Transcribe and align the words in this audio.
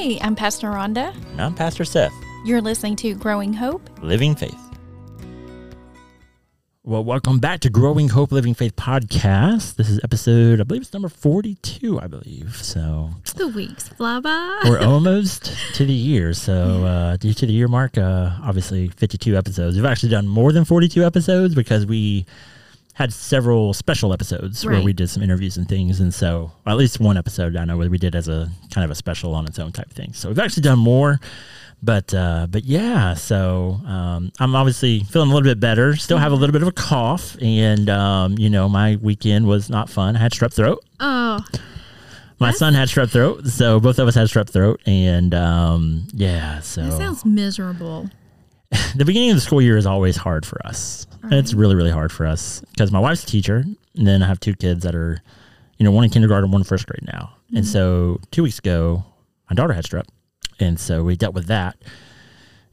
Hey, 0.00 0.18
I'm 0.22 0.34
Pastor 0.34 0.68
Rhonda. 0.68 1.14
And 1.32 1.42
I'm 1.42 1.54
Pastor 1.54 1.84
Seth, 1.84 2.14
You're 2.46 2.62
listening 2.62 2.96
to 2.96 3.14
Growing 3.14 3.52
Hope. 3.52 3.86
Living 4.00 4.34
Faith. 4.34 4.58
Well, 6.84 7.04
welcome 7.04 7.38
back 7.38 7.60
to 7.60 7.68
Growing 7.68 8.08
Hope 8.08 8.32
Living 8.32 8.54
Faith 8.54 8.76
podcast. 8.76 9.76
This 9.76 9.90
is 9.90 10.00
episode, 10.02 10.58
I 10.58 10.64
believe 10.64 10.80
it's 10.80 10.94
number 10.94 11.10
42, 11.10 12.00
I 12.00 12.06
believe. 12.06 12.56
So 12.56 13.10
The 13.34 13.48
weeks 13.48 13.88
fly 13.90 14.20
by. 14.20 14.60
we're 14.64 14.80
almost 14.86 15.52
to 15.74 15.84
the 15.84 15.92
year. 15.92 16.32
So, 16.32 16.82
uh, 16.86 17.16
due 17.18 17.34
to 17.34 17.44
the 17.44 17.52
year 17.52 17.68
mark, 17.68 17.98
uh, 17.98 18.30
obviously 18.42 18.88
52 18.88 19.36
episodes. 19.36 19.76
We've 19.76 19.84
actually 19.84 20.08
done 20.12 20.26
more 20.26 20.50
than 20.52 20.64
42 20.64 21.04
episodes 21.04 21.54
because 21.54 21.84
we 21.84 22.24
had 22.94 23.12
several 23.12 23.72
special 23.72 24.12
episodes 24.12 24.64
where 24.66 24.82
we 24.82 24.92
did 24.92 25.08
some 25.08 25.22
interviews 25.22 25.56
and 25.56 25.68
things. 25.68 26.00
And 26.00 26.12
so, 26.12 26.52
at 26.66 26.76
least 26.76 27.00
one 27.00 27.16
episode 27.16 27.56
I 27.56 27.64
know 27.64 27.78
where 27.78 27.88
we 27.88 27.98
did 27.98 28.14
as 28.14 28.28
a 28.28 28.50
kind 28.72 28.84
of 28.84 28.90
a 28.90 28.94
special 28.94 29.34
on 29.34 29.46
its 29.46 29.58
own 29.58 29.72
type 29.72 29.90
thing. 29.90 30.12
So, 30.12 30.28
we've 30.28 30.38
actually 30.38 30.64
done 30.64 30.78
more. 30.78 31.20
But 31.82 32.12
uh, 32.12 32.46
but 32.50 32.64
yeah, 32.64 33.14
so 33.14 33.80
um, 33.86 34.32
I'm 34.38 34.54
obviously 34.54 35.00
feeling 35.04 35.30
a 35.30 35.34
little 35.34 35.48
bit 35.48 35.60
better. 35.60 35.96
Still 35.96 36.18
have 36.18 36.30
a 36.30 36.34
little 36.34 36.52
bit 36.52 36.60
of 36.60 36.68
a 36.68 36.72
cough, 36.72 37.38
and 37.40 37.88
um, 37.88 38.36
you 38.36 38.50
know 38.50 38.68
my 38.68 38.96
weekend 39.00 39.46
was 39.46 39.70
not 39.70 39.88
fun. 39.88 40.14
I 40.14 40.18
had 40.18 40.32
strep 40.32 40.52
throat. 40.52 40.84
oh, 41.00 41.40
My 42.38 42.48
That's- 42.48 42.58
son 42.58 42.74
had 42.74 42.88
strep 42.88 43.08
throat, 43.10 43.46
so 43.46 43.80
both 43.80 43.98
of 43.98 44.06
us 44.08 44.14
had 44.14 44.28
strep 44.28 44.50
throat, 44.50 44.82
and 44.84 45.34
um, 45.34 46.06
yeah, 46.12 46.60
so 46.60 46.82
that 46.82 46.92
sounds 46.98 47.24
miserable. 47.24 48.10
the 48.94 49.06
beginning 49.06 49.30
of 49.30 49.36
the 49.38 49.40
school 49.40 49.62
year 49.62 49.78
is 49.78 49.86
always 49.86 50.18
hard 50.18 50.44
for 50.44 50.60
us. 50.66 51.06
It's 51.24 51.54
really 51.54 51.74
really 51.74 51.90
hard 51.90 52.12
for 52.12 52.26
us 52.26 52.60
because 52.70 52.90
my 52.90 52.98
wife's 52.98 53.24
a 53.24 53.26
teacher, 53.26 53.64
and 53.96 54.06
then 54.06 54.22
I 54.22 54.26
have 54.26 54.40
two 54.40 54.54
kids 54.54 54.84
that 54.84 54.94
are, 54.94 55.22
you 55.78 55.84
know, 55.84 55.90
one 55.90 56.04
in 56.04 56.10
kindergarten, 56.10 56.50
one 56.50 56.62
in 56.62 56.64
first 56.64 56.86
grade 56.86 57.06
now, 57.06 57.34
and 57.48 57.64
mm-hmm. 57.64 57.72
so 57.72 58.20
two 58.30 58.42
weeks 58.42 58.58
ago, 58.58 59.04
my 59.48 59.54
daughter 59.54 59.72
had 59.72 59.84
strep, 59.84 60.06
and 60.58 60.78
so 60.78 61.04
we 61.04 61.16
dealt 61.16 61.34
with 61.34 61.46
that. 61.46 61.76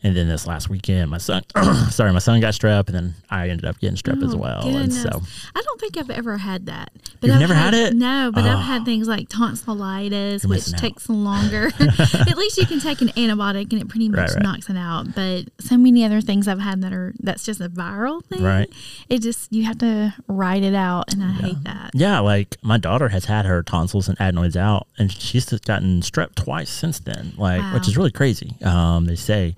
And 0.03 0.16
then 0.16 0.28
this 0.28 0.45
last 0.45 0.70
weekend, 0.70 1.09
my 1.09 1.17
son, 1.17 1.42
sorry, 1.90 2.14
my 2.14 2.20
son 2.20 2.40
got 2.40 2.53
strep, 2.53 2.86
and 2.88 2.95
then 2.95 3.16
I 3.31 3.50
ended 3.50 3.66
up 3.66 3.80
getting 3.80 3.98
strep 3.98 4.23
as 4.23 4.36
Oh, 4.36 4.38
well. 4.38 4.62
goodness. 4.62 5.03
And 5.03 5.14
so, 5.14 5.22
I 5.56 5.62
don't 5.62 5.80
think 5.81 5.98
I've 5.98 6.12
ever 6.12 6.38
had 6.38 6.67
that. 6.67 6.92
But 7.20 7.28
You've 7.28 7.34
I've 7.36 7.42
never 7.42 7.56
had 7.56 7.73
it? 7.73 7.95
No, 7.95 8.31
but 8.31 8.44
I've 8.44 8.58
Oh. 8.58 8.62
had 8.62 8.86
things 8.86 9.08
like 9.08 9.28
tonsillitis, 9.28 10.44
You're 10.44 10.50
which 10.50 10.58
missing 10.59 10.75
out. 10.75 10.80
takes 10.81 11.09
longer. 11.09 11.72
At 11.80 12.38
least 12.38 12.58
you 12.58 12.68
can 12.68 12.80
take 12.80 13.02
an 13.02 13.08
antibiotic 13.09 13.72
and 13.72 13.81
it 13.81 13.90
pretty 13.90 14.08
much 14.08 14.20
Right, 14.20 14.34
right. 14.36 14.44
knocks 14.44 14.70
it 14.70 14.78
out. 14.78 15.16
But 15.16 15.45
so 15.59 15.78
many 15.78 16.06
other 16.06 16.22
things 16.22 16.48
I've 16.48 16.59
had 16.59 16.81
that 16.84 16.94
are 16.94 17.14
that's 17.20 17.44
just 17.44 17.59
a 17.59 17.68
viral 17.70 18.23
thing. 18.25 18.44
Right. 18.44 18.70
It 19.09 19.23
just 19.23 19.52
you 19.52 19.64
have 19.64 19.80
to 19.80 20.14
write 20.28 20.62
it 20.64 20.75
out, 20.75 21.12
and 21.12 21.23
I 21.23 21.31
hate 21.31 21.64
that. 21.64 21.92
yeah, 21.95 22.20
like 22.20 22.56
my 22.62 22.78
daughter 22.78 23.09
has 23.09 23.25
had 23.25 23.45
her 23.45 23.64
tonsils 23.64 24.08
and 24.08 24.20
adenoids 24.22 24.56
out, 24.56 24.86
and 25.00 25.12
she's 25.12 25.48
just 25.48 25.66
gotten 25.66 26.02
strep 26.02 26.36
twice 26.36 26.70
since 26.70 27.00
then. 27.00 27.34
Like, 27.36 27.73
which 27.73 27.88
is 27.88 27.98
really 27.98 28.12
crazy. 28.12 28.53
Um, 28.64 29.06
they 29.06 29.16
say, 29.16 29.56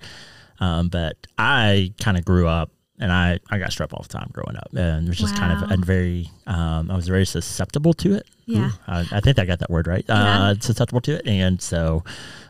um, 0.60 0.88
but 0.88 1.16
I 1.38 1.92
kind 2.00 2.16
of 2.16 2.24
grew 2.24 2.46
up. 2.46 2.70
And 3.02 3.10
I, 3.10 3.38
I 3.48 3.56
got 3.56 3.70
strep 3.70 3.94
all 3.94 4.02
the 4.02 4.10
time 4.10 4.28
growing 4.30 4.58
up, 4.58 4.68
and 4.76 5.06
it 5.06 5.08
was 5.08 5.16
just 5.16 5.34
kind 5.34 5.54
of 5.54 5.70
Wow. 5.70 5.74
a 5.74 5.78
very 5.78 6.28
um, 6.46 6.90
I 6.90 6.96
was 6.96 7.08
very 7.08 7.24
susceptible 7.24 7.94
to 7.94 8.12
it. 8.16 8.26
Yeah. 8.44 8.66
Ooh, 8.66 8.72
I, 8.86 9.06
I 9.10 9.20
think 9.20 9.38
I 9.38 9.46
got 9.46 9.60
that 9.60 9.70
word 9.70 9.86
right. 9.86 10.04
Yeah. 10.06 10.48
Uh, 10.50 10.54
susceptible 10.60 11.00
to 11.00 11.12
it, 11.14 11.26
and 11.26 11.62
so 11.62 12.04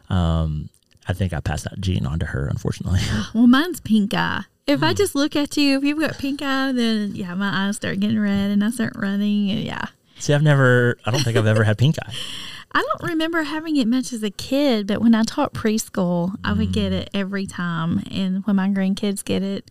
um, 0.08 0.68
I 1.06 1.12
think 1.12 1.32
I 1.32 1.38
passed 1.38 1.64
that 1.64 1.80
gene 1.80 2.04
on 2.04 2.18
to 2.18 2.26
her, 2.26 2.48
unfortunately. 2.48 2.98
Well, 3.32 3.46
mine's 3.46 3.78
pink 3.78 4.12
eye. 4.12 4.42
If 4.66 4.80
Hmm. 4.80 4.86
I 4.86 4.94
just 4.94 5.14
look 5.14 5.36
at 5.36 5.56
you, 5.56 5.78
if 5.78 5.84
you've 5.84 6.00
got 6.00 6.18
pink 6.18 6.42
eye, 6.42 6.72
then 6.72 7.14
yeah, 7.14 7.34
my 7.34 7.68
eyes 7.68 7.76
start 7.76 8.00
getting 8.00 8.18
red 8.18 8.50
and 8.50 8.64
I 8.64 8.70
start 8.70 8.94
running. 8.96 9.52
And 9.52 9.60
yeah. 9.60 9.86
See, 10.20 10.32
I've 10.34 10.42
never, 10.42 10.96
I 11.04 11.10
don't 11.10 11.22
think 11.22 11.36
I've 11.36 11.46
ever 11.46 11.64
had 11.64 11.76
pink 11.78 11.96
eye. 11.98 12.12
I 12.72 12.82
don't 12.82 13.10
remember 13.10 13.42
having 13.42 13.76
it 13.76 13.88
much 13.88 14.12
as 14.12 14.22
a 14.22 14.30
kid, 14.30 14.86
but 14.86 15.00
when 15.00 15.12
I 15.14 15.24
taught 15.24 15.52
preschool, 15.54 16.36
I 16.44 16.52
would 16.52 16.68
Mm. 16.68 16.72
get 16.72 16.92
it 16.92 17.10
every 17.12 17.46
time. 17.46 18.04
And 18.12 18.46
when 18.46 18.54
my 18.54 18.68
grandkids 18.68 19.24
get 19.24 19.42
it, 19.42 19.68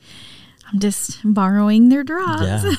I'm 0.72 0.80
just 0.80 1.18
borrowing 1.24 1.88
their 1.88 2.04
drops. 2.04 2.42
Yeah. 2.44 2.74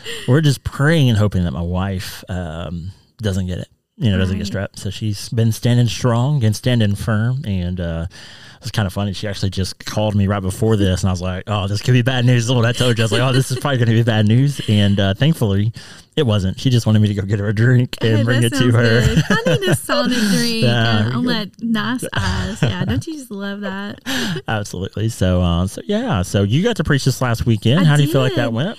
We're 0.28 0.40
just 0.40 0.64
praying 0.64 1.10
and 1.10 1.18
hoping 1.18 1.44
that 1.44 1.52
my 1.52 1.60
wife 1.60 2.24
um, 2.30 2.90
doesn't 3.18 3.46
get 3.48 3.58
it. 3.58 3.68
You 3.98 4.10
know, 4.10 4.18
doesn't 4.18 4.36
get 4.36 4.46
strapped. 4.46 4.78
So 4.78 4.90
she's 4.90 5.28
been 5.30 5.52
standing 5.52 5.86
strong 5.86 6.44
and 6.44 6.54
standing 6.54 6.94
firm. 6.94 7.42
And 7.46 7.80
uh, 7.80 8.06
it 8.10 8.62
was 8.62 8.70
kind 8.70 8.86
of 8.86 8.92
funny. 8.92 9.14
She 9.14 9.26
actually 9.26 9.50
just 9.50 9.84
called 9.86 10.14
me 10.14 10.26
right 10.26 10.40
before 10.42 10.76
this, 10.76 11.02
and 11.02 11.08
I 11.08 11.12
was 11.12 11.22
like, 11.22 11.44
"Oh, 11.46 11.66
this 11.66 11.80
could 11.80 11.92
be 11.92 12.02
bad 12.02 12.24
news." 12.26 12.44
Is 12.44 12.52
what 12.52 12.66
I 12.66 12.72
told 12.72 12.98
you. 12.98 13.02
I 13.02 13.06
was 13.06 13.12
like, 13.12 13.22
"Oh, 13.22 13.32
this 13.32 13.50
is 13.50 13.58
probably 13.58 13.78
going 13.78 13.88
to 13.88 13.94
be 13.94 14.02
bad 14.02 14.26
news." 14.26 14.60
And 14.68 15.00
uh, 15.00 15.14
thankfully, 15.14 15.72
it 16.16 16.24
wasn't. 16.26 16.58
She 16.60 16.68
just 16.68 16.84
wanted 16.86 16.98
me 17.00 17.08
to 17.08 17.14
go 17.14 17.22
get 17.22 17.38
her 17.38 17.48
a 17.48 17.54
drink 17.54 17.96
and 18.02 18.18
Hey, 18.18 18.22
bring 18.24 18.42
it 18.42 18.52
to 18.54 18.70
her. 18.72 19.00
good. 19.06 19.22
I 19.30 19.56
need 19.58 19.68
a 19.68 19.74
Sonic 19.74 20.18
drink 20.18 20.64
Yeah, 20.64 21.10
uh, 21.14 21.18
on 21.18 21.52
nice 21.60 22.04
eyes. 22.12 22.62
Yeah, 22.62 22.84
don't 22.84 23.06
you 23.06 23.14
just 23.14 23.30
love 23.30 23.60
that? 23.60 24.00
Absolutely. 24.48 25.08
So, 25.08 25.40
uh, 25.42 25.66
so 25.66 25.80
yeah. 25.86 26.20
So 26.22 26.42
you 26.42 26.62
got 26.62 26.76
to 26.76 26.84
preach 26.84 27.04
this 27.06 27.22
last 27.22 27.46
weekend. 27.46 27.80
I 27.80 27.84
How 27.84 27.96
do 27.96 28.02
you 28.02 28.12
feel 28.12 28.20
like 28.22 28.34
that 28.36 28.52
went? 28.52 28.78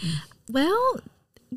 Well, 0.52 1.00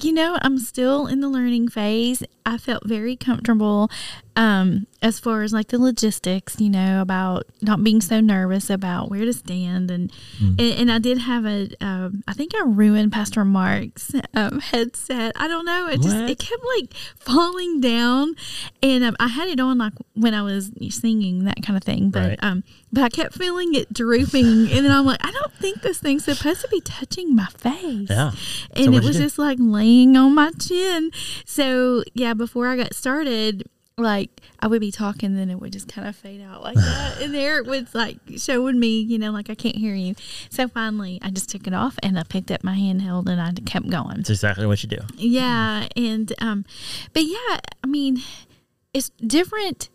you 0.04 0.12
know, 0.12 0.38
I'm 0.42 0.58
still 0.58 1.06
in 1.06 1.20
the 1.20 1.28
learning 1.28 1.68
phase. 1.68 2.22
I 2.44 2.58
felt 2.58 2.86
very 2.86 3.16
comfortable 3.16 3.90
um, 4.36 4.86
as 5.02 5.18
far 5.18 5.42
as 5.42 5.52
like 5.52 5.68
the 5.68 5.78
logistics, 5.78 6.60
you 6.60 6.68
know, 6.68 7.00
about 7.00 7.44
not 7.62 7.82
being 7.82 8.00
so 8.02 8.20
nervous 8.20 8.68
about 8.68 9.10
where 9.10 9.24
to 9.24 9.32
stand. 9.32 9.90
And 9.90 10.12
Mm. 10.42 10.60
and, 10.60 10.80
and 10.80 10.92
I 10.92 10.98
did 10.98 11.18
have 11.18 11.46
a, 11.46 11.68
um, 11.80 12.22
I 12.28 12.32
think 12.34 12.52
I 12.54 12.64
ruined 12.64 13.10
Pastor 13.12 13.44
Mark's 13.44 14.12
um, 14.34 14.60
headset. 14.60 15.32
I 15.36 15.48
don't 15.48 15.64
know. 15.64 15.86
It 15.88 16.00
just, 16.02 16.16
it 16.16 16.38
kept 16.38 16.62
like 16.78 16.92
falling 17.18 17.80
down. 17.80 18.34
And 18.82 19.04
um, 19.04 19.16
I 19.18 19.28
had 19.28 19.48
it 19.48 19.58
on 19.60 19.78
like 19.78 19.94
when 20.14 20.34
I 20.34 20.42
was 20.42 20.70
singing, 20.90 21.44
that 21.44 21.62
kind 21.62 21.76
of 21.76 21.82
thing. 21.82 22.10
But, 22.10 22.20
Right. 22.20 22.38
um, 22.42 22.62
but 22.92 23.04
I 23.04 23.08
kept 23.08 23.34
feeling 23.34 23.74
it 23.74 23.92
drooping. 23.92 24.44
and 24.72 24.84
then 24.84 24.90
I'm 24.90 25.06
like, 25.06 25.24
I 25.24 25.30
don't 25.30 25.52
think 25.54 25.80
this 25.82 25.98
thing's 25.98 26.24
supposed 26.24 26.60
to 26.62 26.68
be 26.68 26.80
touching 26.82 27.34
my 27.34 27.46
face 27.46 28.08
Yeah. 28.10 28.32
and 28.76 28.92
what'd 28.92 29.04
it 29.04 29.08
was 29.08 29.16
just 29.16 29.38
like 29.38 29.58
laying 29.60 30.16
on 30.16 30.34
my 30.34 30.50
chin. 30.60 31.10
So 31.46 32.04
yeah, 32.14 32.34
before 32.34 32.66
I 32.66 32.76
got 32.76 32.94
started, 32.94 33.64
like 34.00 34.30
I 34.60 34.66
would 34.66 34.80
be 34.80 34.90
talking, 34.90 35.36
then 35.36 35.50
it 35.50 35.60
would 35.60 35.72
just 35.72 35.88
kind 35.88 36.08
of 36.08 36.16
fade 36.16 36.42
out 36.42 36.62
like 36.62 36.76
that, 36.76 37.20
and 37.22 37.34
there 37.34 37.58
it 37.58 37.66
was 37.66 37.94
like 37.94 38.18
showing 38.36 38.78
me, 38.78 39.00
you 39.00 39.18
know, 39.18 39.30
like 39.30 39.50
I 39.50 39.54
can't 39.54 39.76
hear 39.76 39.94
you. 39.94 40.14
So 40.50 40.68
finally, 40.68 41.18
I 41.22 41.30
just 41.30 41.48
took 41.48 41.66
it 41.66 41.74
off 41.74 41.98
and 42.02 42.18
I 42.18 42.22
picked 42.22 42.50
up 42.50 42.64
my 42.64 42.74
handheld 42.74 43.28
and 43.28 43.40
I 43.40 43.52
kept 43.66 43.88
going. 43.88 44.20
It's 44.20 44.30
exactly 44.30 44.66
what 44.66 44.82
you 44.82 44.88
do. 44.88 44.98
Yeah, 45.16 45.88
and 45.96 46.32
um, 46.40 46.64
but 47.12 47.24
yeah, 47.24 47.58
I 47.82 47.86
mean, 47.86 48.22
it's 48.92 49.10
different 49.10 49.88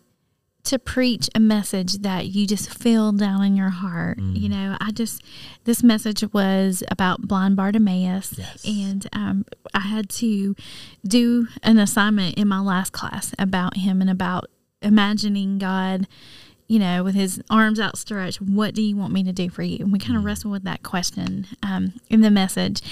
to 0.66 0.78
preach 0.78 1.28
a 1.34 1.40
message 1.40 1.94
that 2.02 2.26
you 2.26 2.46
just 2.46 2.72
feel 2.72 3.12
down 3.12 3.42
in 3.44 3.56
your 3.56 3.70
heart. 3.70 4.18
Mm. 4.18 4.40
You 4.40 4.48
know, 4.48 4.76
I 4.80 4.90
just 4.90 5.22
this 5.64 5.82
message 5.82 6.22
was 6.32 6.82
about 6.90 7.22
blind 7.22 7.56
Bartimaeus, 7.56 8.34
Yes. 8.38 8.64
and 8.64 9.06
um, 9.12 9.44
I 9.74 9.80
had 9.80 10.08
to 10.10 10.54
do 11.06 11.48
an 11.62 11.78
assignment 11.78 12.36
in 12.38 12.48
my 12.48 12.60
last 12.60 12.92
class 12.92 13.34
about 13.38 13.76
him 13.78 14.00
and 14.00 14.10
about 14.10 14.46
imagining 14.82 15.58
God. 15.58 16.06
You 16.68 16.80
know, 16.80 17.04
with 17.04 17.14
his 17.14 17.40
arms 17.48 17.78
outstretched, 17.78 18.40
what 18.40 18.74
do 18.74 18.82
you 18.82 18.96
want 18.96 19.12
me 19.12 19.22
to 19.22 19.32
do 19.32 19.48
for 19.48 19.62
you? 19.62 19.78
And 19.84 19.92
we 19.92 20.00
kind 20.00 20.18
of 20.18 20.24
wrestled 20.24 20.50
with 20.50 20.64
that 20.64 20.82
question 20.82 21.46
um, 21.62 21.92
in 22.10 22.22
the 22.22 22.30
message. 22.30 22.82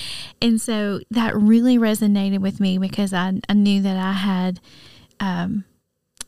And 0.40 0.60
so 0.60 1.00
that 1.10 1.34
really 1.36 1.76
resonated 1.76 2.38
with 2.38 2.60
me 2.60 2.78
because 2.78 3.12
I, 3.12 3.40
I 3.48 3.52
knew 3.52 3.82
that 3.82 3.96
I 3.96 4.12
had, 4.12 4.60
um, 5.18 5.64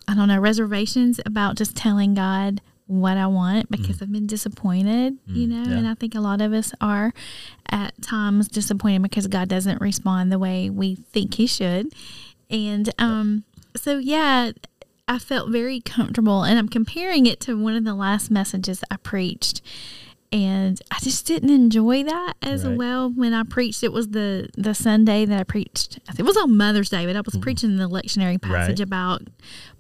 I 0.09 0.15
don't 0.15 0.29
know, 0.29 0.39
reservations 0.39 1.21
about 1.27 1.57
just 1.57 1.77
telling 1.77 2.15
God 2.15 2.61
what 2.87 3.17
I 3.17 3.27
want 3.27 3.71
because 3.71 4.01
I've 4.01 4.13
been 4.13 4.29
disappointed, 4.29 5.19
you 5.27 5.49
know, 5.49 5.69
yeah. 5.69 5.77
and 5.77 5.89
I 5.89 5.95
think 5.95 6.15
a 6.15 6.21
lot 6.21 6.41
of 6.41 6.53
us 6.53 6.73
are 6.81 7.13
at 7.69 8.01
times 8.01 8.47
disappointed 8.47 9.03
because 9.03 9.27
God 9.27 9.49
doesn't 9.49 9.81
respond 9.81 10.31
the 10.31 10.39
way 10.39 10.71
we 10.71 10.95
think 10.95 11.35
He 11.35 11.49
should. 11.49 11.93
And 12.49 12.93
um, 12.99 13.43
so, 13.75 13.99
yeah, 13.99 14.53
I 15.09 15.19
felt 15.19 15.51
very 15.51 15.81
comfortable, 15.81 16.45
and 16.45 16.59
I'm 16.59 16.69
comparing 16.69 17.27
it 17.27 17.41
to 17.43 17.55
one 17.55 17.75
of 17.75 17.85
the 17.85 17.95
last 17.95 18.31
messages 18.31 18.85
I 18.91 18.97
preached. 18.97 19.63
And 20.33 20.81
I 20.91 20.99
just 21.01 21.27
didn't 21.27 21.51
enjoy 21.51 22.05
that 22.05 22.35
as 22.43 22.65
Right. 22.65 22.77
well 22.77 23.11
when 23.11 23.33
I 23.33 23.43
preached. 23.45 23.83
It 23.83 23.93
was 23.93 24.09
the 24.09 24.49
the 24.57 24.75
Sunday 24.75 25.25
that 25.25 25.39
I 25.41 25.45
preached. 25.45 25.99
I 26.09 26.13
think 26.13 26.21
it 26.21 26.27
was 26.27 26.37
on 26.37 26.57
Mother's 26.57 26.91
Day, 26.91 27.07
but 27.07 27.17
I 27.17 27.21
was 27.21 27.35
mm-hmm. 27.35 27.43
preaching 27.43 27.77
the 27.77 27.89
lectionary 27.89 28.41
passage 28.41 28.81
Right. 28.81 28.87
about 28.87 29.23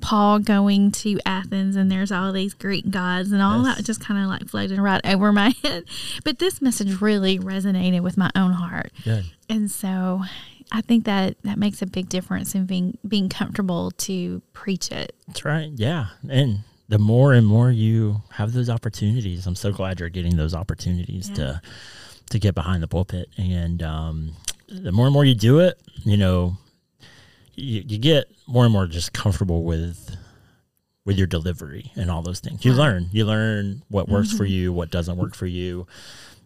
Paul 0.00 0.38
going 0.38 0.92
to 0.92 1.18
Athens, 1.26 1.76
and 1.76 1.90
there's 1.90 2.12
all 2.12 2.32
these 2.32 2.54
Greek 2.54 2.90
gods, 2.90 3.32
and 3.32 3.42
all 3.42 3.64
Yes. 3.64 3.76
that 3.76 3.84
just 3.84 4.00
kind 4.00 4.22
of 4.22 4.28
like 4.28 4.48
floated 4.48 4.78
right 4.78 5.00
over 5.04 5.32
my 5.32 5.54
head. 5.62 5.84
But 6.24 6.38
this 6.38 6.62
message 6.62 7.00
really 7.00 7.38
resonated 7.38 8.00
with 8.02 8.16
my 8.16 8.30
own 8.36 8.52
heart. 8.52 8.92
Good. 9.04 9.24
And 9.48 9.70
so 9.70 10.22
I 10.72 10.80
think 10.80 11.04
that 11.04 11.36
that 11.42 11.58
makes 11.58 11.82
a 11.82 11.86
big 11.86 12.08
difference 12.08 12.54
in 12.54 12.66
being 12.66 12.98
being 13.06 13.28
comfortable 13.28 13.90
to 13.92 14.42
preach 14.52 14.90
it. 14.90 15.14
That's 15.26 15.44
right. 15.44 15.70
Yeah. 15.74 16.06
And 16.28 16.60
the 16.88 16.98
more 16.98 17.32
and 17.32 17.46
more 17.46 17.70
you 17.70 18.22
have 18.30 18.52
those 18.52 18.70
opportunities, 18.70 19.46
I'm 19.46 19.56
so 19.56 19.72
glad 19.72 19.98
you're 20.00 20.08
getting 20.08 20.36
those 20.36 20.54
opportunities 20.54 21.28
Yeah. 21.30 21.34
to 21.36 21.62
to 22.30 22.38
get 22.40 22.54
behind 22.56 22.82
the 22.82 22.88
pulpit. 22.88 23.28
And 23.36 23.82
um, 23.82 24.32
the 24.68 24.90
more 24.92 25.06
and 25.06 25.12
more 25.12 25.24
you 25.24 25.34
do 25.34 25.60
it, 25.60 25.80
you 26.04 26.16
know, 26.16 26.56
you, 27.54 27.84
you 27.86 27.98
get 27.98 28.26
more 28.48 28.64
and 28.64 28.72
more 28.72 28.86
just 28.86 29.12
comfortable 29.12 29.62
with 29.64 30.16
with 31.04 31.16
your 31.18 31.26
delivery 31.28 31.92
and 31.94 32.10
all 32.10 32.20
those 32.22 32.40
things. 32.40 32.64
You 32.64 32.72
Right. 32.72 32.78
learn. 32.78 33.08
You 33.12 33.26
learn 33.26 33.82
what 33.88 34.08
works 34.08 34.32
for 34.32 34.44
you, 34.44 34.72
what 34.72 34.90
doesn't 34.90 35.16
work 35.16 35.36
for 35.36 35.46
you. 35.46 35.86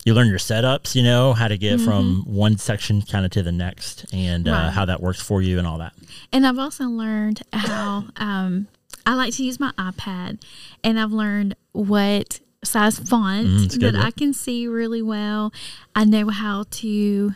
You 0.04 0.12
learn 0.14 0.28
your 0.28 0.38
setups, 0.38 0.94
you 0.94 1.02
know, 1.02 1.32
how 1.32 1.48
to 1.48 1.56
get 1.58 1.80
from 1.80 2.24
one 2.26 2.58
section 2.58 3.00
kind 3.02 3.24
of 3.24 3.30
to 3.32 3.42
the 3.42 3.52
next 3.52 4.04
and 4.12 4.46
uh, 4.48 4.70
how 4.70 4.84
that 4.86 5.00
works 5.02 5.20
for 5.20 5.40
you 5.40 5.56
and 5.58 5.66
all 5.66 5.78
that. 5.78 5.94
And 6.32 6.46
I've 6.46 6.58
also 6.58 6.84
learned 6.84 7.40
how 7.54 8.04
um, 8.16 8.68
I 9.06 9.14
like 9.14 9.34
to 9.34 9.44
use 9.44 9.58
my 9.60 9.72
iPad, 9.72 10.42
and 10.84 10.98
I've 11.00 11.12
learned 11.12 11.56
what 11.72 12.40
size 12.62 12.98
font 12.98 13.46
Mm, 13.46 13.80
that. 13.80 13.96
I 13.96 14.10
can 14.10 14.32
see 14.32 14.66
really 14.66 15.02
well. 15.02 15.52
I 15.94 16.04
know 16.04 16.28
how 16.28 16.64
to 16.70 17.34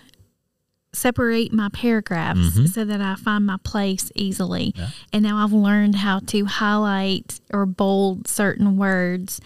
separate 0.92 1.52
my 1.52 1.68
paragraphs 1.70 2.72
so 2.72 2.84
that 2.84 3.00
I 3.00 3.16
find 3.16 3.44
my 3.46 3.56
place 3.64 4.12
easily. 4.14 4.72
Mm-hmm. 4.72 4.80
Yeah. 4.80 4.88
And 5.12 5.22
now 5.24 5.42
I've 5.42 5.52
learned 5.52 5.96
how 5.96 6.20
to 6.20 6.44
highlight 6.44 7.40
or 7.52 7.66
bold 7.66 8.28
certain 8.28 8.76
words. 8.76 9.40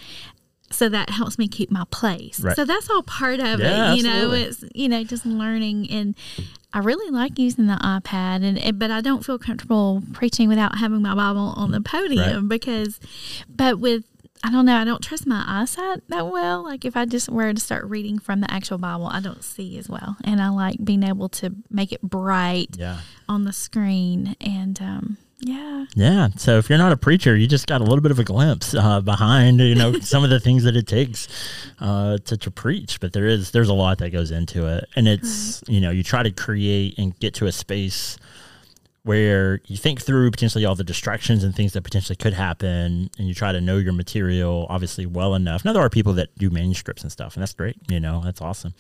So 0.71 0.89
that 0.91 1.11
helps 1.11 1.39
me 1.39 1.49
keep 1.49 1.71
my 1.71 1.85
place. 1.91 2.41
Right. 2.41 2.55
So 2.55 2.65
that's 2.65 2.91
all 2.91 3.03
part 3.03 3.41
of 3.41 3.59
Yeah, 3.61 3.93
it. 3.93 3.97
You 3.97 4.03
know, 4.03 4.33
it's 4.33 4.65
you 4.75 4.89
know 4.89 5.03
just 5.05 5.25
learning 5.25 5.91
and 5.91 6.15
I 6.73 6.81
really 6.81 7.11
like 7.11 7.39
using 7.39 7.67
the 7.67 7.77
iPad, 7.77 8.45
and, 8.45 8.59
and 8.59 8.79
but 8.79 8.91
I 8.91 9.01
don't 9.01 9.25
feel 9.25 9.39
comfortable 9.39 10.03
preaching 10.13 10.49
without 10.49 10.77
having 10.79 11.01
my 11.01 11.15
Bible 11.15 11.55
on 11.57 11.71
the 11.71 11.81
podium 11.81 12.47
because, 12.49 13.01
but 13.49 13.79
with 13.79 14.05
I 14.45 14.53
don't 14.53 14.67
know, 14.67 14.77
I 14.77 14.85
don't 14.85 15.03
trust 15.03 15.27
my 15.27 15.43
eyesight 15.49 16.03
that 16.11 16.27
well. 16.29 16.63
Like 16.63 16.85
if 16.85 16.97
I 16.97 17.07
just 17.07 17.31
were 17.31 17.53
to 17.55 17.59
start 17.61 17.87
reading 17.87 18.19
from 18.19 18.41
the 18.43 18.53
actual 18.53 18.77
Bible, 18.79 19.07
I 19.07 19.21
don't 19.21 19.43
see 19.43 19.79
as 19.79 19.89
well, 19.89 20.17
and 20.23 20.41
I 20.43 20.51
like 20.51 20.85
being 20.85 21.03
able 21.03 21.31
to 21.31 21.55
make 21.71 21.91
it 21.93 22.03
bright 22.03 22.77
Yeah. 22.79 22.99
on 23.29 23.45
the 23.45 23.53
screen, 23.55 24.37
and 24.41 24.81
um, 24.83 25.17
yeah, 25.41 25.87
Yeah. 25.95 26.29
So 26.37 26.59
if 26.59 26.69
you're 26.69 26.79
not 26.79 26.91
a 26.91 26.97
preacher, 26.97 27.37
you 27.37 27.47
just 27.47 27.69
got 27.69 27.81
a 27.81 27.85
little 27.85 28.01
bit 28.01 28.11
of 28.11 28.19
a 28.19 28.25
glimpse 28.25 28.75
uh, 28.75 29.01
behind, 29.01 29.61
you 29.61 29.77
know, 29.77 29.93
some 30.01 30.25
of 30.25 30.31
the 30.31 30.41
things 30.41 30.65
that 30.65 30.75
it 30.75 30.89
takes 30.89 31.29
uh, 31.79 32.19
to, 32.25 32.37
to 32.37 32.51
preach. 32.51 32.99
But 32.99 33.13
there 33.13 33.27
is 33.27 33.53
there's 33.53 33.69
a 33.69 33.75
lot 33.75 33.99
that 33.99 34.11
goes 34.11 34.33
into 34.33 34.67
it, 34.67 34.89
and 34.97 35.07
it's 35.07 35.63
you 35.69 35.81
know 35.81 35.91
you 35.91 36.03
try 36.03 36.25
to 36.25 36.33
create 36.33 36.99
and 36.99 37.19
get 37.21 37.35
to 37.35 37.47
a 37.47 37.53
space 37.53 38.19
where 39.05 39.61
you 39.67 39.77
think 39.77 40.03
through 40.03 40.31
potentially 40.31 40.65
all 40.65 40.75
the 40.75 40.85
distractions 40.85 41.45
and 41.45 41.55
things 41.55 41.73
that 41.73 41.83
potentially 41.83 42.17
could 42.17 42.35
happen, 42.35 43.09
and 43.19 43.29
you 43.29 43.35
try 43.35 43.53
to 43.53 43.61
know 43.61 43.77
your 43.79 43.93
material 43.93 44.67
obviously 44.69 45.07
well 45.07 45.35
enough. 45.35 45.65
Now 45.65 45.73
there 45.73 45.83
are 45.83 45.91
people 45.91 46.13
that 46.15 46.37
do 46.37 46.51
manuscripts 46.51 47.03
and 47.03 47.13
stuff, 47.13 47.35
and 47.35 47.43
that's 47.43 47.55
great. 47.55 47.77
You 47.89 48.01
know, 48.01 48.23
that's 48.25 48.41
awesome. 48.41 48.75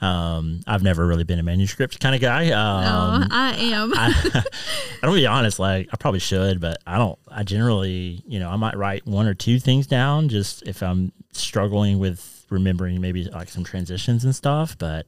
Um, 0.00 0.60
I've 0.66 0.82
never 0.82 1.06
really 1.06 1.24
been 1.24 1.38
a 1.38 1.42
manuscript 1.42 2.00
kind 2.00 2.14
of 2.14 2.20
guy. 2.20 2.50
Um, 2.50 3.22
oh, 3.24 3.26
I 3.30 3.54
am. 3.56 3.92
I, 3.94 4.42
I 5.02 5.06
don't 5.06 5.14
be 5.14 5.26
honest, 5.26 5.58
like 5.58 5.88
I 5.92 5.96
probably 5.96 6.20
should, 6.20 6.60
but 6.60 6.78
I 6.86 6.98
don't. 6.98 7.18
I 7.28 7.42
generally, 7.42 8.22
you 8.26 8.38
know, 8.38 8.50
I 8.50 8.56
might 8.56 8.76
write 8.76 9.06
one 9.06 9.26
or 9.26 9.34
two 9.34 9.58
things 9.58 9.86
down 9.86 10.28
just 10.28 10.66
if 10.66 10.82
I'm 10.82 11.12
struggling 11.32 11.98
with 11.98 12.46
remembering 12.50 13.00
maybe 13.00 13.24
like 13.24 13.48
some 13.48 13.64
transitions 13.64 14.24
and 14.24 14.34
stuff. 14.34 14.76
But 14.78 15.06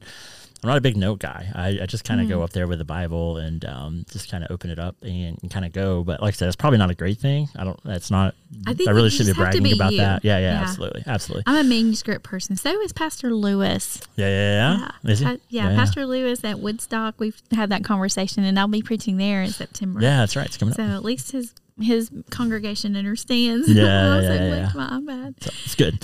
I'm 0.63 0.69
not 0.69 0.77
a 0.77 0.81
big 0.81 0.95
note 0.95 1.19
guy. 1.19 1.51
I, 1.53 1.79
I 1.81 1.85
just 1.85 2.03
kind 2.05 2.21
of 2.21 2.27
Hmm. 2.27 2.33
go 2.33 2.41
up 2.43 2.51
there 2.51 2.67
with 2.67 2.79
the 2.79 2.85
Bible 2.85 3.37
and 3.37 3.63
um, 3.65 4.05
just 4.09 4.31
kind 4.31 4.43
of 4.43 4.51
open 4.51 4.69
it 4.69 4.79
up 4.79 4.95
and, 5.01 5.37
and 5.41 5.51
kind 5.51 5.65
of 5.65 5.73
go. 5.73 6.03
But 6.03 6.21
like 6.21 6.33
I 6.33 6.37
said, 6.37 6.47
it's 6.47 6.55
probably 6.55 6.79
not 6.79 6.89
a 6.89 6.95
great 6.95 7.17
thing. 7.19 7.49
I 7.57 7.63
don't. 7.65 7.79
That's 7.83 8.09
not. 8.09 8.33
I 8.65 8.73
think 8.73 8.87
I 8.87 8.93
really 8.93 9.09
should 9.09 9.25
be 9.25 9.33
just 9.33 9.37
have 9.39 9.51
to 9.51 9.57
bragging 9.59 9.63
be 9.63 9.71
about 9.73 9.91
you. 9.91 9.97
that. 9.99 10.23
Yeah, 10.23 10.37
yeah, 10.37 10.53
Yeah. 10.53 10.61
absolutely, 10.61 11.03
absolutely. 11.05 11.43
I'm 11.47 11.65
a 11.65 11.69
manuscript 11.69 12.23
person. 12.23 12.55
So 12.55 12.79
is 12.81 12.93
Pastor 12.93 13.33
Lewis. 13.33 13.99
Yeah, 14.15 14.27
yeah, 14.29 14.77
yeah. 15.03 15.11
Is 15.11 15.19
he? 15.19 15.25
Pa- 15.25 15.37
yeah, 15.49 15.75
Pastor 15.75 16.05
Lewis 16.05 16.43
at 16.45 16.59
Woodstock. 16.59 17.15
We've 17.19 17.41
had 17.51 17.69
that 17.69 17.83
conversation, 17.83 18.43
and 18.45 18.57
I'll 18.57 18.67
be 18.67 18.81
preaching 18.81 19.17
there 19.17 19.41
in 19.41 19.49
September. 19.51 19.99
Yeah, 20.01 20.17
that's 20.17 20.35
right. 20.35 20.45
It's 20.45 20.57
coming 20.57 20.75
So 20.75 20.83
up. 20.83 20.91
at 20.91 21.03
least 21.03 21.31
his 21.33 21.53
his 21.81 22.11
congregation 22.29 22.95
understands. 22.95 23.67
Yeah, 23.73 24.13
I 24.13 24.15
was 24.17 24.25
yeah, 24.25 24.29
like, 24.31 24.39
yeah, 24.39 24.69
my 24.75 24.99
bad?" 25.01 25.35
So 25.43 25.49
it's 25.65 25.75
good. 25.75 26.03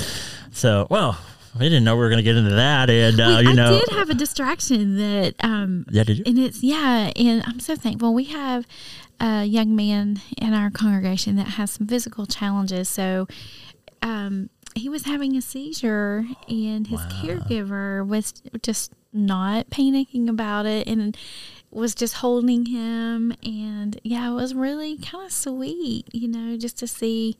So, 0.51 0.87
well, 0.89 1.17
we 1.57 1.65
didn't 1.65 1.83
know 1.83 1.95
we 1.95 2.01
were 2.01 2.09
going 2.09 2.17
to 2.17 2.23
get 2.23 2.35
into 2.35 2.55
that, 2.55 2.89
and 2.89 3.19
uh, 3.19 3.35
Wait, 3.37 3.47
you 3.47 3.53
know, 3.53 3.75
I 3.75 3.79
did 3.79 3.89
have 3.89 4.09
a 4.09 4.13
distraction 4.13 4.97
that 4.97 5.35
um 5.39 5.85
yeah, 5.89 6.03
did 6.03 6.19
you? 6.19 6.23
and 6.25 6.37
it's 6.39 6.63
yeah, 6.63 7.11
and 7.15 7.43
I'm 7.45 7.59
so 7.59 7.75
thankful. 7.75 8.13
We 8.13 8.25
have 8.25 8.67
a 9.19 9.43
young 9.43 9.75
man 9.75 10.21
in 10.37 10.53
our 10.53 10.69
congregation 10.69 11.35
that 11.37 11.47
has 11.47 11.71
some 11.71 11.87
physical 11.87 12.25
challenges. 12.25 12.89
So 12.89 13.27
um 14.01 14.49
he 14.75 14.87
was 14.87 15.03
having 15.05 15.35
a 15.35 15.41
seizure 15.41 16.25
and 16.47 16.87
his 16.87 16.99
caregiver 17.01 18.05
was 18.07 18.33
just 18.61 18.93
not 19.11 19.69
panicking 19.69 20.29
about 20.29 20.65
it 20.65 20.87
and 20.87 21.17
was 21.71 21.95
just 21.95 22.15
holding 22.15 22.67
him 22.67 23.33
and 23.43 23.99
yeah, 24.03 24.31
it 24.31 24.35
was 24.35 24.53
really 24.53 24.97
kind 24.97 25.25
of 25.25 25.31
sweet, 25.31 26.05
you 26.13 26.27
know, 26.27 26.55
just 26.57 26.77
to 26.77 26.87
see 26.87 27.37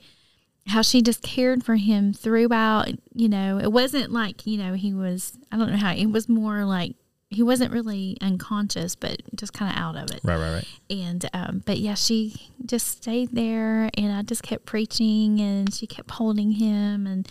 how 0.70 0.82
she 0.82 1.02
just 1.02 1.22
cared 1.22 1.64
for 1.64 1.76
him 1.76 2.14
throughout 2.14 2.90
you 3.14 3.28
know 3.28 3.60
it 3.60 3.72
wasn't 3.72 4.12
like 4.12 4.46
you 4.46 4.58
know 4.58 4.74
he 4.74 4.94
was 4.94 5.38
i 5.52 5.58
don't 5.58 5.72
know 5.72 5.78
how 5.78 5.94
it 5.94 6.08
was 6.08 6.30
more 6.30 6.64
like 6.64 6.96
he 7.32 7.44
wasn't 7.44 7.72
really 7.72 8.18
unconscious 8.22 8.96
but 8.96 9.22
just 9.36 9.54
kind 9.54 9.72
of 9.72 9.78
out 9.78 9.96
of 9.96 10.10
it. 10.16 10.20
Right, 10.24 10.38
right, 10.38 10.54
right. 10.56 10.68
and 10.90 11.30
um 11.34 11.64
but 11.66 11.78
yeah 11.78 11.94
she 11.94 12.50
just 12.66 12.88
stayed 12.88 13.30
there 13.34 13.90
and 13.96 14.12
i 14.12 14.22
just 14.24 14.42
kept 14.42 14.66
preaching 14.66 15.40
and 15.40 15.74
she 15.74 15.86
kept 15.86 16.12
holding 16.12 16.54
him 16.54 17.06
and 17.06 17.28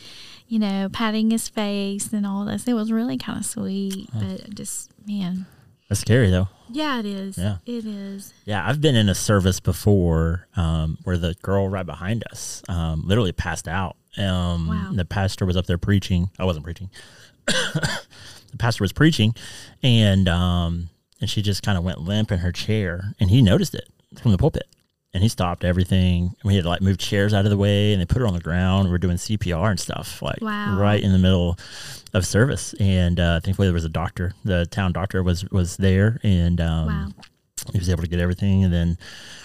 you 0.47 0.59
know 0.59 0.89
patting 0.93 1.31
his 1.31 1.49
face 1.49 2.13
and 2.13 2.27
all 2.27 2.45
this. 2.45 2.67
It 2.67 2.75
was 2.75 2.93
really 2.93 3.19
kind 3.19 3.39
of 3.39 3.47
sweet 3.47 4.09
but 4.15 4.55
just 4.55 4.91
man 5.07 5.47
That's 5.89 6.01
scary 6.01 6.31
though. 6.31 6.49
yeah 6.71 6.99
it 6.99 7.07
is 7.07 7.39
Yeah. 7.39 7.57
it 7.65 7.85
is 7.87 8.35
Yeah, 8.45 8.67
I've 8.69 8.81
been 8.81 8.95
in 8.97 9.09
a 9.09 9.15
service 9.15 9.59
before 9.61 10.47
um, 10.57 10.99
where 11.05 11.17
the 11.17 11.35
girl 11.43 11.69
right 11.69 11.87
behind 11.87 12.25
us 12.31 12.63
um, 12.69 13.03
literally 13.07 13.33
passed 13.33 13.67
out. 13.69 13.97
Um, 14.19 14.67
Wow. 14.69 14.91
The 14.93 15.05
pastor 15.05 15.47
was 15.47 15.57
up 15.57 15.67
there 15.67 15.79
preaching. 15.79 16.31
I 16.39 16.45
wasn't 16.45 16.65
preaching. 16.65 16.91
the 17.47 18.57
pastor 18.59 18.83
was 18.85 18.93
preaching, 18.93 19.35
and 19.83 20.29
um, 20.29 20.91
and 21.21 21.31
she 21.31 21.41
just 21.43 21.63
kind 21.63 21.79
of 21.79 21.85
went 21.85 22.01
limp 22.01 22.31
in 22.33 22.39
her 22.41 22.53
chair, 22.53 23.15
and 23.21 23.31
he 23.31 23.41
noticed 23.43 23.75
it 23.75 23.89
from 24.21 24.33
the 24.33 24.39
pulpit. 24.39 24.67
And 25.15 25.23
he 25.23 25.29
stopped 25.31 25.65
everything. 25.65 26.35
We 26.45 26.55
had 26.57 26.65
to 26.65 26.69
like 26.69 26.83
move 26.83 26.99
chairs 26.99 27.33
out 27.33 27.45
of 27.47 27.51
the 27.51 27.57
way, 27.57 27.93
and 27.93 28.01
they 28.01 28.05
put 28.07 28.21
her 28.21 28.27
on 28.27 28.35
the 28.35 28.41
ground. 28.41 28.91
We're 28.91 28.99
doing 28.99 29.17
CPR 29.17 29.71
and 29.71 29.81
stuff, 29.81 30.21
like 30.21 30.41
Wow. 30.43 30.79
right 30.79 31.03
in 31.03 31.13
the 31.13 31.19
middle 31.19 31.59
of 32.13 32.27
service. 32.27 32.75
And 32.79 33.19
uh, 33.19 33.41
thankfully, 33.41 33.69
there 33.69 33.75
was 33.75 33.87
a 33.87 33.89
doctor. 33.89 34.35
The 34.45 34.67
town 34.67 34.93
doctor 34.93 35.23
was 35.23 35.45
was 35.51 35.77
there, 35.79 36.21
and 36.23 36.61
um, 36.61 36.87
wow 36.87 37.09
he 37.73 37.79
was 37.79 37.91
able 37.91 38.03
to 38.03 38.09
get 38.09 38.21
everything 38.21 38.65
and 38.65 38.73
then 38.73 38.97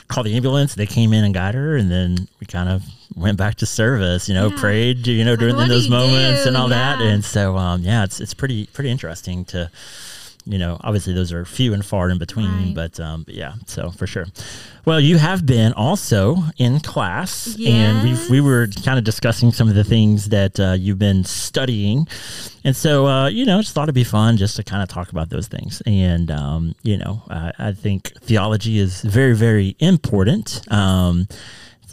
call 0.07 0.23
the 0.23 0.35
ambulance. 0.35 0.75
They 0.75 0.85
came 0.85 1.11
in 1.13 1.23
and 1.25 1.33
got 1.33 1.55
her, 1.55 1.75
and 1.75 1.89
then 1.91 2.27
we 2.39 2.45
kind 2.45 2.69
of 2.69 2.83
went 3.15 3.37
back 3.37 3.55
to 3.55 3.65
service. 3.65 4.29
You 4.29 4.35
know, 4.35 4.47
Yeah. 4.49 4.59
prayed. 4.59 5.07
You 5.07 5.25
know, 5.25 5.35
during 5.35 5.57
those 5.57 5.89
moments 5.89 6.43
do? 6.43 6.49
and 6.49 6.55
all 6.57 6.67
that. 6.69 7.01
And 7.01 7.25
so, 7.25 7.57
um, 7.57 7.81
yeah, 7.81 8.03
it's 8.03 8.19
it's 8.21 8.33
pretty 8.33 8.67
pretty 8.67 8.91
interesting 8.91 9.45
to. 9.45 9.71
You 10.45 10.57
know, 10.57 10.77
obviously 10.81 11.13
those 11.13 11.31
are 11.31 11.45
few 11.45 11.73
and 11.73 11.85
far 11.85 12.09
in 12.09 12.17
between, 12.17 12.49
Right. 12.49 12.75
but 12.75 12.99
um, 12.99 13.23
but 13.23 13.33
yeah, 13.35 13.53
so 13.65 13.91
for 13.91 14.05
sure. 14.07 14.25
Well, 14.85 14.99
you 14.99 15.17
have 15.17 15.45
been 15.45 15.71
also 15.73 16.35
in 16.57 16.81
class, 16.81 17.55
and 17.65 18.03
we 18.03 18.17
we 18.29 18.41
were 18.41 18.67
kind 18.83 18.97
of 18.99 19.05
discussing 19.05 19.53
some 19.53 19.69
of 19.69 19.75
the 19.75 19.85
things 19.85 20.29
that 20.29 20.59
uh, 20.59 20.73
you've 20.77 20.99
been 20.99 21.23
studying, 21.23 22.07
and 22.65 22.75
so 22.75 23.07
uh, 23.07 23.27
you 23.29 23.45
know, 23.45 23.61
just 23.61 23.73
thought 23.73 23.83
it'd 23.83 23.95
be 23.95 24.03
fun 24.03 24.35
just 24.35 24.57
to 24.57 24.63
kind 24.63 24.83
of 24.83 24.89
talk 24.89 25.09
about 25.11 25.29
those 25.29 25.47
things. 25.47 25.81
And 25.85 26.29
um, 26.29 26.75
you 26.83 26.97
know, 26.97 27.21
uh, 27.29 27.53
I 27.57 27.71
think 27.71 28.11
theology 28.21 28.79
is 28.79 29.01
very 29.01 29.35
very 29.35 29.77
important. 29.79 30.69
Um, 30.69 31.27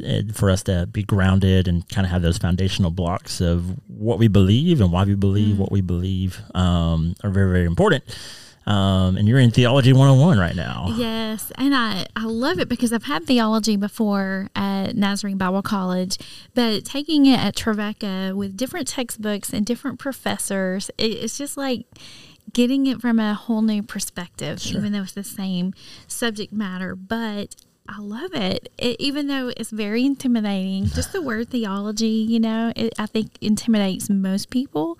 eh, 0.04 0.22
for 0.32 0.50
us 0.50 0.62
to 0.64 0.86
be 0.90 1.02
grounded 1.04 1.68
and 1.68 1.88
kind 1.88 2.04
of 2.06 2.10
have 2.10 2.22
those 2.22 2.38
foundational 2.38 2.90
blocks 2.90 3.40
of 3.40 3.76
what 3.86 4.18
we 4.18 4.26
believe 4.28 4.80
and 4.80 4.90
why 4.90 5.04
we 5.04 5.14
believe 5.14 5.58
what 5.58 5.70
we 5.70 5.80
believe 5.82 6.40
um, 6.56 7.14
are 7.22 7.30
very 7.30 7.52
very 7.52 7.66
important. 7.66 8.02
Um, 8.66 9.16
and 9.16 9.26
you're 9.26 9.38
in 9.38 9.50
theology 9.50 9.92
101 9.92 10.38
right 10.38 10.54
now. 10.54 10.94
Yes, 10.96 11.50
and 11.56 11.74
I, 11.74 12.06
I 12.14 12.24
love 12.24 12.58
it 12.58 12.68
because 12.68 12.92
I've 12.92 13.04
had 13.04 13.24
theology 13.24 13.76
before 13.76 14.48
at 14.54 14.94
Nazarene 14.94 15.38
Bible 15.38 15.62
College, 15.62 16.18
but 16.54 16.84
taking 16.84 17.26
it 17.26 17.38
at 17.40 17.56
Trevecca 17.56 18.34
with 18.36 18.56
different 18.56 18.86
textbooks 18.86 19.52
and 19.52 19.64
different 19.64 19.98
professors, 19.98 20.90
it, 20.98 21.12
it's 21.12 21.38
just 21.38 21.56
like 21.56 21.86
getting 22.52 22.86
it 22.86 23.00
from 23.00 23.18
a 23.18 23.34
whole 23.34 23.62
new 23.62 23.82
perspective, 23.82 24.64
even 24.66 24.92
though 24.92 25.02
it's 25.02 25.12
the 25.12 25.24
same 25.24 25.72
subject 26.06 26.52
matter. 26.52 26.94
But 26.94 27.56
I 27.88 27.98
love 27.98 28.34
it. 28.34 28.72
it 28.78 28.96
even 29.00 29.26
though 29.26 29.52
it's 29.56 29.70
very 29.70 30.04
intimidating. 30.04 30.86
Just 30.86 31.12
the 31.12 31.22
word 31.22 31.50
theology, 31.50 32.06
you 32.06 32.38
know, 32.38 32.72
it, 32.76 32.94
I 32.98 33.06
think 33.06 33.36
intimidates 33.40 34.08
most 34.08 34.50
people. 34.50 34.98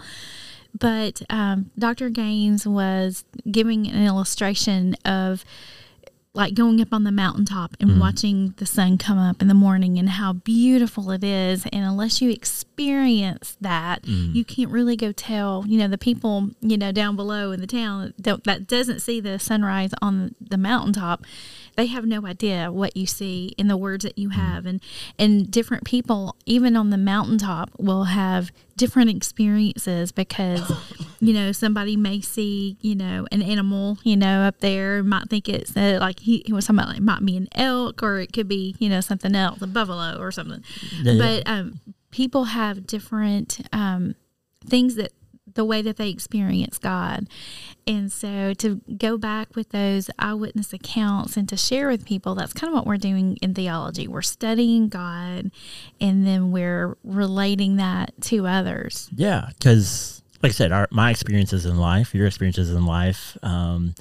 But 0.79 1.23
um, 1.31 1.71
Dr. 1.79 2.09
Gaines 2.11 2.67
was 2.67 3.25
giving 3.51 3.87
an 3.87 4.07
illustration 4.07 4.95
of 5.05 5.45
like 6.33 6.55
going 6.55 6.81
up 6.81 6.93
on 6.93 7.03
the 7.03 7.11
mountaintop 7.11 7.77
and 7.81 7.99
watching 8.01 8.55
the 8.59 8.67
sun 8.67 8.97
come 8.97 9.19
up 9.19 9.43
in 9.43 9.49
the 9.49 9.55
morning 9.55 9.99
and 9.99 10.09
how 10.09 10.33
beautiful 10.33 11.11
it 11.11 11.25
is. 11.25 11.67
And 11.73 11.85
unless 11.85 12.23
you 12.23 12.31
experience 12.31 13.57
that, 13.61 14.07
you 14.07 14.45
can't 14.45 14.71
really 14.71 14.95
go 14.95 15.11
tell, 15.11 15.65
you 15.67 15.77
know, 15.77 15.89
the 15.89 15.99
people, 15.99 16.51
you 16.61 16.79
know, 16.79 16.93
down 16.93 17.17
below 17.17 17.51
in 17.51 17.61
the 17.61 17.67
town 17.67 18.15
that, 18.17 18.45
that 18.45 18.69
doesn't 18.69 19.01
see 19.01 19.21
the 19.21 19.41
sunrise 19.41 19.91
on 20.01 20.37
the 20.41 20.57
mountaintop, 20.57 21.25
they 21.81 21.87
have 21.87 22.05
no 22.05 22.27
idea 22.27 22.71
what 22.71 22.95
you 22.95 23.07
see 23.07 23.55
in 23.57 23.67
the 23.67 23.77
words 23.77 24.05
that 24.05 24.19
you 24.19 24.29
have. 24.29 24.67
And, 24.67 24.83
and 25.19 25.51
different 25.51 25.85
people, 25.85 26.37
even 26.45 26.77
on 26.77 26.91
the 26.91 26.99
mountaintop, 26.99 27.71
will 27.79 28.05
have 28.05 28.53
different 28.77 29.09
experiences 29.09 30.13
because, 30.13 30.71
you 31.21 31.33
know, 31.33 31.53
somebody 31.53 31.97
may 31.97 32.21
see, 32.21 32.77
you 32.83 32.95
know, 32.95 33.27
an 33.33 33.41
animal, 33.41 33.97
you 34.03 34.15
know, 34.15 34.43
up 34.43 34.61
there 34.61 35.03
might 35.03 35.31
think 35.31 35.49
it's 35.49 35.75
uh, 35.75 35.97
like 35.99 36.21
he, 36.21 36.43
he 36.45 36.53
was 36.53 36.67
talking 36.67 36.81
about 36.81 36.89
like 36.89 36.99
it 36.99 37.03
might 37.03 37.25
be 37.25 37.39
an 37.39 37.49
elk 37.55 38.03
or 38.03 38.19
it 38.19 38.35
could 38.35 38.47
be, 38.47 38.77
you 38.79 38.91
know, 38.91 39.01
something 39.01 39.35
else, 39.35 39.63
a 39.63 39.67
buffalo 39.67 40.19
or 40.19 40.31
something. 40.31 40.63
Yeah, 41.01 41.13
yeah. 41.13 41.19
But 41.19 41.51
um, 41.51 41.81
people 42.11 42.45
have 42.45 42.87
different 42.87 43.59
um, 43.73 44.17
things 44.67 44.97
that 44.97 45.13
the 45.55 45.65
way 45.65 45.83
that 45.83 45.97
they 45.97 46.09
experience 46.09 46.79
God. 46.79 47.27
And 47.87 48.11
so 48.13 48.55
to 48.55 48.81
go 48.97 49.19
back 49.19 49.57
with 49.57 49.71
those 49.71 50.11
eyewitness 50.19 50.73
accounts 50.73 51.37
and 51.37 51.49
to 51.49 51.57
share 51.57 51.89
with 51.89 52.05
people, 52.05 52.35
that's 52.35 52.53
kind 52.53 52.69
of 52.71 52.75
what 52.75 52.87
we're 52.87 52.97
doing 52.97 53.37
in 53.43 53.55
theology. 53.55 54.07
We're 54.07 54.23
studying 54.23 54.89
God 54.89 55.51
and 56.01 56.27
then 56.27 56.53
we're 56.53 56.97
relating 57.03 57.77
that 57.77 58.13
to 58.23 58.47
others. 58.47 59.09
Yeah, 59.15 59.49
because 59.59 60.23
like 60.43 60.51
I 60.51 60.55
said, 60.55 60.73
our 60.73 60.89
my 60.91 61.11
experiences 61.11 61.67
in 61.67 61.77
life, 61.77 62.15
your 62.15 62.27
experiences 62.27 62.71
in 62.71 62.87
life, 62.87 63.37
um, 63.43 63.95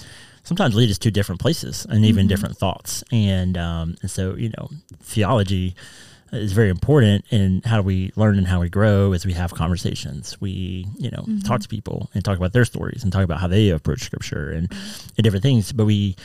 sometimes 0.43 0.75
lead 0.75 0.89
us 0.89 0.97
to 0.99 1.11
different 1.11 1.41
places 1.41 1.85
and 1.89 2.05
even 2.05 2.27
different 2.27 2.57
thoughts. 2.57 3.03
And 3.11 3.57
um, 3.57 3.95
and 4.01 4.09
so 4.09 4.35
you 4.35 4.49
know, 4.57 4.69
theology 5.01 5.75
is 6.31 6.53
very 6.53 6.69
important 6.69 7.25
in 7.29 7.61
how 7.65 7.81
we 7.81 8.11
learn 8.15 8.37
and 8.37 8.47
how 8.47 8.61
we 8.61 8.69
grow 8.69 9.13
as 9.13 9.25
we 9.25 9.33
have 9.33 9.53
conversations. 9.53 10.39
We 10.39 10.87
you 10.97 11.11
know 11.11 11.25
talk 11.43 11.61
to 11.61 11.67
people 11.67 12.09
and 12.13 12.23
talk 12.23 12.37
about 12.37 12.53
their 12.53 12.65
stories 12.65 13.03
and 13.03 13.11
talk 13.11 13.23
about 13.23 13.39
how 13.39 13.47
they 13.47 13.69
approach 13.69 14.01
scripture 14.01 14.51
and, 14.51 14.71
and 14.71 15.23
different 15.23 15.43
things. 15.43 15.71
But 15.71 15.85
we 15.85 16.15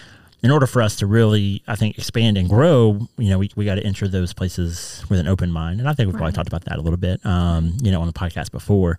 in 0.44 0.50
order 0.50 0.66
for 0.66 0.82
us 0.82 0.96
to 0.96 1.06
really, 1.06 1.62
I 1.66 1.74
think, 1.74 1.96
expand 1.96 2.36
and 2.36 2.50
grow, 2.50 3.08
you 3.16 3.30
know, 3.30 3.38
we, 3.38 3.50
we 3.56 3.64
got 3.64 3.76
to 3.76 3.82
enter 3.82 4.06
those 4.06 4.34
places 4.34 5.02
with 5.08 5.18
an 5.18 5.26
open 5.26 5.50
mind. 5.50 5.80
And 5.80 5.88
I 5.88 5.94
think 5.94 6.06
we've 6.06 6.16
probably 6.16 6.34
talked 6.34 6.48
about 6.48 6.66
that 6.66 6.76
a 6.76 6.82
little 6.82 6.98
bit, 6.98 7.24
um, 7.24 7.78
you 7.80 7.90
know, 7.90 8.02
on 8.02 8.06
the 8.06 8.12
podcast 8.12 8.52
before. 8.52 8.98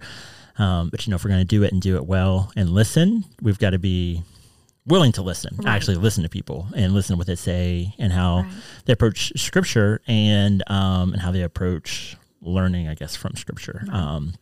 Um, 0.58 0.90
but, 0.90 1.06
you 1.06 1.12
know, 1.12 1.18
if 1.18 1.24
we're 1.24 1.30
going 1.30 1.42
to 1.42 1.46
do 1.46 1.62
it 1.62 1.72
and 1.72 1.80
do 1.80 1.98
it 1.98 2.08
well 2.08 2.52
and 2.56 2.72
listen, 2.72 3.26
we've 3.44 3.60
got 3.60 3.70
to 3.70 3.78
be 3.78 4.24
willing 4.88 5.12
to 5.14 5.22
listen, 5.22 5.56
Right. 5.58 5.68
actually 5.76 5.96
listen 5.98 6.24
to 6.24 6.30
people 6.30 6.68
and 6.76 6.94
listen 6.94 7.16
to 7.16 7.18
what 7.18 7.28
they 7.28 7.36
say 7.36 7.94
and 7.98 8.14
how 8.14 8.42
Right. 8.42 8.52
they 8.86 8.94
approach 8.94 9.34
scripture 9.36 10.02
and, 10.08 10.64
um, 10.70 11.14
and 11.14 11.22
how 11.22 11.32
they 11.32 11.42
approach 11.42 12.16
learning, 12.42 12.88
I 12.88 12.94
guess, 12.96 13.16
from 13.16 13.36
scripture. 13.36 13.84
Um, 13.92 14.34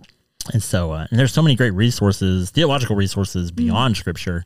and 0.52 0.62
so, 0.62 0.92
uh, 0.92 1.08
and 1.10 1.18
there's 1.18 1.32
so 1.34 1.42
many 1.42 1.56
great 1.56 1.72
resources, 1.72 2.50
theological 2.50 2.96
resources 2.98 3.52
Mm. 3.52 3.56
beyond 3.56 3.96
scripture, 3.98 4.44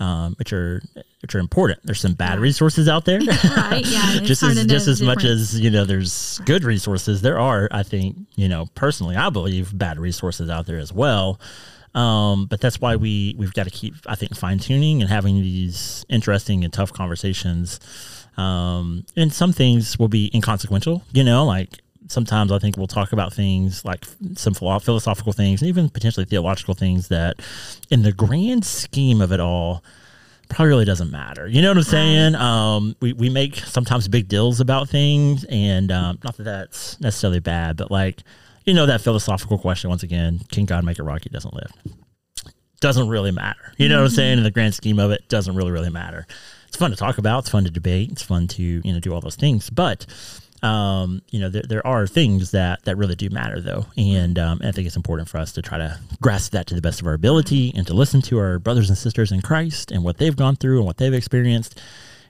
um, 0.00 0.34
which 0.38 0.52
are 0.52 0.80
which 1.20 1.34
are 1.34 1.40
important. 1.40 1.80
There's 1.82 2.00
some 2.00 2.14
bad 2.14 2.34
Right. 2.34 2.42
resources 2.42 2.88
out 2.88 3.04
there, 3.04 3.18
Right, 3.56 3.84
yeah, 3.84 4.20
just 4.22 4.40
as 4.44 4.64
just 4.66 4.86
as 4.86 5.02
much 5.02 5.24
as 5.24 5.58
you 5.58 5.68
know, 5.68 5.84
there's 5.84 6.40
good 6.44 6.62
resources. 6.62 7.20
There 7.22 7.40
are, 7.40 7.68
I 7.72 7.82
think, 7.82 8.16
you 8.36 8.48
know, 8.48 8.66
personally, 8.76 9.16
I 9.16 9.28
believe 9.28 9.76
bad 9.76 9.98
resources 9.98 10.48
out 10.48 10.66
there 10.66 10.78
as 10.78 10.92
well. 10.92 11.40
Um, 11.94 12.46
but 12.46 12.60
that's 12.60 12.80
why 12.80 12.96
we 12.96 13.34
we've 13.38 13.54
got 13.54 13.64
to 13.64 13.70
keep, 13.70 13.94
I 14.06 14.14
think, 14.14 14.36
fine 14.36 14.58
tuning 14.58 15.00
and 15.00 15.10
having 15.10 15.40
these 15.40 16.04
interesting 16.08 16.64
and 16.64 16.72
tough 16.72 16.92
conversations. 16.92 17.80
Um, 18.36 19.04
and 19.16 19.32
some 19.32 19.52
things 19.52 19.98
will 19.98 20.08
be 20.08 20.30
inconsequential, 20.32 21.02
you 21.12 21.24
know, 21.24 21.44
like 21.44 21.80
sometimes 22.06 22.52
I 22.52 22.58
think 22.58 22.76
we'll 22.76 22.86
talk 22.86 23.12
about 23.12 23.32
things 23.32 23.84
like 23.84 24.04
some 24.36 24.54
philosophical 24.54 25.32
things 25.32 25.60
and 25.60 25.68
even 25.68 25.88
potentially 25.88 26.24
theological 26.24 26.74
things 26.74 27.08
that, 27.08 27.40
in 27.90 28.02
the 28.02 28.12
grand 28.12 28.64
scheme 28.64 29.20
of 29.20 29.32
it 29.32 29.40
all, 29.40 29.82
probably 30.48 30.68
really 30.68 30.84
doesn't 30.84 31.10
matter. 31.10 31.46
You 31.46 31.60
know 31.62 31.68
what 31.68 31.78
I'm 31.78 31.82
saying? 31.82 32.34
Um, 32.36 32.96
we, 33.00 33.12
we 33.12 33.28
make 33.28 33.56
sometimes 33.56 34.08
big 34.08 34.28
deals 34.28 34.60
about 34.60 34.88
things, 34.88 35.44
and 35.50 35.90
um, 35.90 36.18
not 36.24 36.36
that 36.36 36.44
that's 36.44 37.00
necessarily 37.00 37.40
bad, 37.40 37.76
but 37.76 37.90
like, 37.90 38.22
you 38.68 38.74
know, 38.74 38.84
that 38.84 39.00
philosophical 39.00 39.56
question 39.56 39.88
once 39.88 40.02
again 40.02 40.40
can 40.52 40.66
God 40.66 40.84
make 40.84 40.98
a 40.98 41.02
rock 41.02 41.22
he 41.22 41.30
doesn't 41.30 41.54
live? 41.54 41.72
Doesn't 42.80 43.08
really 43.08 43.32
matter. 43.32 43.72
You 43.78 43.88
know 43.88 43.96
what 43.96 44.04
I'm 44.04 44.10
saying? 44.10 44.36
In 44.36 44.44
the 44.44 44.50
grand 44.50 44.74
scheme 44.74 44.98
of 44.98 45.10
it, 45.10 45.26
doesn't 45.28 45.56
really, 45.56 45.70
really 45.70 45.88
matter. 45.88 46.26
It's 46.68 46.76
fun 46.76 46.90
to 46.90 46.96
talk 46.96 47.16
about, 47.16 47.40
it's 47.40 47.48
fun 47.48 47.64
to 47.64 47.70
debate, 47.70 48.12
it's 48.12 48.22
fun 48.22 48.46
to, 48.48 48.62
you 48.62 48.92
know, 48.92 49.00
do 49.00 49.14
all 49.14 49.22
those 49.22 49.36
things. 49.36 49.70
But 49.70 50.04
um, 50.62 51.22
you 51.30 51.40
know, 51.40 51.48
there, 51.48 51.62
there 51.66 51.86
are 51.86 52.06
things 52.06 52.50
that 52.50 52.84
that 52.84 52.98
really 52.98 53.14
do 53.14 53.30
matter 53.30 53.60
though, 53.60 53.86
and 53.96 54.38
um, 54.38 54.60
I 54.62 54.72
think 54.72 54.86
it's 54.86 54.96
important 54.96 55.28
for 55.28 55.38
us 55.38 55.52
to 55.52 55.62
try 55.62 55.78
to 55.78 55.98
grasp 56.20 56.52
that 56.52 56.66
to 56.66 56.74
the 56.74 56.82
best 56.82 57.00
of 57.00 57.06
our 57.06 57.14
ability 57.14 57.72
and 57.74 57.86
to 57.86 57.94
listen 57.94 58.20
to 58.22 58.38
our 58.38 58.58
brothers 58.58 58.90
and 58.90 58.98
sisters 58.98 59.32
in 59.32 59.40
Christ 59.40 59.92
and 59.92 60.02
what 60.04 60.18
they've 60.18 60.34
gone 60.34 60.56
through 60.56 60.78
and 60.78 60.86
what 60.86 60.96
they've 60.96 61.14
experienced, 61.14 61.80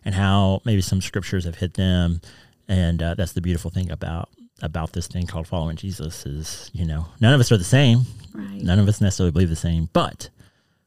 and 0.04 0.14
how 0.14 0.60
maybe 0.66 0.82
some 0.82 1.00
scriptures 1.00 1.46
have 1.46 1.56
hit 1.56 1.74
them, 1.74 2.20
and 2.68 3.02
uh, 3.02 3.14
that's 3.14 3.32
the 3.32 3.40
beautiful 3.40 3.70
thing 3.70 3.90
about 3.90 4.28
about 4.62 4.92
this 4.92 5.06
thing 5.06 5.26
called 5.26 5.46
following 5.46 5.76
Jesus 5.76 6.26
is 6.26 6.70
you 6.74 6.84
know 6.84 7.06
none 7.20 7.32
of 7.34 7.40
us 7.40 7.50
are 7.52 7.56
the 7.58 7.64
same, 7.64 8.02
Right. 8.32 8.62
none 8.62 8.78
of 8.78 8.88
us 8.88 9.00
necessarily 9.00 9.30
believe 9.32 9.48
the 9.50 9.56
same, 9.56 9.88
but 9.92 10.30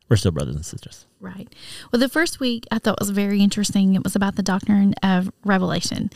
we're 0.09 0.17
still 0.17 0.31
brothers 0.31 0.55
and 0.55 0.65
sisters. 0.65 1.05
Right. 1.21 1.47
Well, 1.91 1.99
the 2.01 2.09
first 2.09 2.39
week 2.41 2.65
I 2.71 2.79
thought 2.79 2.99
was 2.99 3.11
very 3.11 3.39
interesting. 3.41 3.95
It 3.95 4.03
was 4.03 4.15
about 4.15 4.35
the 4.35 4.43
doctrine 4.43 4.93
of 5.03 5.31
revelation, 5.45 6.09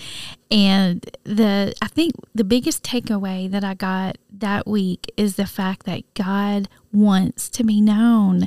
and 0.52 1.06
the 1.24 1.74
I 1.82 1.88
think 1.88 2.14
the 2.34 2.44
biggest 2.44 2.84
takeaway 2.84 3.50
that 3.52 3.64
I 3.64 3.74
got 3.74 4.18
that 4.34 4.68
week 4.68 5.12
is 5.16 5.36
the 5.36 5.46
fact 5.46 5.86
that 5.86 6.02
God 6.14 6.68
wants 6.92 7.50
to 7.52 7.64
be 7.64 7.80
known. 7.82 8.42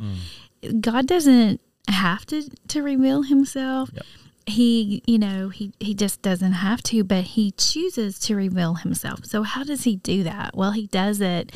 Mm. 0.62 0.80
God 0.80 1.06
doesn't 1.06 1.60
have 1.88 2.26
to 2.26 2.42
to 2.68 2.82
reveal 2.82 3.22
Himself. 3.22 3.90
Yep. 3.94 4.04
He, 4.48 5.02
you 5.06 5.18
know, 5.18 5.50
he 5.50 5.72
he 5.78 5.92
just 5.94 6.22
doesn't 6.22 6.52
have 6.52 6.82
to, 6.84 7.04
but 7.04 7.24
he 7.24 7.50
chooses 7.52 8.18
to 8.20 8.34
reveal 8.34 8.74
himself. 8.74 9.26
So 9.26 9.42
how 9.42 9.62
does 9.62 9.84
he 9.84 9.96
do 9.96 10.22
that? 10.24 10.56
Well, 10.56 10.70
he 10.72 10.86
does 10.86 11.20
it 11.20 11.52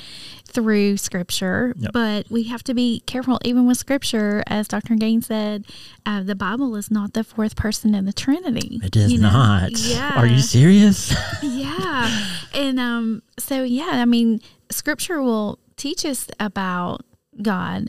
through 0.47 0.99
scripture, 0.99 1.75
Yep. 1.79 1.93
but 1.95 2.31
we 2.31 2.43
have 2.45 2.63
to 2.65 2.75
be 2.75 3.01
careful 3.07 3.41
even 3.45 3.67
with 3.67 3.79
scripture 3.79 4.43
as 4.47 4.69
Dr. 4.69 4.95
Gaines 4.97 5.27
said, 5.27 5.65
uh, 6.05 6.23
the 6.23 6.35
Bible 6.35 6.77
is 6.77 6.91
not 6.91 7.15
the 7.15 7.25
fourth 7.25 7.57
person 7.57 7.95
in 7.95 8.05
the 8.05 8.13
Trinity. 8.13 8.79
It 8.83 8.95
is 8.95 9.11
you 9.11 9.19
know? 9.21 9.31
not. 9.31 9.71
Yeah. 9.73 10.19
Are 10.19 10.27
you 10.27 10.41
serious? 10.41 11.15
yeah. 11.43 12.27
And 12.55 12.79
um 12.79 13.23
so 13.39 13.63
yeah, 13.63 13.93
I 13.93 14.05
mean, 14.05 14.41
scripture 14.71 15.23
will 15.23 15.59
teach 15.77 16.05
us 16.05 16.29
about 16.39 17.07
God, 17.41 17.89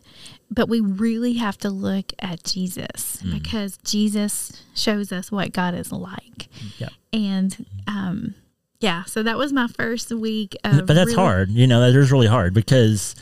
but 0.53 0.69
we 0.69 0.79
really 0.79 1.33
have 1.33 1.57
to 1.59 1.69
look 1.69 2.13
at 2.19 2.43
Jesus 2.43 3.17
Mm. 3.23 3.33
because 3.33 3.77
Jesus 3.83 4.51
shows 4.75 5.11
us 5.11 5.31
what 5.31 5.51
God 5.51 5.73
is 5.75 5.91
like. 5.91 6.47
Yep. 6.77 6.91
And 7.11 7.65
um 7.87 8.35
yeah, 8.79 9.05
so 9.05 9.23
that 9.23 9.37
was 9.37 9.53
my 9.53 9.67
first 9.67 10.11
week 10.11 10.55
of 10.65 10.85
but 10.85 10.93
that's 10.93 11.07
really- 11.11 11.15
hard 11.15 11.49
you 11.49 11.65
know 11.67 11.79
that 11.81 11.97
is 11.97 12.11
really 12.11 12.27
hard 12.27 12.53
because 12.53 13.15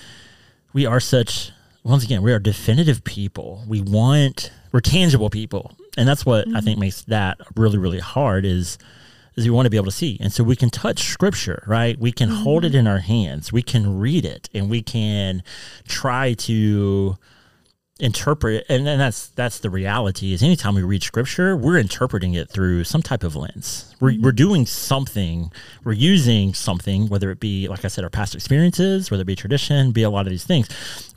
we 0.73 0.85
are 0.87 0.99
such 0.99 1.51
once 1.83 2.03
again 2.03 2.21
we 2.23 2.31
are 2.33 2.39
definitive 2.39 3.03
people 3.03 3.63
we 3.67 3.81
want 3.81 4.51
we're 4.71 4.79
tangible 4.79 5.29
people 5.29 5.71
and 5.97 6.07
that's 6.07 6.25
what 6.25 6.47
i 6.55 6.61
think 6.61 6.79
makes 6.79 7.01
that 7.03 7.37
really 7.55 7.77
really 7.77 7.99
hard 7.99 8.45
is 8.45 8.77
is 9.35 9.45
we 9.45 9.51
want 9.51 9.65
to 9.65 9.69
be 9.69 9.77
able 9.77 9.85
to 9.85 9.91
see. 9.91 10.17
And 10.19 10.31
so 10.31 10.43
we 10.43 10.55
can 10.55 10.69
touch 10.69 11.03
scripture 11.03 11.63
right? 11.67 11.97
We 11.97 12.11
can 12.11 12.29
hold 12.29 12.65
it 12.65 12.69
mm-hmm. 12.69 12.79
in 12.79 12.87
our 12.87 12.99
hands. 12.99 13.51
We 13.51 13.61
can 13.61 13.99
read 13.99 14.25
it 14.25 14.49
and 14.53 14.69
we 14.69 14.81
can 14.81 15.43
try 15.87 16.33
to 16.33 17.17
interpret 17.99 18.65
and, 18.67 18.87
and 18.87 18.99
that's 18.99 19.27
that's 19.27 19.59
the 19.59 19.69
reality 19.69 20.33
is 20.33 20.41
anytime 20.41 20.73
we 20.73 20.81
read 20.81 21.03
scripture 21.03 21.55
we're 21.55 21.77
interpreting 21.77 22.33
it 22.33 22.49
through 22.49 22.83
some 22.83 23.03
type 23.03 23.23
of 23.23 23.35
lens. 23.35 23.95
We're, 23.99 24.07
we're 24.07 24.31
mm-hmm. 24.31 24.35
doing 24.35 24.65
something. 24.65 25.51
We're 25.83 25.91
using 25.91 26.55
something 26.55 27.09
whether 27.09 27.29
it 27.29 27.39
be 27.39 27.67
like 27.67 27.85
i 27.85 27.87
said 27.87 28.03
our 28.03 28.09
past 28.09 28.33
experiences 28.33 29.11
whether 29.11 29.21
it 29.21 29.25
be 29.25 29.35
tradition 29.35 29.91
be 29.91 30.01
a 30.01 30.09
lot 30.09 30.25
of 30.25 30.31
these 30.31 30.45
things. 30.45 30.67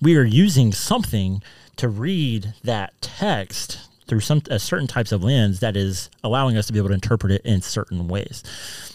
We 0.02 0.16
are 0.18 0.24
using 0.24 0.72
something 0.72 1.42
to 1.76 1.88
read 1.88 2.52
that 2.62 2.92
text 3.00 3.83
through 4.06 4.20
some 4.20 4.42
uh, 4.50 4.58
certain 4.58 4.86
types 4.86 5.12
of 5.12 5.24
lens 5.24 5.60
that 5.60 5.76
is 5.76 6.10
allowing 6.22 6.56
us 6.56 6.66
to 6.66 6.72
be 6.72 6.78
able 6.78 6.88
to 6.88 6.94
interpret 6.94 7.32
it 7.32 7.42
in 7.44 7.60
certain 7.60 8.08
ways 8.08 8.42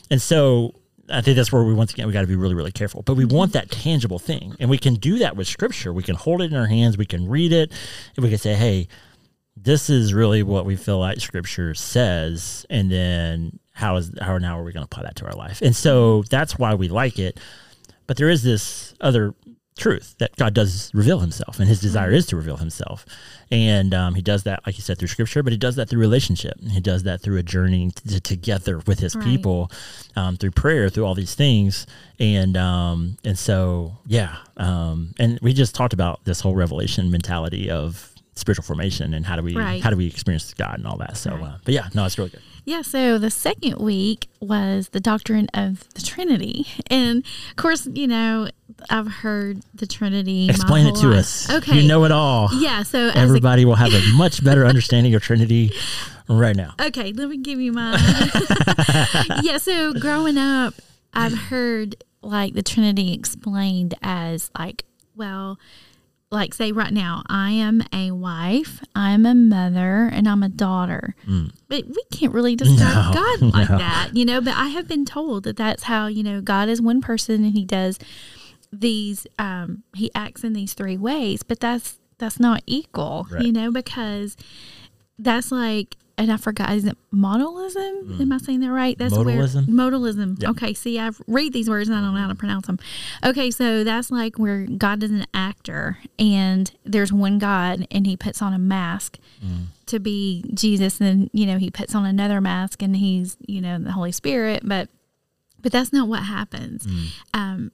and 0.10 0.22
so 0.22 0.76
I 1.12 1.22
think 1.22 1.36
that's 1.36 1.52
where 1.52 1.64
we 1.64 1.74
once 1.74 1.94
again 1.94 2.08
we 2.08 2.14
got 2.14 2.22
to 2.22 2.28
be 2.28 2.36
really 2.36 2.56
really 2.56 2.72
careful. 2.72 3.02
But 3.02 3.16
we 3.16 3.26
want 3.26 3.54
that 3.54 3.72
tangible 3.72 4.20
thing, 4.20 4.56
and 4.60 4.70
we 4.70 4.78
can 4.78 4.96
do 4.96 5.20
that 5.20 5.36
with 5.36 5.48
Scripture. 5.48 5.92
We 5.94 6.04
can 6.04 6.16
hold 6.16 6.42
it 6.42 6.52
in 6.52 6.58
our 6.58 6.68
hands, 6.68 6.98
we 6.98 7.06
can 7.06 7.28
read 7.28 7.52
it, 7.52 7.72
and 8.16 8.24
we 8.24 8.30
can 8.30 8.38
say, 8.38 8.54
"Hey, 8.54 8.88
this 9.58 9.90
is 9.90 10.14
really 10.14 10.44
what 10.44 10.66
we 10.66 10.76
feel 10.76 11.00
like 11.00 11.20
Scripture 11.20 11.74
says," 11.74 12.66
and 12.70 12.92
then 12.92 13.60
how 13.74 13.96
is 13.96 14.12
how 14.22 14.38
now 14.38 14.60
are 14.60 14.64
we 14.64 14.72
going 14.72 14.86
to 14.86 14.86
apply 14.86 15.04
that 15.04 15.16
to 15.18 15.26
our 15.26 15.34
life? 15.34 15.62
And 15.62 15.76
so 15.76 16.24
that's 16.24 16.58
why 16.60 16.76
we 16.76 16.90
like 16.90 17.18
it. 17.20 17.40
But 18.08 18.18
there 18.18 18.30
is 18.30 18.44
this 18.44 18.94
other 19.02 19.34
truth 19.80 20.16
that 20.20 20.36
God 20.36 20.54
does 20.54 20.92
reveal 20.94 21.20
Himself, 21.20 21.60
and 21.60 21.68
His 21.68 21.82
desire 21.82 22.12
is 22.12 22.26
to 22.28 22.36
reveal 22.36 22.58
Himself, 22.58 23.06
and 23.50 23.94
um, 23.94 24.14
He 24.16 24.22
does 24.22 24.44
that, 24.44 24.62
like 24.66 24.78
you 24.78 24.84
said, 24.84 24.98
through 25.00 25.08
Scripture, 25.08 25.42
but 25.42 25.52
He 25.54 25.58
does 25.58 25.76
that 25.78 25.90
through 25.90 26.00
relationship. 26.00 26.60
He 26.62 26.80
does 26.80 27.04
that 27.04 27.22
through 27.22 27.38
a 27.38 27.44
journey 27.44 27.92
together 28.24 28.80
with 28.86 29.00
His 29.00 29.16
Right. 29.16 29.24
people, 29.26 29.72
um, 30.16 30.36
through 30.38 30.52
prayer, 30.52 30.90
through 30.90 31.06
all 31.06 31.16
these 31.16 31.34
things, 31.36 31.88
and 32.20 32.56
um, 32.58 33.18
and 33.24 33.38
so 33.40 33.98
yeah, 34.06 34.38
um, 34.58 35.14
and 35.20 35.40
we 35.42 35.54
just 35.54 35.74
talked 35.76 35.94
about 35.94 36.24
this 36.26 36.42
whole 36.42 36.56
revelation 36.56 37.10
mentality 37.10 37.70
of 37.72 38.12
spiritual 38.36 38.64
formation 38.64 39.14
and 39.14 39.26
how 39.26 39.36
do 39.36 39.44
we 39.44 39.54
Right. 39.56 39.84
how 39.84 39.90
do 39.90 39.98
we 39.98 40.08
experience 40.08 40.54
God 40.54 40.76
and 40.78 40.88
all 40.88 40.98
that. 40.98 41.18
So, 41.18 41.32
Right. 41.32 41.44
uh, 41.44 41.58
but 41.66 41.74
yeah, 41.74 41.90
no, 41.94 42.06
it's 42.06 42.18
really 42.18 42.30
good. 42.30 42.40
Yeah, 42.66 42.84
so 42.84 43.18
the 43.18 43.32
second 43.32 43.78
week 43.80 44.28
was 44.40 44.90
the 44.90 45.00
doctrine 45.02 45.48
of 45.54 45.84
the 45.96 46.02
Trinity. 46.02 46.66
And 46.88 47.26
of 47.50 47.56
course, 47.58 47.88
you 47.94 48.08
know, 48.08 48.48
I've 48.90 49.08
heard 49.08 49.62
the 49.74 49.86
Trinity. 49.88 50.50
Explain 50.50 50.88
it 50.88 50.96
to 50.98 51.08
life. 51.08 51.20
us. 51.20 51.50
Okay. 51.50 51.80
you 51.80 51.88
know 51.88 52.04
it 52.06 52.12
all. 52.12 52.50
Yeah, 52.54 52.84
so 52.84 53.10
as 53.10 53.16
a 53.16 53.18
Everybody 53.20 53.66
will 53.66 53.76
have 53.76 53.94
a 53.94 54.02
much 54.16 54.44
better 54.44 54.66
understanding 54.66 55.14
of 55.16 55.22
Trinity 55.22 55.72
right 56.28 56.56
now. 56.56 56.74
Okay, 56.82 57.12
let 57.14 57.30
me 57.30 57.38
give 57.38 57.60
you 57.60 57.72
mine. 57.72 58.00
yeah, 59.44 59.58
so 59.58 59.94
growing 59.94 60.38
up, 60.38 60.74
I've 61.14 61.38
heard 61.38 62.04
like 62.22 62.54
the 62.54 62.64
Trinity 62.64 63.14
explained 63.14 63.96
as 64.02 64.52
like, 64.58 64.86
well, 65.16 65.58
like 66.32 66.54
say 66.54 66.72
right 66.72 66.94
now, 66.94 67.24
I 67.28 67.52
am 67.52 67.82
a 67.92 68.12
wife, 68.12 68.82
I'm 68.94 69.26
a 69.26 69.34
mother, 69.34 70.08
and 70.14 70.28
I'm 70.30 70.44
a 70.44 70.50
daughter. 70.50 71.16
Mm. 71.28 71.52
But 71.68 71.88
we 71.88 72.04
can't 72.12 72.34
really 72.34 72.56
describe 72.56 73.14
No, 73.16 73.20
God 73.20 73.42
like 73.54 73.70
no. 73.72 73.78
that, 73.80 74.12
you 74.14 74.26
know. 74.26 74.40
But 74.40 74.56
I 74.56 74.68
have 74.68 74.88
been 74.88 75.06
told 75.06 75.44
that 75.46 75.58
that's 75.58 75.84
how 75.84 76.06
you 76.06 76.22
know 76.22 76.40
God 76.42 76.70
is 76.70 76.82
one 76.82 77.02
person 77.02 77.44
and 77.44 77.54
He 77.54 77.66
does 77.66 77.98
these. 78.72 79.26
Um, 79.38 79.84
he 79.96 80.12
acts 80.16 80.44
in 80.44 80.54
these 80.54 80.74
three 80.74 80.98
ways, 80.98 81.44
but 81.44 81.60
that's 81.60 82.00
that's 82.18 82.40
not 82.40 82.62
equal, 82.66 83.28
Right. 83.32 83.44
you 83.46 83.52
know, 83.54 83.72
because 83.72 84.36
that's 85.18 85.52
like, 85.54 85.96
and 86.18 86.32
I 86.32 86.36
forgot, 86.38 86.72
is 86.74 86.84
it 86.84 86.98
modalism? 87.14 88.20
Am 88.20 88.32
I 88.34 88.38
saying 88.40 88.60
that 88.60 88.72
right? 88.72 88.98
That's 88.98 89.14
Modalism? 89.14 89.68
where 89.68 89.90
modalism. 89.92 90.42
Yeah. 90.42 90.50
Okay, 90.50 90.74
see, 90.74 91.00
I 91.00 91.12
read 91.28 91.54
these 91.54 91.70
words 91.70 91.88
and 91.88 91.98
I 91.98 92.02
don't 92.02 92.14
know 92.14 92.20
how 92.20 92.28
to 92.28 92.36
pronounce 92.36 92.68
them. 92.68 92.78
Okay, 93.26 93.52
so 93.52 93.84
that's 93.86 94.12
like 94.12 94.38
where 94.38 94.66
God 94.66 95.02
is 95.02 95.12
an 95.12 95.26
actor, 95.34 95.98
and 96.18 96.70
there's 96.84 97.14
one 97.14 97.40
God, 97.40 97.88
and 97.90 98.06
He 98.06 98.18
puts 98.18 98.42
on 98.42 98.54
a 98.54 98.60
mask 98.60 99.18
to 99.86 100.00
be 100.00 100.44
Jesus, 100.54 101.00
and 101.00 101.30
you 101.32 101.46
know 101.46 101.58
He 101.58 101.72
puts 101.72 101.96
on 101.96 102.06
another 102.06 102.42
mask, 102.42 102.82
and 102.84 102.98
He's 102.98 103.38
you 103.48 103.62
know 103.62 103.80
the 103.80 103.94
Holy 103.94 104.12
Spirit, 104.12 104.64
but 104.66 104.90
but 105.62 105.72
that's 105.72 105.92
not 105.94 106.08
what 106.10 106.24
happens. 106.24 106.86
Um, 107.34 107.72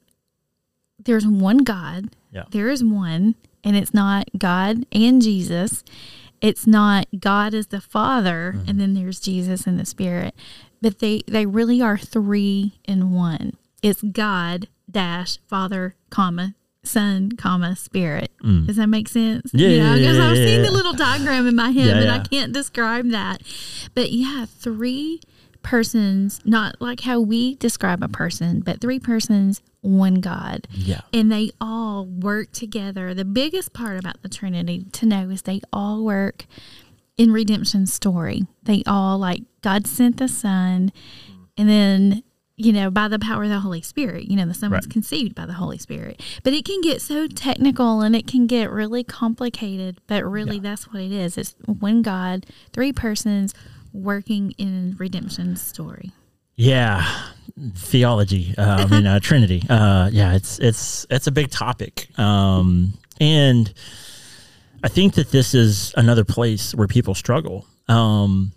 there's 1.06 1.26
one 1.26 1.60
God. 1.60 2.10
Yeah. 2.32 2.44
There 2.50 2.70
is 2.70 2.84
one, 2.84 3.36
and 3.64 3.76
it's 3.76 3.94
not 3.94 4.30
God 4.38 4.86
and 4.92 5.22
Jesus. 5.22 5.84
It's 6.42 6.68
not 6.68 7.08
God 7.18 7.54
as 7.54 7.68
the 7.68 7.82
Father, 7.82 8.50
and 8.50 8.68
mm-hmm. 8.68 8.78
then 8.78 8.94
there's 8.94 9.20
Jesus 9.20 9.66
and 9.66 9.80
the 9.80 9.86
Spirit. 9.86 10.36
But 10.82 11.00
they 11.00 11.22
they 11.28 11.46
really 11.46 11.82
are 11.82 11.98
three 11.98 12.80
in 12.86 13.12
one. 13.12 13.54
It's 13.82 14.02
God 14.02 14.68
dash 14.90 15.40
Father 15.48 15.96
comma 16.10 16.56
Son 16.84 17.32
comma 17.32 17.76
Spirit. 17.76 18.32
Mm. 18.44 18.68
Does 18.68 18.76
that 18.76 18.88
make 18.88 19.08
sense? 19.08 19.52
Yeah, 19.54 19.70
You 19.70 19.80
know, 19.80 19.94
yeah, 19.94 20.00
because 20.00 20.18
yeah, 20.18 20.30
I've 20.30 20.38
yeah, 20.38 20.46
seen 20.46 20.62
the 20.62 20.72
little 20.72 20.94
diagram 20.94 21.48
in 21.48 21.56
my 21.56 21.72
head, 21.72 21.96
but 21.96 22.10
I 22.10 22.20
can't 22.20 22.54
describe 22.54 23.10
that. 23.10 23.42
But 23.96 24.12
yeah, 24.12 24.46
three 24.46 25.22
persons, 25.66 26.40
not 26.46 26.80
like 26.80 27.02
how 27.02 27.20
we 27.20 27.56
describe 27.56 28.02
a 28.04 28.08
person, 28.08 28.60
but 28.62 28.80
three 28.80 29.00
persons, 29.00 29.62
one 29.82 30.16
God. 30.16 30.68
Yeah. 30.72 31.02
And 31.12 31.32
they 31.32 31.50
all 31.60 32.06
work 32.06 32.52
together. 32.52 33.14
The 33.14 33.26
biggest 33.26 33.74
part 33.74 34.00
about 34.00 34.22
the 34.22 34.30
Trinity 34.30 34.86
to 34.94 35.06
know 35.06 35.30
is 35.30 35.42
they 35.42 35.62
all 35.74 36.04
work 36.06 36.46
in 37.18 37.32
redemption 37.32 37.88
story. 37.88 38.44
They 38.64 38.84
all 38.86 39.18
like 39.18 39.42
God 39.62 39.88
sent 39.88 40.18
the 40.18 40.28
Son, 40.28 40.92
and 41.58 41.68
then 41.70 42.24
you 42.58 42.72
know 42.72 42.90
by 42.90 43.08
the 43.10 43.20
power 43.20 43.44
of 43.44 43.50
the 43.50 43.60
Holy 43.60 43.82
Spirit. 43.82 44.26
You 44.30 44.36
know 44.38 44.46
the 44.46 44.54
Son 44.54 44.70
was 44.72 44.86
Right. 44.86 44.94
conceived 44.94 45.34
by 45.36 45.46
the 45.46 45.54
Holy 45.54 45.78
Spirit. 45.78 46.22
But 46.44 46.54
it 46.54 46.64
can 46.64 46.80
get 46.82 47.02
so 47.02 47.28
technical 47.28 48.02
and 48.02 48.16
it 48.16 48.28
can 48.28 48.48
get 48.48 48.70
really 48.72 49.04
complicated. 49.04 49.98
But 50.08 50.24
really, 50.24 50.58
Yeah. 50.58 50.62
that's 50.62 50.92
what 50.92 51.02
it 51.02 51.12
is. 51.12 51.38
It's 51.38 51.56
one 51.66 52.02
God, 52.02 52.46
three 52.72 52.94
persons 52.94 53.54
working 53.96 54.52
in 54.58 54.96
redemption 55.00 55.56
story. 55.56 56.12
Yeah, 56.56 57.06
theology. 57.76 58.54
Uh, 58.58 58.64
I 58.64 58.86
mean, 58.88 59.06
uh, 59.06 59.20
Trinity. 59.20 59.64
Uh, 59.70 60.10
yeah, 60.12 60.36
it's 60.36 60.60
it's 60.60 61.06
it's 61.10 61.28
a 61.28 61.32
big 61.32 61.52
topic, 61.52 62.08
um, 62.18 62.94
and 63.20 63.74
I 64.84 64.88
think 64.88 65.16
that 65.16 65.32
this 65.32 65.54
is 65.54 65.94
another 65.98 66.24
place 66.24 66.74
where 66.74 66.88
people 66.88 67.14
struggle. 67.14 67.66
Um, 67.90 68.54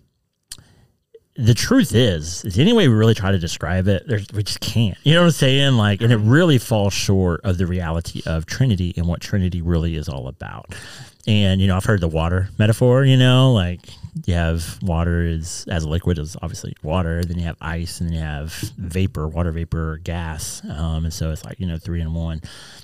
the 1.38 1.54
truth 1.54 1.94
is, 1.94 2.44
is 2.44 2.58
any 2.58 2.72
way 2.72 2.88
we 2.88 2.94
really 2.94 3.14
try 3.14 3.30
to 3.30 3.38
describe 3.38 3.86
it, 3.86 4.04
we 4.32 4.42
just 4.42 4.60
can't. 4.60 4.98
You 5.04 5.14
know 5.14 5.20
what 5.20 5.26
I'm 5.26 5.32
saying? 5.32 5.74
Like, 5.74 6.02
and 6.02 6.12
it 6.12 6.16
really 6.16 6.58
falls 6.58 6.92
short 6.92 7.40
of 7.44 7.58
the 7.58 7.66
reality 7.66 8.22
of 8.26 8.44
Trinity 8.44 8.92
and 8.96 9.06
what 9.06 9.20
Trinity 9.20 9.62
really 9.62 9.94
is 9.96 10.08
all 10.08 10.26
about. 10.26 10.74
And 11.26 11.60
you 11.60 11.66
know, 11.66 11.76
I've 11.76 11.84
heard 11.84 12.00
the 12.00 12.08
water 12.08 12.48
metaphor. 12.58 13.04
You 13.04 13.16
know, 13.16 13.52
like 13.52 13.80
you 14.26 14.34
have 14.34 14.78
water 14.82 15.22
is 15.22 15.64
as 15.68 15.84
a 15.84 15.88
liquid 15.88 16.18
is 16.18 16.36
obviously 16.42 16.74
water. 16.82 17.24
Then 17.24 17.38
you 17.38 17.44
have 17.44 17.56
ice, 17.60 18.00
and 18.00 18.10
then 18.10 18.16
you 18.16 18.22
have 18.22 18.52
vapor, 18.76 19.28
water 19.28 19.52
vapor, 19.52 19.92
or 19.92 19.98
gas. 19.98 20.62
Um, 20.64 21.04
and 21.04 21.12
so 21.12 21.30
it's 21.30 21.44
like 21.44 21.60
you 21.60 21.66
know 21.66 21.78
three 21.78 22.00
in 22.00 22.14
one. 22.14 22.40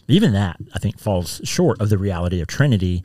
Even 0.08 0.32
that 0.32 0.56
I 0.74 0.78
think 0.78 0.98
falls 0.98 1.40
short 1.44 1.80
of 1.80 1.88
the 1.88 1.98
reality 1.98 2.40
of 2.40 2.46
Trinity. 2.46 3.02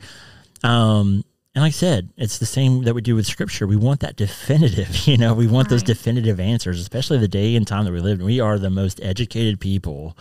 Um, 0.62 1.24
and 1.54 1.62
like 1.64 1.70
I 1.70 1.72
said, 1.72 2.10
it's 2.16 2.38
the 2.38 2.46
same 2.46 2.84
that 2.84 2.94
we 2.94 3.00
do 3.00 3.16
with 3.16 3.26
Scripture. 3.26 3.66
We 3.66 3.76
want 3.76 4.00
that 4.00 4.16
definitive. 4.16 5.06
You 5.06 5.16
know, 5.16 5.34
we 5.34 5.46
want 5.46 5.68
those 5.68 5.82
definitive 5.82 6.38
answers, 6.38 6.80
especially 6.80 7.18
the 7.18 7.28
day 7.28 7.56
and 7.56 7.66
time 7.66 7.84
that 7.84 7.92
we 7.92 8.00
live 8.00 8.20
in. 8.20 8.26
We 8.26 8.40
are 8.40 8.58
the 8.58 8.70
most 8.70 9.00
educated 9.02 9.60
people 9.60 10.16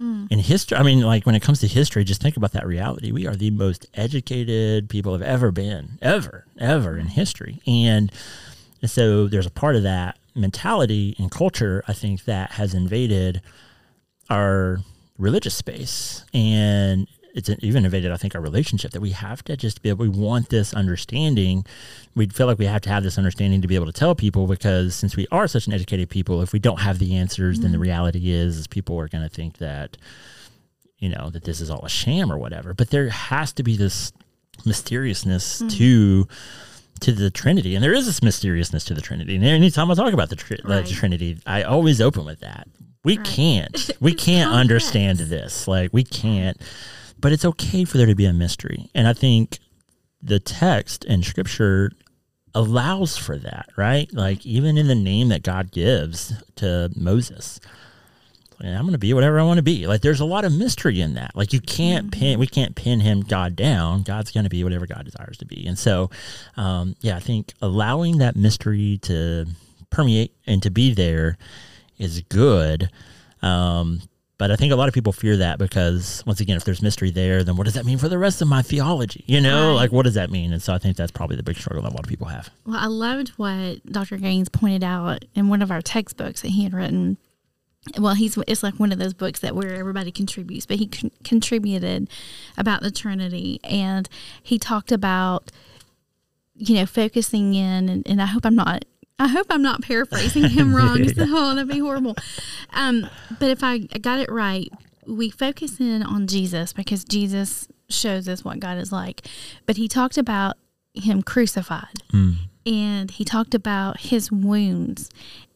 Mm. 0.00 0.30
in 0.30 0.40
history. 0.40 0.76
I 0.76 0.82
mean, 0.82 1.00
like 1.00 1.24
when 1.24 1.34
it 1.34 1.40
comes 1.40 1.60
to 1.60 1.66
history, 1.66 2.04
just 2.04 2.20
think 2.20 2.36
about 2.36 2.52
that 2.52 2.66
reality. 2.66 3.12
We 3.12 3.26
are 3.26 3.34
the 3.34 3.50
most 3.50 3.86
educated 3.94 4.90
people 4.90 5.12
have 5.12 5.22
ever 5.22 5.50
been, 5.50 5.98
ever, 6.02 6.44
ever 6.58 6.98
in 6.98 7.06
history. 7.06 7.60
And 7.66 8.12
so 8.84 9.26
there's 9.26 9.46
a 9.46 9.50
part 9.50 9.74
of 9.74 9.84
that 9.84 10.18
mentality 10.34 11.16
and 11.18 11.30
culture, 11.30 11.82
I 11.88 11.94
think, 11.94 12.24
that 12.24 12.52
has 12.52 12.74
invaded 12.74 13.40
our 14.28 14.80
religious 15.16 15.54
space. 15.54 16.24
And 16.34 17.08
it's 17.36 17.50
even 17.60 17.84
invaded, 17.84 18.10
I 18.10 18.16
think, 18.16 18.34
our 18.34 18.40
relationship 18.40 18.92
that 18.92 19.00
we 19.00 19.10
have 19.10 19.44
to 19.44 19.56
just 19.58 19.82
be 19.82 19.90
able, 19.90 20.06
we 20.06 20.08
want 20.08 20.48
this 20.48 20.72
understanding. 20.72 21.66
We 22.14 22.26
feel 22.28 22.46
like 22.46 22.58
we 22.58 22.64
have 22.64 22.80
to 22.82 22.88
have 22.88 23.02
this 23.02 23.18
understanding 23.18 23.60
to 23.60 23.68
be 23.68 23.74
able 23.74 23.86
to 23.86 23.92
tell 23.92 24.14
people 24.14 24.46
because 24.46 24.96
since 24.96 25.16
we 25.16 25.26
are 25.30 25.46
such 25.46 25.66
an 25.66 25.74
educated 25.74 26.08
people, 26.08 26.40
if 26.40 26.54
we 26.54 26.58
don't 26.58 26.80
have 26.80 26.98
the 26.98 27.14
answers, 27.14 27.60
then 27.60 27.72
the 27.72 27.76
mm-hmm. 27.76 27.82
reality 27.82 28.30
is, 28.32 28.56
is 28.56 28.66
people 28.66 28.98
are 28.98 29.08
going 29.08 29.22
to 29.22 29.28
think 29.28 29.58
that, 29.58 29.98
you 30.98 31.10
know, 31.10 31.28
that 31.28 31.44
this 31.44 31.60
is 31.60 31.68
all 31.68 31.84
a 31.84 31.90
sham 31.90 32.32
or 32.32 32.38
whatever. 32.38 32.72
But 32.72 32.88
there 32.88 33.10
has 33.10 33.52
to 33.52 33.62
be 33.62 33.76
this 33.76 34.12
mysteriousness 34.64 35.60
mm. 35.60 35.70
to 35.76 36.26
to 37.00 37.12
the 37.12 37.28
Trinity, 37.30 37.74
and 37.74 37.84
there 37.84 37.92
is 37.92 38.06
this 38.06 38.22
mysteriousness 38.22 38.82
to 38.86 38.94
the 38.94 39.02
Trinity. 39.02 39.36
And 39.36 39.44
anytime 39.44 39.90
I 39.90 39.94
talk 39.94 40.14
about 40.14 40.30
the, 40.30 40.36
tri- 40.36 40.56
Right. 40.64 40.82
the 40.82 40.90
Trinity, 40.90 41.36
I 41.44 41.62
always 41.62 42.00
open 42.00 42.24
with 42.24 42.40
that. 42.40 42.68
We 43.04 43.18
Right. 43.18 43.26
can't, 43.26 43.90
we 44.00 44.14
can't 44.14 44.50
understand 44.50 45.18
this. 45.18 45.68
Like 45.68 45.92
we 45.92 46.04
can't, 46.04 46.58
but 47.26 47.32
it's 47.32 47.44
okay 47.44 47.84
for 47.84 47.98
there 47.98 48.06
to 48.06 48.14
be 48.14 48.26
a 48.26 48.32
mystery. 48.32 48.88
And 48.94 49.08
I 49.08 49.12
think 49.12 49.58
the 50.22 50.38
text 50.38 51.04
and 51.06 51.24
Scripture 51.24 51.90
allows 52.54 53.16
for 53.16 53.36
that, 53.36 53.66
right? 53.76 54.08
Like 54.14 54.46
even 54.46 54.78
in 54.78 54.86
the 54.86 54.94
name 54.94 55.30
that 55.30 55.42
God 55.42 55.72
gives 55.72 56.32
to 56.54 56.88
Moses. 56.94 57.58
I'm 58.60 58.82
going 58.82 58.92
to 58.92 58.98
be 58.98 59.12
whatever 59.12 59.40
I 59.40 59.42
want 59.42 59.58
to 59.58 59.64
be. 59.64 59.88
Like 59.88 60.02
there's 60.02 60.20
a 60.20 60.24
lot 60.24 60.44
of 60.44 60.56
mystery 60.56 61.00
in 61.00 61.14
that. 61.14 61.34
Like 61.34 61.52
you 61.52 61.60
can't 61.60 62.12
pin, 62.12 62.38
we 62.38 62.46
can't 62.46 62.76
pin 62.76 63.00
him 63.00 63.22
God 63.22 63.56
down. 63.56 64.04
God's 64.04 64.30
going 64.30 64.44
to 64.44 64.48
be 64.48 64.62
whatever 64.62 64.86
God 64.86 65.04
desires 65.04 65.38
to 65.38 65.46
be. 65.46 65.66
And 65.66 65.76
so, 65.76 66.10
um, 66.56 66.94
yeah, 67.00 67.16
I 67.16 67.20
think 67.20 67.54
allowing 67.60 68.18
that 68.18 68.36
mystery 68.36 69.00
to 69.02 69.46
permeate 69.90 70.32
and 70.46 70.62
to 70.62 70.70
be 70.70 70.94
there 70.94 71.38
is 71.98 72.20
good. 72.20 72.88
Um, 73.42 74.02
but 74.38 74.50
I 74.50 74.56
think 74.56 74.72
a 74.72 74.76
lot 74.76 74.88
of 74.88 74.94
people 74.94 75.12
fear 75.12 75.36
that 75.38 75.58
because 75.58 76.22
once 76.26 76.40
again, 76.40 76.56
if 76.56 76.64
there's 76.64 76.82
mystery 76.82 77.10
there, 77.10 77.42
then 77.42 77.56
what 77.56 77.64
does 77.64 77.74
that 77.74 77.84
mean 77.86 77.98
for 77.98 78.08
the 78.08 78.18
rest 78.18 78.42
of 78.42 78.48
my 78.48 78.60
theology? 78.62 79.24
You 79.26 79.40
know, 79.40 79.68
Right. 79.68 79.74
like 79.74 79.92
what 79.92 80.02
does 80.04 80.14
that 80.14 80.30
mean? 80.30 80.52
And 80.52 80.62
so 80.62 80.74
I 80.74 80.78
think 80.78 80.96
that's 80.96 81.10
probably 81.12 81.36
the 81.36 81.42
big 81.42 81.56
struggle 81.56 81.82
that 81.82 81.92
a 81.92 81.94
lot 81.94 82.04
of 82.04 82.08
people 82.08 82.26
have. 82.28 82.50
Well, 82.66 82.76
I 82.76 82.86
loved 82.86 83.30
what 83.30 83.84
Dr. 83.86 84.18
Gaines 84.18 84.48
pointed 84.48 84.84
out 84.84 85.24
in 85.34 85.48
one 85.48 85.62
of 85.62 85.70
our 85.70 85.80
textbooks 85.80 86.42
that 86.42 86.48
he 86.48 86.64
had 86.64 86.74
written. 86.74 87.16
Well, 87.98 88.14
he's 88.14 88.36
it's 88.48 88.62
like 88.64 88.74
one 88.80 88.90
of 88.92 88.98
those 88.98 89.14
books 89.14 89.40
that 89.40 89.54
where 89.54 89.72
everybody 89.74 90.10
contributes, 90.10 90.66
but 90.66 90.78
he 90.78 90.88
con- 90.88 91.12
contributed 91.24 92.10
about 92.58 92.82
the 92.82 92.90
Trinity, 92.90 93.60
and 93.62 94.08
he 94.42 94.58
talked 94.58 94.90
about 94.90 95.52
you 96.56 96.74
know 96.74 96.84
focusing 96.86 97.54
in, 97.54 97.88
and, 97.88 98.02
and 98.08 98.20
I 98.20 98.26
hope 98.26 98.44
I'm 98.44 98.56
not. 98.56 98.84
I 99.18 99.28
hope 99.28 99.46
I'm 99.50 99.62
not 99.62 99.82
paraphrasing 99.82 100.44
him 100.50 100.74
wrong. 100.74 101.08
So, 101.08 101.24
oh, 101.28 101.54
that'd 101.54 101.68
be 101.68 101.78
horrible. 101.78 102.16
Um, 102.74 103.08
but 103.38 103.50
if 103.50 103.62
I, 103.62 103.86
I 103.92 103.98
got 103.98 104.18
it 104.20 104.30
right, 104.30 104.68
we 105.06 105.30
focus 105.30 105.80
in 105.80 106.02
on 106.02 106.26
Jesus 106.26 106.72
because 106.72 107.04
Jesus 107.04 107.68
shows 107.88 108.28
us 108.28 108.44
what 108.44 108.60
God 108.60 108.78
is 108.78 108.92
like. 108.92 109.26
But 109.64 109.76
he 109.76 109.88
talked 109.88 110.18
about 110.18 110.56
him 110.94 111.22
crucified 111.22 112.02
Mm. 112.12 112.36
and 112.64 113.10
he 113.10 113.24
talked 113.24 113.54
about 113.54 114.00
his 114.00 114.30
wounds. 114.32 115.10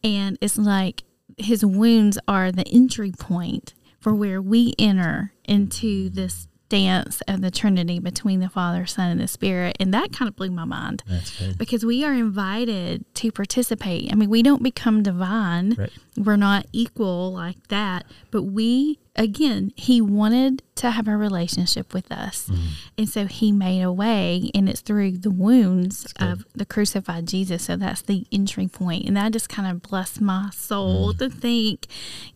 And 0.04 0.38
it's 0.40 0.56
like 0.58 1.02
his 1.36 1.64
wounds 1.64 2.18
are 2.28 2.52
the 2.52 2.66
entry 2.68 3.12
point 3.12 3.74
for 3.98 4.14
where 4.14 4.40
we 4.40 4.74
enter 4.78 5.32
into 5.44 6.08
this 6.10 6.46
dance 6.70 7.20
of 7.28 7.42
the 7.42 7.50
Trinity 7.50 7.98
between 7.98 8.40
the 8.40 8.48
Father, 8.48 8.86
Son, 8.86 9.10
and 9.10 9.20
the 9.20 9.28
Spirit. 9.28 9.76
And 9.78 9.92
that 9.92 10.12
kind 10.12 10.28
of 10.28 10.36
blew 10.36 10.50
my 10.50 10.64
mind 10.64 11.02
That's 11.06 11.38
good. 11.38 11.58
because 11.58 11.84
we 11.84 12.02
are 12.04 12.14
invited 12.14 13.04
to 13.16 13.30
participate. 13.30 14.10
I 14.10 14.14
mean, 14.14 14.30
we 14.30 14.42
don't 14.42 14.62
become 14.62 15.02
divine, 15.02 15.74
Right. 15.76 15.90
we're 16.16 16.36
not 16.36 16.64
equal 16.72 17.32
like 17.32 17.68
that, 17.68 18.06
but 18.30 18.44
we, 18.44 18.98
again, 19.16 19.72
He 19.76 20.00
wanted 20.00 20.62
to 20.76 20.92
have 20.92 21.06
a 21.08 21.16
relationship 21.16 21.92
with 21.92 22.10
us. 22.10 22.46
Mm-hmm. 22.48 22.66
And 22.98 23.08
so 23.08 23.26
He 23.26 23.52
made 23.52 23.82
a 23.82 23.92
way, 23.92 24.50
and 24.54 24.68
it's 24.68 24.80
through 24.80 25.18
the 25.18 25.30
wounds 25.30 26.06
of 26.20 26.44
the 26.54 26.64
crucified 26.64 27.26
Jesus. 27.26 27.64
So 27.64 27.76
that's 27.76 28.02
the 28.02 28.26
entry 28.32 28.68
point. 28.68 29.06
And 29.06 29.16
that 29.16 29.32
just 29.32 29.48
kind 29.50 29.70
of 29.70 29.82
blessed 29.82 30.20
my 30.20 30.48
soul 30.54 31.12
Mm-hmm. 31.12 31.18
to 31.18 31.28
think, 31.30 31.86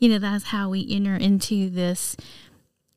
you 0.00 0.08
know, 0.10 0.18
that's 0.18 0.44
how 0.46 0.68
we 0.70 0.86
enter 0.90 1.14
into 1.14 1.70
this. 1.70 2.16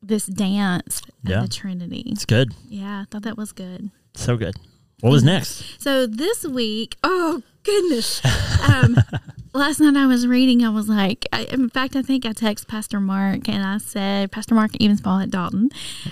This 0.01 0.25
dance 0.27 1.01
of 1.01 1.29
Yeah. 1.29 1.41
the 1.41 1.47
Trinity. 1.47 2.03
It's 2.07 2.25
good. 2.25 2.53
Yeah, 2.69 3.01
I 3.01 3.05
thought 3.09 3.23
that 3.23 3.37
was 3.37 3.51
good. 3.51 3.89
So 4.13 4.37
good. 4.37 4.55
What 5.01 5.09
was 5.11 5.23
next? 5.23 5.81
So 5.81 6.05
this 6.07 6.43
week, 6.45 6.95
oh 7.03 7.41
goodness, 7.63 8.21
um, 8.67 8.95
last 9.53 9.79
night 9.79 9.95
I 9.95 10.05
was 10.07 10.25
reading. 10.27 10.63
I 10.65 10.69
was 10.69 10.87
like, 10.89 11.27
I, 11.33 11.43
in 11.45 11.69
fact, 11.69 11.95
I 11.95 12.01
think 12.01 12.25
I 12.25 12.29
texted 12.33 12.67
Pastor 12.67 12.99
Mark 12.99 13.47
and 13.49 13.63
I 13.63 13.77
said, 13.79 14.31
Pastor 14.31 14.55
Mark 14.55 14.71
Evenspaul 14.73 15.23
at 15.23 15.29
Dalton. 15.31 15.69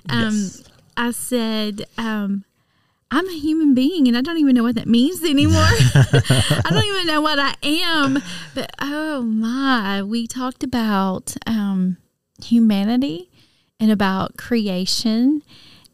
Um, 0.09 0.33
Yes. 0.33 0.63
I 0.97 1.11
said, 1.11 1.85
um, 1.97 2.45
I'm 3.11 3.27
a 3.27 3.37
human 3.39 3.73
being 3.75 4.07
and 4.07 4.17
I 4.17 4.21
don't 4.21 4.37
even 4.37 4.55
know 4.55 4.63
what 4.63 4.75
that 4.75 4.87
means 4.87 5.23
anymore. 5.23 5.61
I 5.63 6.67
don't 6.69 6.85
even 6.85 7.07
know 7.07 7.21
what 7.21 7.37
I 7.39 7.53
am. 7.63 8.21
But 8.53 8.71
oh 8.81 9.21
my, 9.21 10.01
we 10.03 10.25
talked 10.27 10.63
about 10.63 11.35
um, 11.47 11.97
humanity 12.43 13.29
and 13.79 13.91
about 13.91 14.37
creation 14.37 15.41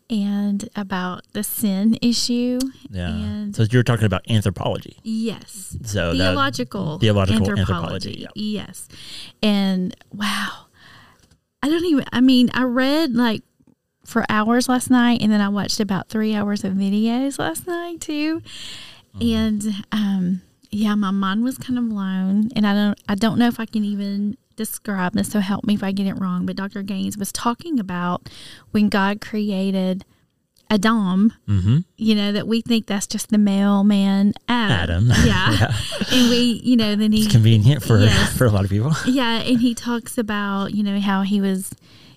and 0.09 0.67
about 0.75 1.23
the 1.33 1.43
sin 1.43 1.97
issue. 2.01 2.59
Yeah. 2.89 3.13
And 3.15 3.55
so 3.55 3.63
you're 3.71 3.83
talking 3.83 4.05
about 4.05 4.29
anthropology. 4.29 4.97
yes, 5.03 5.77
So 5.85 6.11
that- 6.11 6.17
theological, 6.17 6.99
theological 6.99 7.49
anthropology. 7.51 8.25
anthropology, 8.25 8.27
Yes. 8.35 8.87
And 9.41 9.95
wow. 10.13 10.65
I 11.63 11.69
don't 11.69 11.85
even, 11.85 12.05
I 12.11 12.21
mean, 12.21 12.49
I 12.53 12.63
read 12.63 13.13
like 13.13 13.43
for 14.05 14.25
hours 14.29 14.67
last 14.67 14.89
night 14.89 15.21
and 15.21 15.31
then 15.31 15.39
I 15.41 15.47
watched 15.49 15.79
about 15.79 16.09
three 16.09 16.33
hours 16.35 16.63
of 16.65 16.73
videos 16.73 17.39
last 17.39 17.65
night 17.67 18.01
too. 18.01 18.41
Mm-hmm. 19.15 19.35
And, 19.35 19.85
um, 19.91 20.41
yeah, 20.71 20.95
my 20.95 21.11
mind 21.11 21.43
was 21.43 21.57
kind 21.57 21.77
of 21.79 21.87
blown 21.87 22.49
and 22.55 22.65
I 22.67 22.73
don't, 22.73 22.99
I 23.07 23.15
don't 23.15 23.37
know 23.37 23.47
if 23.47 23.59
I 23.59 23.65
can 23.65 23.85
even 23.85 24.35
describe 24.55 25.13
this. 25.13 25.29
So 25.29 25.39
help 25.39 25.65
me 25.65 25.73
if 25.75 25.83
I 25.83 25.91
get 25.91 26.07
it 26.07 26.19
wrong. 26.19 26.45
But 26.45 26.55
Dr. 26.55 26.81
Gaines 26.83 27.17
was 27.17 27.31
talking 27.31 27.79
about 27.79 28.29
when 28.71 28.89
God 28.89 29.21
created 29.21 30.05
Adam, 30.69 31.33
Mm-hmm. 31.49 31.79
you 31.97 32.15
know, 32.15 32.31
that 32.31 32.47
we 32.47 32.61
think 32.61 32.85
that's 32.85 33.05
just 33.07 33.29
the 33.29 33.37
male 33.37 33.83
man 33.83 34.33
Adam. 34.47 35.11
Adam. 35.11 35.25
Yeah. 35.27 35.73
and 36.11 36.29
we, 36.29 36.61
you 36.63 36.77
know, 36.77 36.95
then 36.95 37.11
he, 37.11 37.23
It's 37.23 37.31
convenient 37.31 37.83
for 37.83 37.99
Yes. 37.99 38.31
for 38.37 38.45
a 38.45 38.49
lot 38.51 38.63
of 38.63 38.69
people. 38.69 38.93
yeah, 39.05 39.41
and 39.41 39.59
he 39.59 39.75
talks 39.75 40.17
about, 40.17 40.73
you 40.73 40.81
know, 40.83 40.99
how 41.01 41.23
he 41.23 41.41
was, 41.41 41.71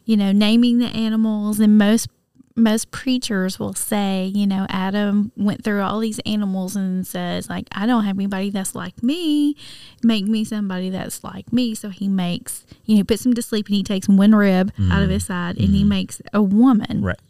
you 0.04 0.16
know, 0.16 0.30
naming 0.30 0.78
the 0.78 0.86
animals 0.86 1.58
and 1.58 1.76
most 1.78 2.08
most 2.56 2.90
preachers 2.92 3.58
will 3.58 3.74
say, 3.74 4.30
you 4.32 4.46
know, 4.46 4.66
Adam 4.68 5.32
went 5.36 5.64
through 5.64 5.82
all 5.82 5.98
these 5.98 6.20
animals 6.20 6.76
and 6.76 7.06
says 7.06 7.50
like 7.50 7.66
I 7.72 7.86
don't 7.86 8.04
have 8.04 8.16
anybody 8.16 8.50
that's 8.50 8.74
like 8.74 9.02
me. 9.02 9.56
Make 10.02 10.26
me 10.26 10.44
somebody 10.44 10.90
that's 10.90 11.24
like 11.24 11.52
me. 11.52 11.74
So 11.74 11.88
he 11.88 12.08
makes, 12.08 12.64
you 12.84 12.96
know, 12.96 13.04
puts 13.04 13.26
him 13.26 13.34
to 13.34 13.42
sleep 13.42 13.66
and 13.66 13.74
he 13.74 13.82
takes 13.82 14.08
one 14.08 14.34
rib 14.34 14.72
out 14.90 15.02
of 15.02 15.04
mm-hmm. 15.04 15.10
his 15.10 15.26
side 15.26 15.56
and 15.58 15.70
he 15.70 15.80
mm-hmm. 15.80 15.88
makes 15.88 16.22
a 16.32 16.42
woman. 16.42 17.02
Right. 17.02 17.20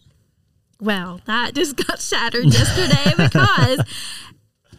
Well, 0.80 1.20
that 1.26 1.54
just 1.54 1.76
got 1.86 2.00
shattered 2.00 2.44
yesterday 2.44 3.14
because 3.16 3.80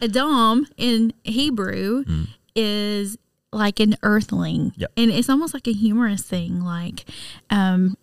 Adam 0.00 0.68
in 0.76 1.12
Hebrew 1.24 2.04
mm. 2.04 2.28
is 2.54 3.18
like 3.52 3.80
an 3.80 3.96
earthling. 4.02 4.72
Yep. 4.76 4.92
And 4.96 5.10
it's 5.10 5.28
almost 5.28 5.54
like 5.54 5.66
a 5.66 5.72
humorous 5.72 6.22
thing. 6.22 6.60
Like, 6.62 7.04
um, 7.50 7.96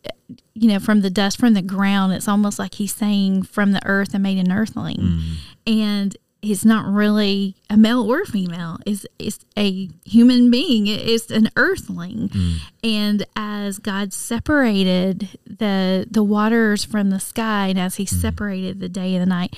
you 0.53 0.69
know, 0.69 0.79
from 0.79 1.01
the 1.01 1.09
dust, 1.09 1.37
from 1.37 1.53
the 1.53 1.61
ground, 1.61 2.13
it's 2.13 2.27
almost 2.27 2.57
like 2.59 2.75
he's 2.75 2.93
saying 2.93 3.43
from 3.43 3.71
the 3.71 3.85
earth 3.85 4.13
and 4.13 4.23
made 4.23 4.37
an 4.39 4.51
earthling. 4.51 4.97
Mm. 4.97 5.35
And 5.67 6.17
he's 6.41 6.65
not 6.65 6.85
really 6.85 7.55
a 7.69 7.77
male 7.77 8.01
or 8.09 8.25
female. 8.25 8.77
It's, 8.85 9.05
it's 9.19 9.45
a 9.57 9.89
human 10.05 10.49
being. 10.51 10.87
It- 10.87 11.07
It's 11.07 11.29
an 11.29 11.49
earthling. 11.55 12.29
Mm. 12.29 12.57
And 12.83 13.25
as 13.35 13.79
God 13.79 14.11
separated 14.13 15.29
the 15.45 16.07
the 16.09 16.23
waters 16.23 16.83
from 16.83 17.11
the 17.11 17.19
sky, 17.19 17.67
and 17.67 17.79
as 17.79 17.95
He 17.95 18.05
mm. 18.05 18.21
separated 18.21 18.79
the 18.79 18.89
day 18.89 19.13
and 19.15 19.21
the 19.21 19.25
night, 19.29 19.55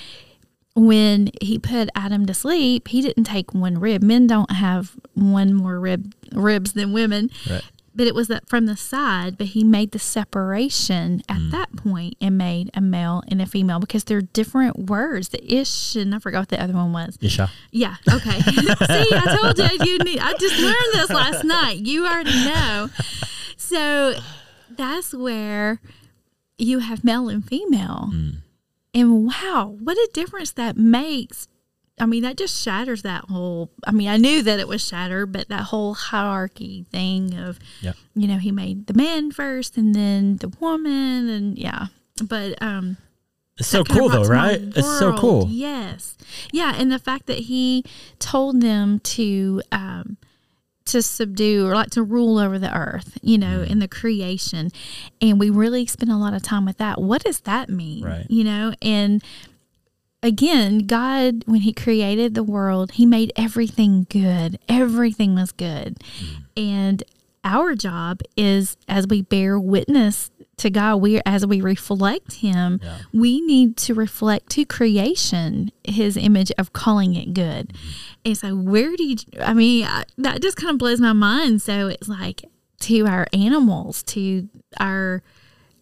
when 0.75 1.29
He 1.41 1.57
put 1.57 1.89
Adam 1.95 2.25
to 2.25 2.33
sleep, 2.33 2.87
He 2.89 3.01
didn't 3.01 3.23
take 3.25 3.53
one 3.53 3.79
rib. 3.79 4.03
Men 4.03 4.27
don't 4.27 4.51
have 4.51 4.95
one 5.13 5.53
more 5.53 5.79
rib 5.79 6.13
ribs 6.31 6.73
than 6.73 6.93
women. 6.93 7.31
Right. 7.49 7.63
But 7.97 8.07
it 8.07 8.13
was 8.13 8.27
that 8.27 8.49
from 8.49 8.65
the 8.65 8.75
side, 8.75 9.37
but 9.37 9.47
he 9.47 9.63
made 9.63 9.91
the 9.91 9.99
separation 9.99 11.21
at 11.29 11.37
mm. 11.37 11.51
that 11.51 11.77
point 11.77 12.15
and 12.19 12.37
made 12.37 12.69
a 12.73 12.81
male 12.81 13.23
and 13.29 13.41
a 13.41 13.45
female 13.45 13.79
because 13.79 14.03
they're 14.03 14.21
different 14.21 14.89
words. 14.89 15.29
The 15.29 15.55
ish 15.55 15.95
and 15.95 16.13
I 16.13 16.19
forgot 16.19 16.39
what 16.39 16.49
the 16.49 16.61
other 16.61 16.73
one 16.73 16.91
was. 16.91 17.17
Isha. 17.21 17.49
Yeah. 17.71 17.95
Okay. 18.13 18.41
See, 18.41 18.59
I 18.59 19.37
told 19.41 19.57
you 19.57 19.85
you 19.85 19.97
need. 19.99 20.19
I 20.19 20.33
just 20.33 20.59
learned 20.59 20.75
this 20.91 21.09
last 21.09 21.45
night. 21.45 21.85
You 21.85 22.05
already 22.05 22.35
know. 22.43 22.89
So 23.55 24.15
that's 24.69 25.13
where 25.13 25.79
you 26.57 26.79
have 26.79 27.03
male 27.03 27.29
and 27.29 27.45
female, 27.47 28.09
mm. 28.13 28.37
And 28.95 29.27
wow, 29.27 29.75
what 29.79 29.97
a 29.97 30.09
difference 30.13 30.51
that 30.53 30.77
makes. 30.77 31.47
I 31.99 32.05
mean, 32.05 32.23
that 32.23 32.35
just 32.37 32.61
shatters 32.61 33.03
that 33.03 33.25
whole. 33.25 33.69
I 33.85 33.91
mean, 33.91 34.09
I 34.09 34.17
knew 34.17 34.41
that 34.41 34.59
it 34.59 34.67
was 34.67 34.85
shattered, 34.85 35.31
but 35.31 35.47
that 35.49 35.61
whole 35.63 35.93
hierarchy 35.93 36.85
thing 36.91 37.37
of, 37.37 37.57
Yeah. 37.81 37.93
you 38.15 38.27
know, 38.27 38.37
he 38.37 38.51
made 38.51 38.87
the 38.87 38.93
man 38.93 39.31
first 39.31 39.77
and 39.77 39.93
then 39.95 40.37
the 40.37 40.49
woman, 40.59 41.29
and 41.29 41.57
yeah. 41.57 41.87
But 42.23 42.61
um, 42.61 42.97
It's 43.57 43.67
so 43.69 43.77
that 43.83 43.87
kind 43.89 43.99
of 43.99 44.01
cool 44.01 44.09
though, 44.23 44.27
right? 44.29 44.59
It's 44.61 44.99
so 44.99 45.15
cool. 45.17 45.47
Yes. 45.49 46.17
Yeah, 46.51 46.73
and 46.75 46.91
the 46.91 46.99
fact 46.99 47.27
that 47.27 47.37
he 47.39 47.83
told 48.19 48.59
them 48.61 48.99
to 48.99 49.61
um 49.71 50.17
to 50.85 51.01
subdue 51.01 51.65
or 51.67 51.73
like 51.73 51.89
to 51.91 52.03
rule 52.03 52.37
over 52.37 52.59
the 52.59 52.75
earth, 52.77 53.17
you 53.21 53.37
know, 53.37 53.59
Mm. 53.59 53.69
in 53.71 53.79
the 53.79 53.87
creation. 53.87 54.71
And 55.19 55.39
we 55.39 55.49
really 55.49 55.85
spend 55.87 56.11
a 56.11 56.15
lot 56.17 56.33
of 56.35 56.43
time 56.43 56.63
with 56.65 56.77
that. 56.77 57.01
What 57.01 57.23
does 57.23 57.39
that 57.41 57.69
mean? 57.69 58.03
Right. 58.03 58.25
You 58.29 58.43
know, 58.43 58.73
and 58.81 59.23
again, 60.21 60.79
God 60.79 61.43
when 61.47 61.61
he 61.61 61.73
created 61.73 62.35
the 62.35 62.43
world, 62.43 62.93
he 62.93 63.05
made 63.05 63.31
everything 63.35 64.05
good. 64.09 64.59
Everything 64.69 65.35
was 65.35 65.51
good. 65.51 65.97
Mm. 66.19 66.35
And 66.57 67.03
our 67.43 67.75
job 67.75 68.21
is 68.35 68.77
as 68.87 69.07
we 69.07 69.21
bear 69.21 69.59
witness 69.59 70.29
to 70.57 70.69
God, 70.69 70.97
we 70.97 71.21
as 71.25 71.45
we 71.45 71.61
reflect 71.61 72.35
Him, 72.35 72.79
Yeah. 72.81 72.97
we 73.13 73.41
need 73.41 73.77
to 73.77 73.93
reflect 73.93 74.49
to 74.51 74.65
creation 74.65 75.71
His 75.83 76.17
image 76.17 76.51
of 76.57 76.73
calling 76.73 77.15
it 77.15 77.33
good. 77.33 77.69
Mm-hmm. 77.69 78.13
And 78.25 78.37
so, 78.37 78.55
where 78.55 78.95
do 78.95 79.03
you? 79.03 79.15
I 79.41 79.53
mean, 79.53 79.85
I, 79.85 80.05
that 80.17 80.41
just 80.41 80.57
kind 80.57 80.71
of 80.71 80.77
blows 80.77 81.01
my 81.01 81.13
mind. 81.13 81.61
So 81.61 81.87
it's 81.87 82.07
like 82.07 82.45
to 82.81 83.05
our 83.05 83.27
animals, 83.33 84.03
to 84.03 84.49
our 84.79 85.23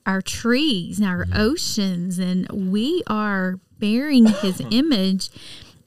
our 0.06 0.22
trees, 0.22 1.00
and 1.00 1.08
our 1.08 1.26
mm-hmm. 1.26 1.40
oceans, 1.40 2.20
and 2.20 2.48
we 2.72 3.04
are 3.08 3.60
bearing 3.80 4.26
His 4.28 4.62
image. 4.72 5.30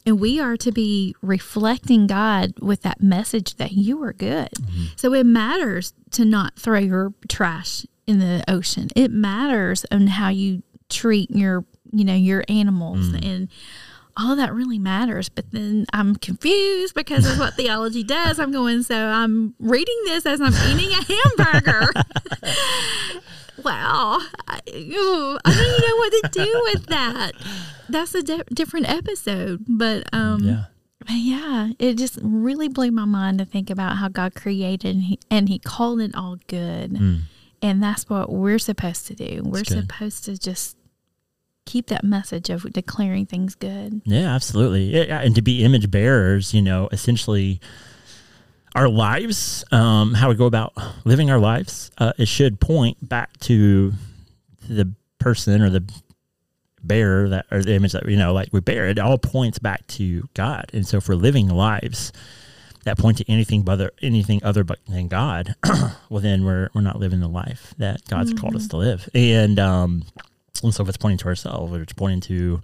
And 0.09 0.21
we 0.21 0.39
are 0.39 0.57
to 0.59 0.71
be 0.71 1.17
reflecting 1.21 2.07
God 2.07 2.53
with 2.61 2.83
that 2.83 3.03
message 3.03 3.57
that 3.57 3.73
you 3.73 4.01
are 4.05 4.13
good. 4.13 4.51
Mm-hmm. 4.53 4.85
So 4.95 5.13
it 5.15 5.27
matters 5.27 5.95
to 6.13 6.25
not 6.25 6.55
throw 6.55 6.79
your 6.79 7.13
trash 7.29 7.85
in 8.07 8.19
the 8.19 8.43
ocean. 8.49 8.89
It 8.97 9.11
matters 9.11 9.85
on 9.91 10.07
how 10.09 10.29
you 10.29 10.63
treat 10.89 11.31
your, 11.31 11.65
you 11.93 12.05
know, 12.05 12.15
your 12.15 12.45
animals 12.49 13.09
and 13.15 13.49
all 14.17 14.31
of 14.33 14.39
that 14.39 14.55
really 14.55 14.79
matters. 14.79 15.29
But 15.29 15.51
then 15.51 15.85
I'm 15.93 16.17
confused 16.17 16.95
because 16.95 17.27
of 17.31 17.39
what 17.39 17.55
theology 17.55 18.03
does. 18.19 18.39
I'm 18.39 18.53
going, 18.53 18.83
so 18.83 18.97
I'm 19.09 19.55
reading 19.59 19.97
this 20.05 20.25
as 20.27 20.41
I'm 20.41 20.55
eating 20.71 20.91
a 20.93 21.05
hamburger. 21.05 21.93
wow. 23.65 24.21
I, 24.49 24.61
ooh, 24.69 25.39
I 25.45 25.55
don't 25.55 25.67
even 25.67 25.89
know 25.89 25.97
what 25.97 26.13
to 26.13 26.29
do 26.45 26.61
with 26.73 26.87
that. 26.87 27.33
That's 27.89 28.15
a 28.15 28.23
di- 28.23 28.43
different 28.53 28.89
episode. 28.89 29.65
But 29.69 30.09
um, 30.13 30.43
Yeah. 30.43 30.65
but 31.01 31.13
yeah, 31.15 31.71
it 31.79 31.95
just 31.99 32.19
really 32.23 32.69
blew 32.69 32.91
my 32.91 33.05
mind 33.05 33.39
to 33.39 33.45
think 33.45 33.71
about 33.71 33.97
how 33.97 34.09
God 34.09 34.35
created 34.35 34.95
and 34.97 35.03
he, 35.05 35.19
and 35.31 35.49
he 35.49 35.59
called 35.59 36.01
it 36.01 36.15
all 36.15 36.37
good. 36.47 36.93
Mm. 36.95 37.21
And 37.67 37.83
that's 37.83 38.09
what 38.09 38.31
we're 38.31 38.61
supposed 38.61 39.09
to 39.09 39.15
do. 39.15 39.43
We're 39.45 39.65
supposed 39.65 40.25
to 40.27 40.39
just 40.39 40.77
keep 41.65 41.89
that 41.89 42.05
message 42.05 42.49
of 42.49 42.63
declaring 42.73 43.27
things 43.27 43.57
good. 43.57 44.03
Yeah, 44.05 44.33
absolutely. 44.33 45.11
And 45.11 45.35
to 45.35 45.43
be 45.43 45.65
image 45.65 45.91
bearers, 45.91 46.55
you 46.55 46.63
know, 46.63 46.89
essentially 46.93 47.61
our 48.77 48.89
lives, 48.89 49.65
um, 49.73 50.15
how 50.15 50.29
we 50.29 50.37
go 50.37 50.47
about 50.47 50.75
living 51.05 51.29
our 51.29 51.41
lives, 51.41 51.91
uh, 51.99 52.13
it 52.19 52.29
should 52.29 52.61
point 52.61 52.99
back 53.09 53.37
to 53.41 53.93
the 54.69 54.93
person 55.19 55.61
or 55.61 55.69
the 55.69 55.83
bearer 56.85 57.29
that 57.29 57.47
or 57.51 57.65
the 57.65 57.75
image 57.75 57.91
that 57.91 58.09
you 58.09 58.17
know 58.17 58.33
like 58.33 58.49
we 58.53 58.61
bear 58.61 58.87
it 58.87 58.97
all 58.97 59.19
points 59.19 59.59
back 59.59 59.85
to 59.89 60.23
god 60.35 60.71
and 60.73 60.87
so 60.87 60.99
if 60.99 61.09
we're 61.09 61.17
living 61.17 61.49
lives 61.49 62.13
that 62.87 62.97
point 62.99 63.19
to 63.19 63.31
anything 63.31 63.63
but 63.63 63.93
anything 64.01 64.43
other 64.43 64.65
but 64.65 64.79
than 64.87 65.09
god 65.09 65.55
well 66.09 66.23
then 66.23 66.45
we're 66.45 66.71
we're 66.73 66.81
not 66.81 66.99
living 66.99 67.21
the 67.21 67.29
life 67.29 67.75
that 67.79 68.01
god's 68.09 68.33
called 68.33 68.57
us 68.57 68.69
to 68.69 68.77
live. 68.77 69.09
And 69.15 69.59
um 69.59 70.05
and 70.63 70.73
so 70.73 70.83
if 70.83 70.89
it's 70.89 70.97
pointing 70.97 71.19
to 71.19 71.27
ourselves 71.27 71.73
or 71.73 71.83
it's 71.83 71.93
pointing 71.93 72.21
to 72.23 72.63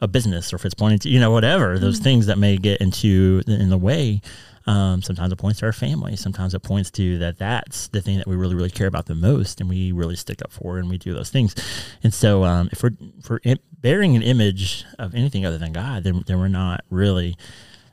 a 0.00 0.06
business 0.06 0.52
or 0.52 0.56
if 0.56 0.64
it's 0.64 0.74
pointing 0.74 0.98
to 1.00 1.08
you 1.08 1.18
know 1.18 1.30
whatever 1.30 1.78
those 1.78 1.98
things 1.98 2.26
that 2.26 2.38
may 2.38 2.56
get 2.56 2.80
into 2.80 3.42
in 3.46 3.70
the 3.70 3.78
way 3.78 4.20
um, 4.66 5.00
sometimes 5.00 5.32
it 5.32 5.36
points 5.36 5.60
to 5.60 5.66
our 5.66 5.72
family. 5.72 6.16
Sometimes 6.16 6.52
it 6.52 6.60
points 6.60 6.90
to 6.92 7.18
that 7.18 7.38
that's 7.38 7.86
the 7.88 8.00
thing 8.00 8.18
that 8.18 8.26
we 8.26 8.34
really 8.34 8.56
really 8.56 8.70
care 8.70 8.88
about 8.88 9.06
the 9.06 9.14
most 9.14 9.60
and 9.60 9.70
we 9.70 9.92
really 9.92 10.16
stick 10.16 10.42
up 10.42 10.50
for 10.50 10.78
and 10.78 10.90
we 10.90 10.98
do 10.98 11.14
those 11.14 11.30
things. 11.30 11.54
And 12.02 12.12
so 12.12 12.44
um, 12.44 12.68
if 12.72 12.82
we're 12.82 12.90
if 13.18 13.30
we're 13.30 13.56
bearing 13.80 14.16
an 14.16 14.22
image 14.22 14.84
of 14.98 15.14
anything 15.14 15.46
other 15.46 15.58
than 15.58 15.72
god 15.72 16.02
then, 16.02 16.24
then 16.26 16.40
we're 16.40 16.48
not 16.48 16.84
really 16.90 17.36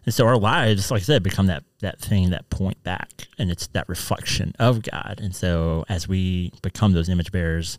and 0.05 0.13
so 0.13 0.25
our 0.25 0.37
lives, 0.37 0.91
like 0.91 1.01
I 1.01 1.03
said, 1.03 1.23
become 1.23 1.47
that 1.47 1.63
that 1.79 1.99
thing 1.99 2.29
that 2.31 2.49
point 2.49 2.81
back, 2.83 3.27
and 3.37 3.49
it's 3.49 3.67
that 3.67 3.87
reflection 3.87 4.53
of 4.59 4.81
God. 4.81 5.19
And 5.21 5.35
so 5.35 5.85
as 5.89 6.07
we 6.07 6.51
become 6.61 6.93
those 6.93 7.09
image 7.09 7.31
bearers, 7.31 7.77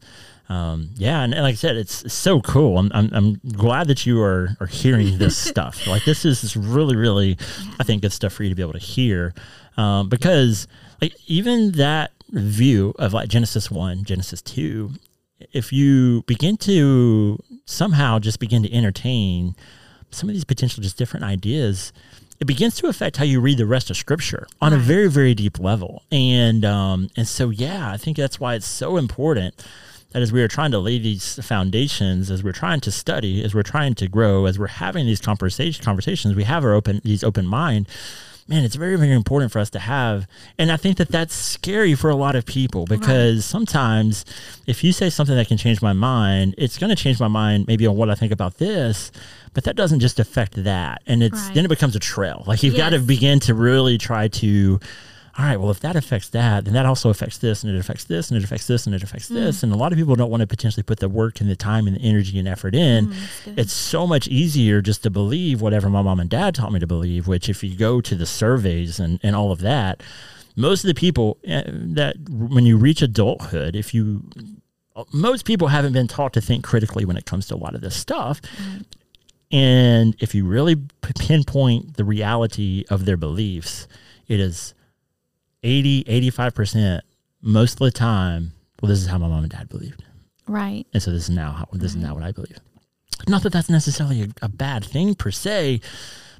um, 0.48 0.90
yeah, 0.96 1.22
and, 1.22 1.34
and 1.34 1.42
like 1.42 1.52
I 1.52 1.56
said, 1.56 1.76
it's, 1.76 2.02
it's 2.04 2.14
so 2.14 2.40
cool. 2.40 2.78
I'm, 2.78 2.90
I'm 2.94 3.10
I'm 3.12 3.40
glad 3.52 3.88
that 3.88 4.06
you 4.06 4.22
are 4.22 4.56
are 4.60 4.66
hearing 4.66 5.18
this 5.18 5.36
stuff. 5.50 5.86
Like 5.86 6.04
this 6.04 6.24
is 6.24 6.42
this 6.42 6.56
really 6.56 6.96
really, 6.96 7.36
I 7.78 7.84
think, 7.84 8.02
good 8.02 8.12
stuff 8.12 8.32
for 8.32 8.42
you 8.42 8.50
to 8.50 8.54
be 8.54 8.62
able 8.62 8.72
to 8.72 8.78
hear, 8.78 9.34
um, 9.76 10.08
because 10.08 10.66
like 11.02 11.14
even 11.26 11.72
that 11.72 12.12
view 12.30 12.94
of 12.98 13.12
like 13.12 13.28
Genesis 13.28 13.70
one, 13.70 14.04
Genesis 14.04 14.40
two, 14.40 14.92
if 15.52 15.72
you 15.72 16.22
begin 16.22 16.56
to 16.58 17.38
somehow 17.66 18.18
just 18.18 18.38
begin 18.38 18.62
to 18.62 18.72
entertain 18.72 19.54
some 20.14 20.28
of 20.28 20.34
these 20.34 20.44
potential 20.44 20.82
just 20.82 20.96
different 20.96 21.24
ideas 21.24 21.92
it 22.40 22.46
begins 22.46 22.74
to 22.76 22.88
affect 22.88 23.16
how 23.16 23.24
you 23.24 23.40
read 23.40 23.58
the 23.58 23.66
rest 23.66 23.90
of 23.90 23.96
scripture 23.96 24.46
on 24.60 24.72
a 24.72 24.76
very 24.76 25.08
very 25.08 25.34
deep 25.34 25.58
level. 25.58 26.02
And 26.10 26.64
um 26.64 27.08
and 27.16 27.26
so 27.26 27.50
yeah 27.50 27.90
i 27.90 27.96
think 27.96 28.16
that's 28.16 28.40
why 28.40 28.54
it's 28.54 28.66
so 28.66 28.96
important 28.96 29.64
that 30.10 30.22
as 30.22 30.32
we 30.32 30.42
are 30.42 30.48
trying 30.48 30.70
to 30.70 30.78
lay 30.78 30.98
these 30.98 31.44
foundations 31.44 32.30
as 32.30 32.42
we're 32.42 32.52
trying 32.52 32.80
to 32.80 32.90
study 32.90 33.44
as 33.44 33.54
we're 33.54 33.62
trying 33.62 33.94
to 33.96 34.08
grow 34.08 34.46
as 34.46 34.58
we're 34.58 34.66
having 34.68 35.06
these 35.06 35.20
conversation 35.20 35.84
conversations 35.84 36.34
we 36.34 36.44
have 36.44 36.64
our 36.64 36.74
open 36.74 37.00
these 37.04 37.24
open 37.24 37.46
mind 37.46 37.88
man 38.46 38.62
it's 38.62 38.76
very 38.76 38.96
very 38.96 39.12
important 39.12 39.50
for 39.50 39.58
us 39.58 39.70
to 39.70 39.78
have. 39.78 40.26
And 40.58 40.70
i 40.70 40.76
think 40.76 40.98
that 40.98 41.08
that's 41.08 41.34
scary 41.34 41.94
for 41.94 42.10
a 42.10 42.16
lot 42.16 42.36
of 42.36 42.44
people 42.44 42.84
because 42.84 43.44
sometimes 43.44 44.24
if 44.66 44.84
you 44.84 44.92
say 44.92 45.08
something 45.08 45.36
that 45.36 45.48
can 45.48 45.56
change 45.56 45.80
my 45.80 45.92
mind 45.92 46.54
it's 46.58 46.78
going 46.78 46.90
to 46.90 46.96
change 46.96 47.20
my 47.20 47.28
mind 47.28 47.66
maybe 47.66 47.86
on 47.86 47.96
what 47.96 48.10
i 48.10 48.14
think 48.14 48.32
about 48.32 48.58
this 48.58 49.10
but 49.54 49.64
that 49.64 49.76
doesn't 49.76 50.00
just 50.00 50.20
affect 50.20 50.62
that. 50.64 51.02
And 51.06 51.22
it's 51.22 51.40
Right. 51.46 51.54
then 51.54 51.64
it 51.64 51.68
becomes 51.68 51.96
a 51.96 52.00
trail. 52.00 52.44
Like 52.46 52.62
you've 52.62 52.76
got 52.76 52.90
to 52.90 52.98
begin 52.98 53.40
to 53.40 53.54
really 53.54 53.96
try 53.98 54.28
to 54.28 54.80
all 55.36 55.44
right 55.44 55.56
well 55.58 55.72
if 55.72 55.80
that 55.80 55.96
affects 55.96 56.28
that 56.28 56.64
then 56.64 56.74
that 56.74 56.86
also 56.86 57.10
affects 57.10 57.38
this 57.38 57.64
and 57.64 57.74
it 57.74 57.76
affects 57.76 58.04
this 58.04 58.30
and 58.30 58.38
it 58.38 58.44
affects 58.44 58.68
this 58.68 58.86
and 58.86 58.94
it 58.94 59.02
affects 59.02 59.28
Mm. 59.28 59.34
this. 59.34 59.64
And 59.64 59.72
a 59.72 59.76
lot 59.76 59.90
of 59.90 59.98
people 59.98 60.14
don't 60.14 60.30
want 60.30 60.42
to 60.42 60.46
potentially 60.46 60.84
put 60.84 61.00
the 61.00 61.08
work 61.08 61.40
and 61.40 61.50
the 61.50 61.56
time 61.56 61.88
and 61.88 61.96
the 61.96 62.00
energy 62.02 62.38
and 62.38 62.46
effort 62.46 62.72
in. 62.74 63.08
Mm, 63.08 63.58
it's 63.58 63.72
so 63.72 64.06
much 64.06 64.28
easier 64.28 64.80
just 64.80 65.02
to 65.02 65.10
believe 65.10 65.60
whatever 65.60 65.90
my 65.90 66.02
mom 66.02 66.20
and 66.20 66.30
dad 66.30 66.54
taught 66.54 66.70
me 66.72 66.78
to 66.78 66.86
believe 66.86 67.26
which 67.26 67.48
if 67.48 67.64
you 67.64 67.74
go 67.76 68.00
to 68.00 68.14
the 68.14 68.26
surveys 68.26 69.00
and, 69.00 69.18
and 69.24 69.34
all 69.34 69.50
of 69.50 69.58
that 69.60 70.02
most 70.54 70.84
of 70.84 70.88
the 70.88 70.94
people 70.94 71.38
uh, 71.50 71.62
that 71.66 72.14
when 72.30 72.64
you 72.64 72.76
reach 72.76 73.02
adulthood 73.02 73.74
if 73.74 73.92
you 73.92 74.22
most 75.12 75.44
people 75.44 75.66
haven't 75.68 75.92
been 75.92 76.06
taught 76.06 76.32
to 76.32 76.40
think 76.40 76.62
critically 76.62 77.04
when 77.04 77.16
it 77.16 77.26
comes 77.26 77.48
to 77.48 77.54
a 77.54 77.58
lot 77.58 77.74
of 77.74 77.80
this 77.80 77.96
stuff 77.96 78.40
and 79.50 80.16
if 80.20 80.34
you 80.34 80.44
really 80.46 80.76
pinpoint 81.00 81.96
the 81.96 82.04
reality 82.04 82.84
of 82.90 83.04
their 83.04 83.16
beliefs, 83.16 83.86
it 84.26 84.40
is 84.40 84.74
80, 85.62 86.04
85% 86.04 87.00
most 87.40 87.74
of 87.74 87.78
the 87.80 87.90
time. 87.90 88.52
Well, 88.80 88.88
this 88.88 89.00
is 89.00 89.06
how 89.06 89.18
my 89.18 89.28
mom 89.28 89.42
and 89.44 89.52
dad 89.52 89.68
believed. 89.68 90.04
right. 90.46 90.86
And 90.92 91.02
so 91.02 91.10
this 91.10 91.24
is 91.24 91.30
now 91.30 91.52
how, 91.52 91.68
this 91.72 91.92
is 91.92 91.96
now 91.96 92.14
what 92.14 92.22
I 92.22 92.32
believe. 92.32 92.58
Not 93.28 93.42
that 93.44 93.52
that's 93.52 93.70
necessarily 93.70 94.22
a, 94.22 94.28
a 94.42 94.48
bad 94.48 94.84
thing 94.84 95.14
per 95.14 95.30
se, 95.30 95.80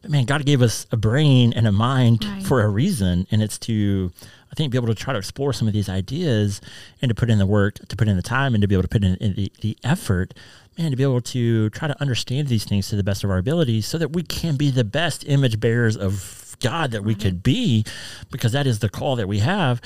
but 0.05 0.11
man, 0.11 0.27
God 0.27 0.45
gave 0.45 0.61
us 0.61 0.87
a 0.93 0.99
brain 0.99 1.55
and 1.55 1.67
a 1.67 1.73
mind 1.73 2.25
Right. 2.25 2.43
for 2.47 2.61
a 2.63 2.69
reason. 2.69 3.27
And 3.31 3.43
it's 3.43 3.57
to, 3.61 4.13
I 4.53 4.55
think, 4.55 4.71
be 4.71 4.77
able 4.77 4.89
to 4.89 4.95
try 4.95 5.15
to 5.15 5.19
explore 5.19 5.55
some 5.55 5.67
of 5.67 5.73
these 5.73 5.89
ideas 5.89 6.61
and 7.01 7.09
to 7.09 7.15
put 7.15 7.31
in 7.31 7.39
the 7.39 7.47
work, 7.47 7.79
to 7.89 7.97
put 7.97 8.07
in 8.07 8.17
the 8.17 8.23
time 8.23 8.55
and 8.55 8.61
to 8.61 8.69
be 8.69 8.75
able 8.75 8.83
to 8.83 8.89
put 8.89 9.03
in, 9.03 9.15
in 9.17 9.35
the, 9.35 9.51
the 9.63 9.79
effort, 9.83 10.35
man, 10.77 10.91
to 10.91 10.97
be 10.97 11.03
able 11.03 11.23
to 11.23 11.71
try 11.71 11.89
to 11.89 11.99
understand 12.03 12.49
these 12.49 12.65
things 12.65 12.89
to 12.91 12.97
the 12.97 13.03
best 13.03 13.25
of 13.25 13.31
our 13.31 13.39
abilities 13.39 13.87
so 13.87 13.97
that 13.97 14.13
we 14.13 14.23
can 14.23 14.57
be 14.57 14.71
the 14.71 14.85
best 14.85 15.25
image 15.27 15.59
bearers 15.59 15.97
of 15.97 16.55
God 16.61 16.91
that 16.91 17.03
we 17.03 17.15
could 17.15 17.43
be, 17.43 17.85
because 18.31 18.53
that 18.53 18.67
is 18.67 18.81
the 18.81 18.91
call 18.91 19.17
that 19.17 19.27
we 19.27 19.39
have. 19.39 19.81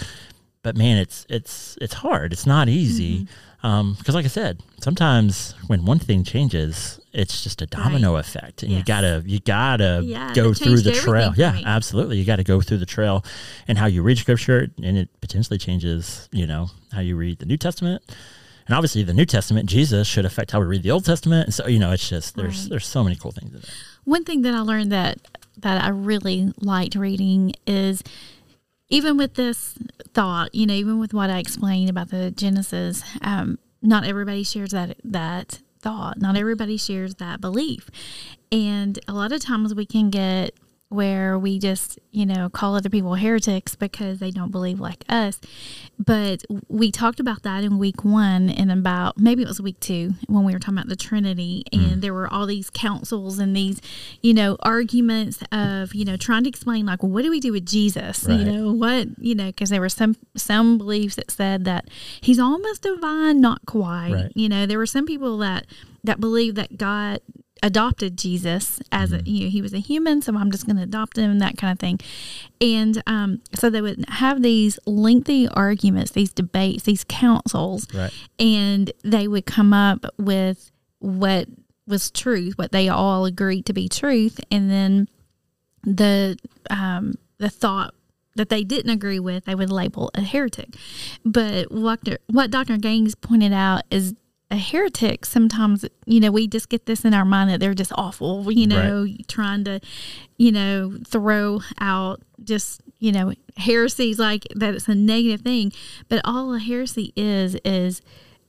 But 0.62 0.76
man, 0.76 0.96
it's 0.98 1.24
it's 1.31 1.78
it's 1.81 1.94
hard. 1.94 2.33
It's 2.33 2.44
not 2.44 2.68
easy. 2.68 3.20
Um, 3.20 3.28
Um, 3.62 3.94
because 3.99 4.14
like 4.14 4.25
I 4.25 4.29
said, 4.29 4.62
sometimes 4.81 5.55
when 5.66 5.85
one 5.85 5.99
thing 5.99 6.23
changes, 6.23 7.01
it's 7.12 7.42
just 7.42 7.61
a 7.61 7.66
domino 7.66 8.14
effect, 8.16 8.62
and 8.62 8.71
you 8.71 8.85
gotta 8.85 9.23
you 9.27 9.40
gotta 9.40 10.01
Yeah, 10.05 10.33
go 10.33 10.55
through 10.55 10.81
the 10.83 10.92
trail. 10.92 11.33
Yeah, 11.37 11.53
me. 11.53 11.64
absolutely. 11.66 12.18
You 12.18 12.25
got 12.25 12.37
to 12.37 12.44
go 12.44 12.61
through 12.61 12.79
the 12.79 12.87
trail, 12.87 13.25
and 13.66 13.77
how 13.77 13.87
you 13.87 14.03
read 14.03 14.18
Scripture, 14.18 14.68
and 14.83 14.97
it 14.97 15.09
potentially 15.21 15.59
changes. 15.59 16.29
You 16.31 16.47
know 16.47 16.71
how 16.92 17.01
you 17.01 17.16
read 17.16 17.40
the 17.40 17.47
New 17.47 17.57
Testament, 17.57 18.03
and 18.68 18.77
obviously 18.77 19.03
the 19.03 19.12
New 19.14 19.27
Testament, 19.27 19.68
Jesus 19.68 20.07
should 20.07 20.25
affect 20.25 20.53
how 20.53 20.61
we 20.61 20.66
read 20.66 20.85
the 20.85 20.92
Old 20.92 21.05
Testament, 21.05 21.47
and 21.47 21.55
so 21.55 21.66
you 21.66 21.81
know 21.81 21.90
it's 21.90 22.09
just 22.09 22.37
there's 22.37 22.61
Right. 22.62 22.71
there's 22.71 22.87
so 22.87 23.03
many 23.03 23.16
cool 23.16 23.33
things 23.33 23.53
in 23.53 23.61
there. 23.61 23.71
One 24.05 24.23
thing 24.25 24.42
that 24.42 24.55
I 24.55 24.61
learned 24.61 24.92
that 24.92 25.18
that 25.59 25.83
I 25.83 25.88
really 25.88 26.53
liked 26.61 26.94
reading 26.94 27.55
is 27.66 28.05
even 28.90 29.16
with 29.16 29.35
this 29.35 29.74
thought, 30.14 30.55
you 30.55 30.66
know, 30.66 30.74
even 30.74 30.98
with 30.98 31.12
what 31.12 31.31
I 31.31 31.38
explained 31.38 31.90
about 31.90 32.11
the 32.11 32.31
Genesis, 32.31 33.03
um, 33.22 33.59
not 33.83 34.05
everybody 34.05 34.42
shares 34.42 34.70
that 34.70 34.96
that 35.05 35.61
thought. 35.81 36.18
Not 36.18 36.37
everybody 36.37 36.77
shares 36.77 37.16
that 37.16 37.40
belief, 37.40 37.90
and 38.51 38.98
a 39.07 39.12
lot 39.12 39.33
of 39.33 39.40
times 39.40 39.74
we 39.74 39.87
can 39.87 40.11
get 40.11 40.55
where 40.90 41.38
we 41.38 41.59
just 41.59 41.98
you 42.12 42.24
know 42.24 42.48
call 42.48 42.74
other 42.74 42.88
people 42.88 43.14
heretics 43.14 43.74
because 43.74 44.20
they 44.20 44.31
don't 44.31 44.51
believe 44.51 44.81
like 44.81 45.05
us 45.09 45.38
but 45.98 46.42
we 46.68 46.90
talked 46.90 47.20
about 47.20 47.42
that 47.42 47.62
in 47.62 47.79
week 47.79 48.05
one 48.05 48.48
and 48.48 48.72
about 48.72 49.18
maybe 49.18 49.42
it 49.42 49.48
was 49.48 49.61
week 49.61 49.79
two 49.81 50.12
when 50.29 50.44
we 50.44 50.53
were 50.53 50.59
talking 50.59 50.79
about 50.79 50.88
the 50.88 50.96
trinity 50.96 51.62
and 51.72 51.83
mm. 51.83 52.01
there 52.01 52.14
were 52.14 52.33
all 52.33 52.46
these 52.46 52.70
councils 52.70 53.38
and 53.38 53.55
these 53.55 53.83
you 54.22 54.33
know 54.33 54.57
arguments 54.61 55.42
of 55.53 55.94
you 55.94 56.07
know 56.07 56.16
trying 56.16 56.42
to 56.42 56.48
explain 56.48 56.87
like 56.87 57.03
well, 57.03 57.12
what 57.12 57.22
do 57.22 57.31
we 57.31 57.40
do 57.40 57.53
with 57.53 57.66
jesus 57.66 58.24
Right. 58.24 58.38
you 58.40 58.44
know 58.46 58.72
what 58.72 59.09
you 59.18 59.35
know 59.35 59.46
because 59.46 59.68
there 59.68 59.81
were 59.81 59.90
some 59.90 60.16
some 60.37 60.79
beliefs 60.79 61.16
that 61.16 61.31
said 61.31 61.66
that 61.66 61.88
he's 62.22 62.38
almost 62.38 62.83
divine 62.83 63.42
not 63.42 63.66
quite 63.66 64.12
Right. 64.12 64.33
you 64.35 64.48
know 64.48 64.64
there 64.64 64.79
were 64.79 64.87
some 64.87 65.05
people 65.05 65.37
that 65.38 65.66
that 66.05 66.18
believe 66.18 66.55
that 66.55 66.79
god 66.79 67.20
adopted 67.62 68.16
jesus 68.16 68.81
as 68.92 69.12
a 69.12 69.21
you 69.25 69.44
know 69.44 69.51
he 69.51 69.61
was 69.62 69.73
a 69.75 69.79
human 69.79 70.23
so 70.23 70.35
i'm 70.37 70.51
just 70.51 70.66
going 70.66 70.77
to 70.77 70.83
adopt 70.83 71.16
him 71.16 71.38
that 71.38 71.57
kind 71.57 71.73
of 71.73 71.79
thing 71.79 71.99
and 72.61 73.03
um, 73.07 73.40
so 73.55 73.68
they 73.71 73.81
would 73.81 74.05
have 74.09 74.42
these 74.42 74.79
lengthy 74.87 75.49
arguments 75.49 76.12
these 76.12 76.33
debates 76.33 76.85
these 76.85 77.05
councils 77.09 77.87
Right. 77.94 78.12
and 78.38 78.92
they 79.03 79.27
would 79.29 79.47
come 79.47 79.73
up 79.73 80.05
with 80.18 80.71
what 81.01 81.49
was 81.87 82.11
truth 82.11 82.57
what 82.59 82.71
they 82.73 82.88
all 82.88 83.25
agreed 83.25 83.66
to 83.66 83.73
be 83.73 83.88
truth 83.88 84.38
and 84.51 84.71
then 84.71 85.09
the 85.83 86.37
um, 86.71 87.14
the 87.38 87.49
thought 87.49 87.94
that 88.37 88.51
they 88.51 88.62
didn't 88.62 88.90
agree 88.90 89.18
with 89.18 89.47
they 89.47 89.55
would 89.55 89.71
label 89.71 90.11
a 90.14 90.21
heretic 90.21 90.68
but 91.25 91.73
what 91.73 92.03
Dr. 92.05 92.18
what 92.29 92.51
Dr. 92.51 92.77
Gaines 92.77 93.14
pointed 93.14 93.53
out 93.53 93.83
is 93.90 94.14
a 94.50 94.56
heretic 94.56 95.26
sometimes 95.26 95.84
you 96.06 96.20
know 96.20 96.30
we 96.30 96.46
just 96.46 96.70
get 96.70 96.87
this 96.87 97.04
in 97.04 97.12
our 97.12 97.24
mind 97.26 97.50
that 97.50 97.61
they're 97.61 97.74
just 97.74 97.92
awful 97.96 98.50
you 98.50 98.66
know 98.66 99.06
trying 99.26 99.62
to 99.62 99.78
you 100.38 100.50
know 100.50 100.96
throw 101.06 101.61
out 101.80 102.22
just 102.42 102.80
you 102.98 103.12
know 103.12 103.32
heresies 103.58 104.18
like 104.18 104.46
that 104.54 104.74
it's 104.74 104.88
a 104.88 104.94
negative 104.94 105.42
thing. 105.42 105.72
But 106.08 106.22
all 106.24 106.54
a 106.54 106.58
heresy 106.58 107.12
is 107.14 107.56
is 107.64 108.00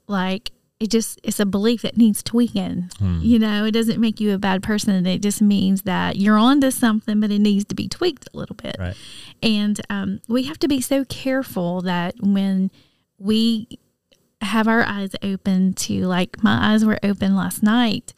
like 0.08 0.52
it 0.80 0.90
just 0.90 1.20
it's 1.24 1.40
a 1.42 1.46
belief 1.46 1.82
that 1.82 1.98
needs 1.98 2.24
tweaking 2.24 2.90
you 3.22 3.38
know 3.38 3.66
it 3.66 3.72
doesn't 3.72 4.00
make 4.00 4.22
you 4.22 4.34
a 4.34 4.38
bad 4.38 4.64
person 4.64 5.06
it 5.06 5.22
just 5.22 5.42
means 5.42 5.82
that 5.82 6.16
you're 6.16 6.38
onto 6.38 6.72
something 6.72 7.20
but 7.20 7.30
it 7.32 7.40
needs 7.40 7.66
to 7.66 7.76
be 7.76 7.90
tweaked 7.90 8.30
a 8.34 8.38
little 8.38 8.56
bit. 8.56 8.78
Right. 8.80 8.96
and 9.44 9.82
um, 9.90 10.22
we 10.30 10.44
have 10.44 10.58
to 10.60 10.68
be 10.70 10.80
so 10.80 11.04
careful 11.06 11.82
that 11.82 12.16
when 12.22 12.72
we 13.18 13.68
have 14.42 14.68
our 14.68 14.84
eyes 14.84 15.12
open 15.22 15.74
to, 15.74 16.06
like 16.06 16.42
my 16.44 16.74
eyes 16.74 16.86
were 16.86 17.00
open 17.04 17.36
last 17.36 17.62
night, 17.64 18.14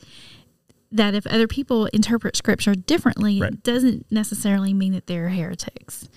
that 0.92 1.14
if 1.16 1.26
other 1.28 1.48
people 1.48 1.86
interpret 1.88 2.36
scripture 2.36 2.76
differently, 2.76 3.40
Right. 3.42 3.54
it 3.54 3.64
doesn't 3.64 4.06
necessarily 4.12 4.74
mean 4.74 4.94
that 4.94 5.08
they're 5.08 5.30
heretics. 5.30 6.10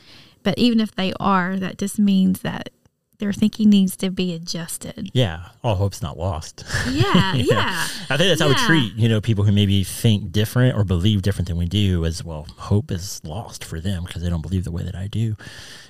But 0.42 0.58
even 0.58 0.80
if 0.80 0.94
they 0.94 1.12
are, 1.20 1.56
that 1.56 1.78
just 1.78 1.98
means 1.98 2.40
that 2.40 2.70
their 3.18 3.32
thinking 3.32 3.70
needs 3.70 3.96
to 3.96 4.10
be 4.10 4.34
adjusted. 4.34 5.10
Yeah, 5.12 5.48
all 5.62 5.76
hope's 5.76 6.02
not 6.02 6.18
lost. 6.18 6.64
Yeah, 6.88 7.34
yeah. 7.34 7.86
I 8.10 8.16
think 8.16 8.38
that's 8.38 8.40
how 8.40 8.48
we 8.48 8.54
treat, 8.54 8.94
you 8.94 9.08
know, 9.08 9.20
people 9.20 9.44
who 9.44 9.52
maybe 9.52 9.84
think 9.84 10.32
different 10.32 10.76
or 10.76 10.84
believe 10.84 11.22
different 11.22 11.48
than 11.48 11.56
we 11.56 11.66
do 11.66 12.04
as 12.04 12.24
well. 12.24 12.46
Hope 12.56 12.90
is 12.90 13.22
lost 13.24 13.64
for 13.64 13.80
them 13.80 14.04
because 14.04 14.22
they 14.22 14.30
don't 14.30 14.42
believe 14.42 14.64
the 14.64 14.72
way 14.72 14.82
that 14.82 14.94
I 14.94 15.06
do. 15.06 15.36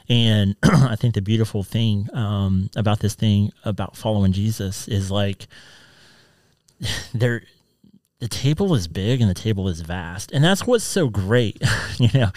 And 0.09 0.57
I 0.63 0.97
think 0.97 1.15
the 1.15 1.23
beautiful 1.23 1.63
thing 1.63 2.09
um, 2.13 2.71
about 2.77 3.01
this 3.01 3.15
thing 3.15 3.53
about 3.65 3.97
following 3.97 4.33
Jesus 4.33 4.87
is 4.89 5.11
like 5.11 5.47
there 7.15 7.43
the 8.21 8.29
table 8.29 8.75
is 8.75 8.89
big 8.89 9.21
and 9.21 9.29
the 9.29 9.35
table 9.35 9.69
is 9.69 9.81
vast. 9.81 10.33
And 10.33 10.43
that's 10.43 10.67
what's 10.67 10.85
so 10.85 11.09
great, 11.09 11.63
you 11.99 12.09
know, 12.15 12.31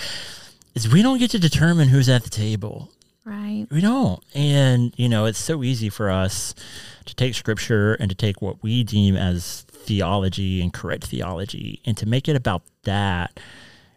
is 0.76 0.92
we 0.92 1.02
don't 1.02 1.18
get 1.18 1.32
to 1.32 1.40
determine 1.40 1.90
who's 1.90 2.10
at 2.10 2.24
the 2.24 2.30
table. 2.30 2.92
Right. 3.28 3.68
We 3.70 3.82
don't. 3.82 4.24
And, 4.34 4.94
you 4.96 5.10
know, 5.10 5.26
it's 5.26 5.38
so 5.38 5.62
easy 5.62 5.90
for 5.90 6.10
us 6.10 6.56
to 7.04 7.14
take 7.14 7.36
scripture 7.36 7.96
and 7.96 8.10
to 8.10 8.16
take 8.16 8.42
what 8.42 8.64
we 8.64 8.86
deem 8.86 9.18
as 9.18 9.64
theology 9.68 10.62
and 10.62 10.72
correct 10.72 11.08
theology 11.08 11.82
and 11.86 11.98
to 11.98 12.06
make 12.06 12.30
it 12.30 12.38
about 12.38 12.62
that. 12.84 13.38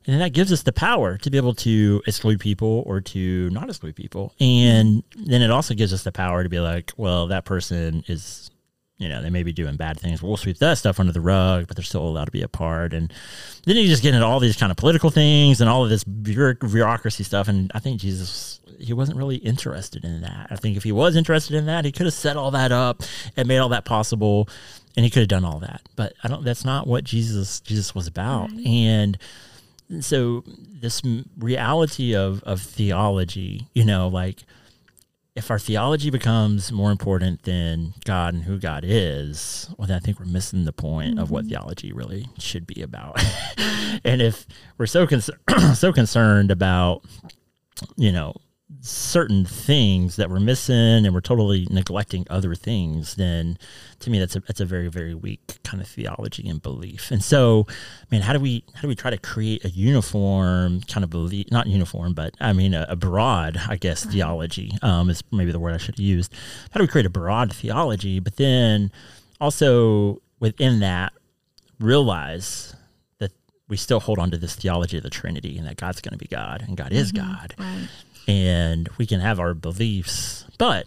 And 0.04 0.14
then 0.14 0.18
that 0.18 0.30
gives 0.32 0.52
us 0.52 0.64
the 0.64 0.72
power 0.72 1.16
to 1.18 1.30
be 1.30 1.36
able 1.36 1.54
to 1.54 2.02
exclude 2.08 2.40
people 2.40 2.82
or 2.86 3.00
to 3.02 3.48
not 3.50 3.68
exclude 3.68 3.94
people. 3.94 4.34
And 4.40 5.04
then 5.14 5.42
it 5.42 5.52
also 5.52 5.74
gives 5.74 5.92
us 5.92 6.02
the 6.02 6.10
power 6.10 6.42
to 6.42 6.48
be 6.48 6.58
like, 6.58 6.92
well, 6.96 7.28
that 7.28 7.44
person 7.44 8.02
is, 8.08 8.50
you 9.00 9.08
know, 9.08 9.22
they 9.22 9.30
may 9.30 9.42
be 9.42 9.52
doing 9.52 9.76
bad 9.76 9.98
things. 9.98 10.22
We'll 10.22 10.36
sweep 10.36 10.58
that 10.58 10.76
stuff 10.76 11.00
under 11.00 11.10
the 11.10 11.22
rug, 11.22 11.66
but 11.66 11.74
they're 11.74 11.82
still 11.82 12.06
allowed 12.06 12.26
to 12.26 12.30
be 12.30 12.42
a 12.42 12.48
part. 12.48 12.92
And 12.92 13.10
then 13.64 13.76
you 13.76 13.88
just 13.88 14.02
get 14.02 14.12
into 14.12 14.26
all 14.26 14.40
these 14.40 14.58
kind 14.58 14.70
of 14.70 14.76
political 14.76 15.08
things 15.08 15.62
and 15.62 15.70
all 15.70 15.82
of 15.82 15.88
this 15.88 16.04
bureaucracy 16.04 17.24
stuff. 17.24 17.48
And 17.48 17.72
I 17.74 17.78
think 17.78 17.98
Jesus, 17.98 18.60
he 18.78 18.92
wasn't 18.92 19.16
really 19.16 19.36
interested 19.36 20.04
in 20.04 20.20
that. 20.20 20.48
I 20.50 20.56
think 20.56 20.76
if 20.76 20.84
he 20.84 20.92
was 20.92 21.16
interested 21.16 21.56
in 21.56 21.64
that, 21.64 21.86
he 21.86 21.92
could 21.92 22.04
have 22.04 22.14
set 22.14 22.36
all 22.36 22.50
that 22.50 22.72
up 22.72 23.02
and 23.38 23.48
made 23.48 23.56
all 23.56 23.70
that 23.70 23.86
possible, 23.86 24.50
and 24.98 25.04
he 25.04 25.10
could 25.10 25.20
have 25.20 25.28
done 25.28 25.46
all 25.46 25.60
that. 25.60 25.80
But 25.96 26.12
I 26.22 26.28
don't. 26.28 26.44
That's 26.44 26.66
not 26.66 26.86
what 26.86 27.02
Jesus 27.02 27.60
Jesus 27.60 27.94
was 27.94 28.06
about. 28.06 28.50
Right. 28.52 28.66
And 28.66 29.18
so 30.00 30.44
this 30.46 31.00
reality 31.38 32.14
of 32.14 32.42
of 32.42 32.60
theology, 32.60 33.66
you 33.72 33.84
know, 33.84 34.08
like 34.08 34.44
if 35.34 35.50
our 35.50 35.58
theology 35.58 36.10
becomes 36.10 36.72
more 36.72 36.90
important 36.90 37.44
than 37.44 37.94
God 38.04 38.34
and 38.34 38.42
who 38.44 38.58
God 38.58 38.84
is, 38.86 39.68
well, 39.78 39.86
then 39.86 39.96
I 39.96 40.00
think 40.00 40.18
we're 40.18 40.26
missing 40.26 40.64
the 40.64 40.72
point 40.72 41.18
of 41.18 41.30
what 41.30 41.44
mm-hmm. 41.44 41.50
theology 41.50 41.92
really 41.92 42.26
should 42.38 42.66
be 42.66 42.82
about. 42.82 43.22
and 44.04 44.20
if 44.20 44.46
we're 44.76 44.86
so 44.86 45.06
con- 45.06 45.22
so 45.74 45.92
concerned 45.92 46.50
about, 46.50 47.04
you 47.96 48.10
know, 48.10 48.34
certain 48.82 49.44
things 49.44 50.16
that 50.16 50.30
we're 50.30 50.40
missing 50.40 51.04
and 51.04 51.12
we're 51.12 51.20
totally 51.20 51.66
neglecting 51.70 52.26
other 52.30 52.54
things, 52.54 53.14
then 53.16 53.58
to 53.98 54.10
me 54.10 54.18
that's 54.18 54.36
a 54.36 54.40
that's 54.40 54.60
a 54.60 54.64
very 54.64 54.88
very 54.88 55.14
weak 55.14 55.40
kind 55.64 55.82
of 55.82 55.88
theology 55.88 56.48
and 56.48 56.62
belief. 56.62 57.10
And 57.10 57.22
so, 57.22 57.66
man, 58.10 58.22
how 58.22 58.32
do 58.32 58.40
we 58.40 58.64
how 58.74 58.82
do 58.82 58.88
we 58.88 58.94
try 58.94 59.10
to 59.10 59.18
create 59.18 59.64
a 59.64 59.70
uniform 59.70 60.80
kind 60.82 61.04
of 61.04 61.10
belief? 61.10 61.50
Not 61.50 61.66
uniform, 61.66 62.14
but 62.14 62.34
I 62.40 62.52
mean 62.52 62.74
a, 62.74 62.86
a 62.88 62.96
broad, 62.96 63.58
I 63.68 63.76
guess, 63.76 64.04
theology 64.04 64.72
um, 64.82 65.10
is 65.10 65.22
maybe 65.30 65.52
the 65.52 65.60
word 65.60 65.74
I 65.74 65.78
should 65.78 65.96
have 65.96 66.04
used. 66.04 66.32
How 66.70 66.78
do 66.78 66.84
we 66.84 66.88
create 66.88 67.06
a 67.06 67.10
broad 67.10 67.54
theology, 67.54 68.18
but 68.20 68.36
then 68.36 68.90
also 69.40 70.22
within 70.38 70.80
that 70.80 71.12
realize 71.78 72.74
that 73.18 73.32
we 73.68 73.76
still 73.76 74.00
hold 74.00 74.18
on 74.18 74.30
to 74.30 74.38
this 74.38 74.54
theology 74.56 74.96
of 74.96 75.02
the 75.02 75.10
Trinity 75.10 75.58
and 75.58 75.66
that 75.66 75.76
God's 75.76 76.00
going 76.00 76.12
to 76.12 76.18
be 76.18 76.26
God 76.26 76.64
and 76.66 76.76
God 76.76 76.92
is 76.92 77.12
God 77.12 77.54
Right. 77.58 77.88
And 78.30 78.88
we 78.98 79.06
can 79.06 79.20
have 79.20 79.40
our 79.40 79.54
beliefs, 79.54 80.44
but 80.58 80.86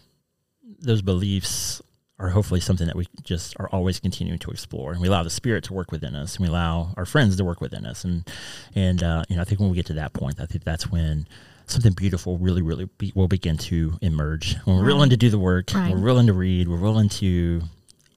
those 0.79 1.01
beliefs 1.01 1.81
are 2.19 2.29
hopefully 2.29 2.59
something 2.59 2.87
that 2.87 2.95
we 2.95 3.07
just 3.23 3.55
are 3.59 3.67
always 3.69 3.99
continuing 3.99 4.39
to 4.39 4.51
explore, 4.51 4.91
and 4.93 5.01
we 5.01 5.07
allow 5.07 5.23
the 5.23 5.29
Spirit 5.29 5.63
to 5.65 5.73
work 5.73 5.91
within 5.91 6.15
us, 6.15 6.35
and 6.37 6.43
we 6.45 6.49
allow 6.49 6.93
our 6.95 7.05
friends 7.05 7.35
to 7.35 7.43
work 7.43 7.59
within 7.59 7.85
us, 7.85 8.03
and 8.05 8.27
and 8.75 9.03
uh, 9.03 9.23
you 9.29 9.35
know 9.35 9.41
I 9.41 9.45
think 9.45 9.59
when 9.59 9.69
we 9.69 9.75
get 9.75 9.87
to 9.87 9.93
that 9.95 10.13
point, 10.13 10.39
I 10.39 10.45
think 10.45 10.63
that's 10.63 10.89
when 10.91 11.27
something 11.65 11.93
beautiful 11.93 12.37
really 12.37 12.61
really 12.61 12.85
be, 12.97 13.11
will 13.15 13.27
begin 13.27 13.57
to 13.57 13.97
emerge 14.01 14.55
when 14.65 14.75
we're 14.77 14.83
Right. 14.83 14.87
willing 14.93 15.09
to 15.09 15.17
do 15.17 15.29
the 15.29 15.39
work, 15.39 15.73
Right. 15.73 15.93
we're 15.93 16.01
willing 16.01 16.27
to 16.27 16.33
read, 16.33 16.67
we're 16.67 16.77
willing 16.79 17.09
to 17.09 17.63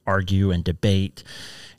argue 0.07 0.51
and 0.53 0.63
debate. 0.63 1.25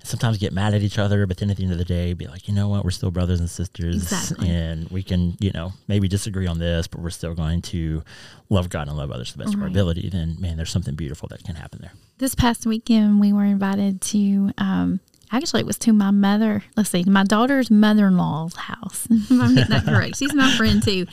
Sometimes 0.04 0.38
get 0.38 0.54
mad 0.54 0.74
at 0.74 0.82
each 0.82 0.98
other, 0.98 1.26
but 1.28 1.38
then 1.38 1.50
at 1.50 1.58
the 1.58 1.64
end 1.64 1.74
of 1.74 1.78
the 1.78 1.84
day, 1.86 2.14
be 2.14 2.28
like, 2.28 2.48
you 2.48 2.54
know 2.54 2.70
what, 2.70 2.86
we're 2.86 2.92
still 2.92 3.12
brothers 3.12 3.40
and 3.42 3.50
sisters, 3.50 3.96
Exactly. 4.04 4.50
and 4.50 4.88
we 4.90 5.04
can, 5.04 5.36
you 5.40 5.52
know, 5.52 5.74
maybe 5.90 6.08
disagree 6.08 6.48
on 6.48 6.60
this, 6.60 6.88
but 6.88 7.02
we're 7.02 7.10
still 7.10 7.34
going 7.34 7.62
to 7.64 8.04
love 8.50 8.70
God 8.70 8.88
and 8.88 8.96
love 8.96 9.12
others 9.12 9.32
to 9.34 9.38
the 9.38 9.44
best 9.44 9.56
of 9.56 9.62
our 9.62 9.68
ability. 9.68 10.08
Then, 10.10 10.38
man, 10.40 10.56
there's 10.56 10.72
something 10.72 10.96
beautiful 10.96 11.28
that 11.30 11.44
can 11.44 11.56
happen 11.56 11.80
there. 11.82 11.92
This 12.20 12.36
past 12.36 12.66
weekend, 12.66 13.20
we 13.20 13.34
were 13.34 13.44
invited 13.44 14.00
to, 14.04 14.52
um, 14.58 15.02
actually, 15.32 15.60
it 15.62 15.66
was 15.68 15.78
to 15.80 15.92
my 15.92 16.12
mother, 16.12 16.64
let's 16.78 16.90
see, 16.90 17.04
my 17.04 17.26
daughter's 17.26 17.70
mother 17.70 18.08
in 18.08 18.16
law's 18.18 18.56
house. 18.56 19.08
if 19.12 19.30
I'm 19.32 19.56
getting 19.56 19.72
that 19.76 19.84
correct. 19.84 20.18
She's 20.18 20.34
my 20.34 20.52
friend 20.56 20.82
too. 20.82 21.06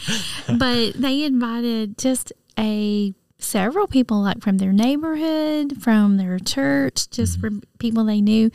But 0.57 0.93
they 0.93 1.25
invited 1.25 1.99
just 1.99 2.33
a 2.57 3.13
several 3.45 3.87
people 3.87 4.23
like 4.23 4.41
from 4.43 4.59
their 4.59 4.73
neighborhood, 4.73 5.83
from 5.83 6.17
their 6.17 6.39
church, 6.39 7.09
just 7.11 7.41
from 7.41 7.63
people 7.79 8.05
they 8.05 8.21
knew. 8.21 8.51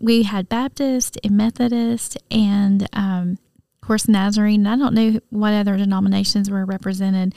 We 0.00 0.24
had 0.24 0.48
Baptist 0.48 1.18
and 1.22 1.36
Methodist 1.36 2.16
and 2.30 2.88
um, 2.92 3.38
of 3.82 3.86
course 3.86 4.08
Nazarene. 4.08 4.66
I 4.66 4.76
don't 4.76 4.94
know 4.94 5.20
what 5.30 5.52
other 5.52 5.76
denominations 5.76 6.50
were 6.50 6.64
represented, 6.64 7.34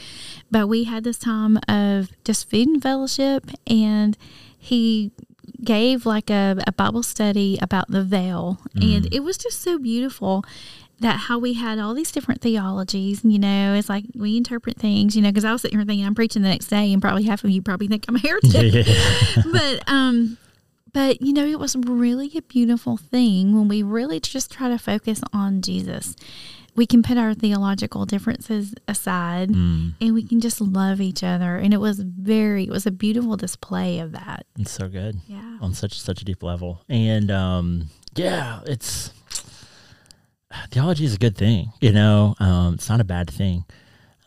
but 0.49 0.67
we 0.67 0.85
had 0.85 1.03
this 1.03 1.17
time 1.17 1.59
of 1.67 2.09
just 2.23 2.49
food 2.49 2.67
and 2.67 2.81
fellowship, 2.81 3.45
and 3.67 4.17
he 4.57 5.11
gave 5.63 6.05
like 6.05 6.29
a, 6.29 6.57
a 6.65 6.71
Bible 6.71 7.03
study 7.03 7.57
about 7.61 7.89
the 7.89 8.03
veil, 8.03 8.59
and 8.75 9.13
it 9.13 9.21
was 9.21 9.37
just 9.37 9.61
so 9.61 9.77
beautiful 9.77 10.43
that 10.99 11.17
how 11.17 11.37
we 11.37 11.53
had 11.53 11.79
all 11.79 11.93
these 11.93 12.11
different 12.11 12.41
theologies. 12.41 13.21
You 13.23 13.39
know, 13.39 13.73
it's 13.73 13.89
like 13.89 14.05
we 14.15 14.37
interpret 14.37 14.77
things. 14.77 15.15
You 15.15 15.21
know, 15.21 15.29
because 15.29 15.45
I 15.45 15.51
was 15.51 15.61
sitting 15.61 15.77
here 15.77 15.85
thinking 15.85 16.05
I'm 16.05 16.15
preaching 16.15 16.41
the 16.41 16.49
next 16.49 16.67
day, 16.67 16.91
and 16.91 17.01
probably 17.01 17.23
half 17.23 17.43
of 17.43 17.49
you 17.49 17.61
probably 17.61 17.87
think 17.87 18.05
I'm 18.07 18.15
a 18.15 18.19
heretic. 18.27 18.87
But 19.51 19.83
um 19.87 20.37
but 20.93 21.21
you 21.21 21.33
know 21.33 21.45
it 21.45 21.59
was 21.59 21.75
really 21.75 22.31
a 22.35 22.41
beautiful 22.41 22.97
thing 22.97 23.55
when 23.55 23.67
we 23.67 23.83
really 23.83 24.19
just 24.19 24.51
try 24.51 24.69
to 24.69 24.77
focus 24.77 25.21
on 25.33 25.61
jesus. 25.61 26.15
We 26.75 26.85
can 26.85 27.01
put 27.01 27.17
our 27.17 27.33
theological 27.33 28.05
differences 28.05 28.75
aside 28.87 29.49
Mm, 29.49 29.93
and 29.99 30.13
we 30.13 30.21
can 30.21 30.39
just 30.39 30.61
love 30.61 31.01
each 31.01 31.23
other. 31.23 31.57
And 31.57 31.73
it 31.73 31.79
was 31.79 31.99
very 31.99 32.65
it 32.65 32.69
was 32.69 32.85
a 32.85 32.91
beautiful 32.91 33.35
display 33.35 33.99
of 33.99 34.11
that. 34.11 34.45
It's 34.59 34.71
so 34.71 34.87
good 34.87 35.17
yeah. 35.27 35.57
on 35.59 35.73
such 35.73 35.99
such 35.99 36.21
a 36.21 36.25
deep 36.25 36.43
level, 36.43 36.83
and 36.87 37.31
um, 37.31 37.89
yeah, 38.15 38.61
it's 38.65 39.11
theology 40.71 41.05
is 41.05 41.13
a 41.13 41.17
good 41.17 41.37
thing. 41.37 41.71
You 41.81 41.91
know, 41.91 42.35
um, 42.39 42.75
it's 42.75 42.89
not 42.89 42.99
a 43.01 43.05
bad 43.05 43.29
thing. 43.29 43.65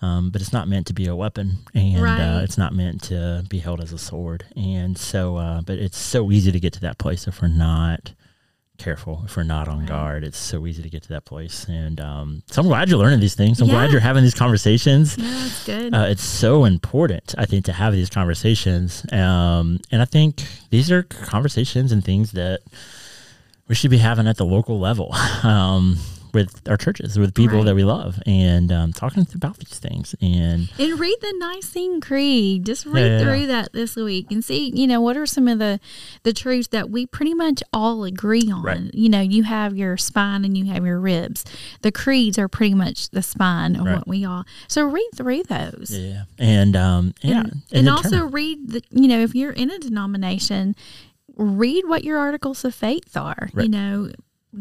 Um, 0.02 0.30
but 0.30 0.40
it's 0.40 0.52
not 0.52 0.66
meant 0.66 0.86
to 0.86 0.94
be 0.94 1.08
a 1.08 1.14
weapon, 1.14 1.58
and 1.74 2.00
Right. 2.00 2.18
uh, 2.18 2.40
it's 2.40 2.56
not 2.56 2.72
meant 2.74 3.02
to 3.04 3.44
be 3.50 3.58
held 3.58 3.82
as 3.82 3.92
a 3.92 3.98
sword. 3.98 4.44
And 4.56 4.96
so, 4.96 5.36
uh, 5.36 5.60
but 5.60 5.76
it's 5.78 5.98
so 5.98 6.30
easy 6.32 6.50
to 6.50 6.58
get 6.58 6.72
to 6.72 6.80
that 6.80 6.96
place 6.96 7.28
if 7.28 7.42
we're 7.42 7.48
not 7.48 8.12
careful, 8.78 9.20
if 9.26 9.36
we're 9.36 9.42
not 9.42 9.68
on 9.68 9.84
guard. 9.84 10.24
It's 10.24 10.38
so 10.38 10.66
easy 10.66 10.82
to 10.82 10.88
get 10.88 11.02
to 11.02 11.10
that 11.10 11.26
place. 11.26 11.66
And 11.68 12.00
um, 12.00 12.42
so 12.46 12.62
I'm 12.62 12.68
glad 12.68 12.88
you're 12.88 12.98
learning 12.98 13.20
these 13.20 13.34
things. 13.34 13.60
I'm 13.60 13.68
glad 13.68 13.90
you're 13.90 14.00
having 14.00 14.22
these 14.22 14.32
conversations. 14.32 15.18
yeah 15.18 15.24
that's 15.28 15.64
good 15.66 15.94
Uh, 15.94 16.06
it's 16.08 16.24
so 16.24 16.64
important, 16.64 17.34
I 17.36 17.44
think, 17.44 17.66
to 17.66 17.74
have 17.74 17.92
these 17.92 18.08
conversations. 18.08 19.04
Um, 19.12 19.80
and 19.92 20.00
I 20.00 20.06
think 20.06 20.42
these 20.70 20.90
are 20.90 21.02
conversations 21.02 21.92
and 21.92 22.02
things 22.02 22.32
that 22.32 22.60
we 23.68 23.74
should 23.74 23.90
be 23.90 23.98
having 23.98 24.26
at 24.26 24.38
the 24.38 24.46
local 24.46 24.80
level 24.80 25.12
um, 25.42 25.98
with 26.32 26.60
our 26.68 26.76
churches, 26.76 27.18
with 27.18 27.34
people 27.34 27.58
Right. 27.58 27.66
that 27.66 27.74
we 27.74 27.84
love, 27.84 28.20
and 28.26 28.70
um, 28.72 28.92
talking 28.92 29.26
about 29.34 29.58
these 29.58 29.78
things. 29.78 30.14
And 30.20 30.70
and 30.78 30.98
read 31.00 31.16
the 31.20 31.34
Nicene 31.38 32.00
Creed. 32.00 32.64
Just 32.66 32.86
read 32.86 33.00
Yeah, 33.06 33.18
yeah, 33.18 33.22
through 33.24 33.40
yeah. 33.40 33.46
that 33.46 33.72
this 33.72 33.96
week 33.96 34.30
and 34.30 34.44
see, 34.44 34.70
you 34.74 34.86
know, 34.86 35.00
what 35.00 35.16
are 35.16 35.26
some 35.26 35.48
of 35.48 35.58
the 35.58 35.80
the 36.22 36.32
truths 36.32 36.68
that 36.68 36.90
we 36.90 37.06
pretty 37.06 37.34
much 37.34 37.62
all 37.72 38.04
agree 38.04 38.50
on. 38.52 38.62
Right. 38.62 38.94
You 38.94 39.08
know, 39.08 39.20
you 39.20 39.42
have 39.44 39.76
your 39.76 39.96
spine 39.96 40.44
and 40.44 40.56
you 40.56 40.66
have 40.66 40.84
your 40.84 41.00
ribs. 41.00 41.44
The 41.82 41.92
creeds 41.92 42.38
are 42.38 42.48
pretty 42.48 42.74
much 42.74 43.10
the 43.10 43.22
spine 43.22 43.76
of 43.76 43.86
Right. 43.86 43.96
what 43.96 44.08
we 44.08 44.24
all. 44.24 44.44
So 44.68 44.84
read 44.84 45.08
through 45.14 45.44
those. 45.44 45.90
yeah, 45.96 46.24
and 46.38 46.76
um, 46.76 47.14
yeah, 47.22 47.40
And, 47.40 47.52
and 47.72 47.86
then 47.86 47.88
also 47.88 48.24
read 48.26 48.70
the 48.70 48.82
you 48.90 49.08
know, 49.08 49.20
if 49.20 49.34
you're 49.34 49.52
in 49.52 49.70
a 49.70 49.78
denomination, 49.78 50.74
read 51.36 51.84
what 51.86 52.04
your 52.04 52.18
articles 52.18 52.64
of 52.64 52.74
faith 52.74 53.16
are. 53.16 53.48
You 53.56 53.68
know, 53.68 54.10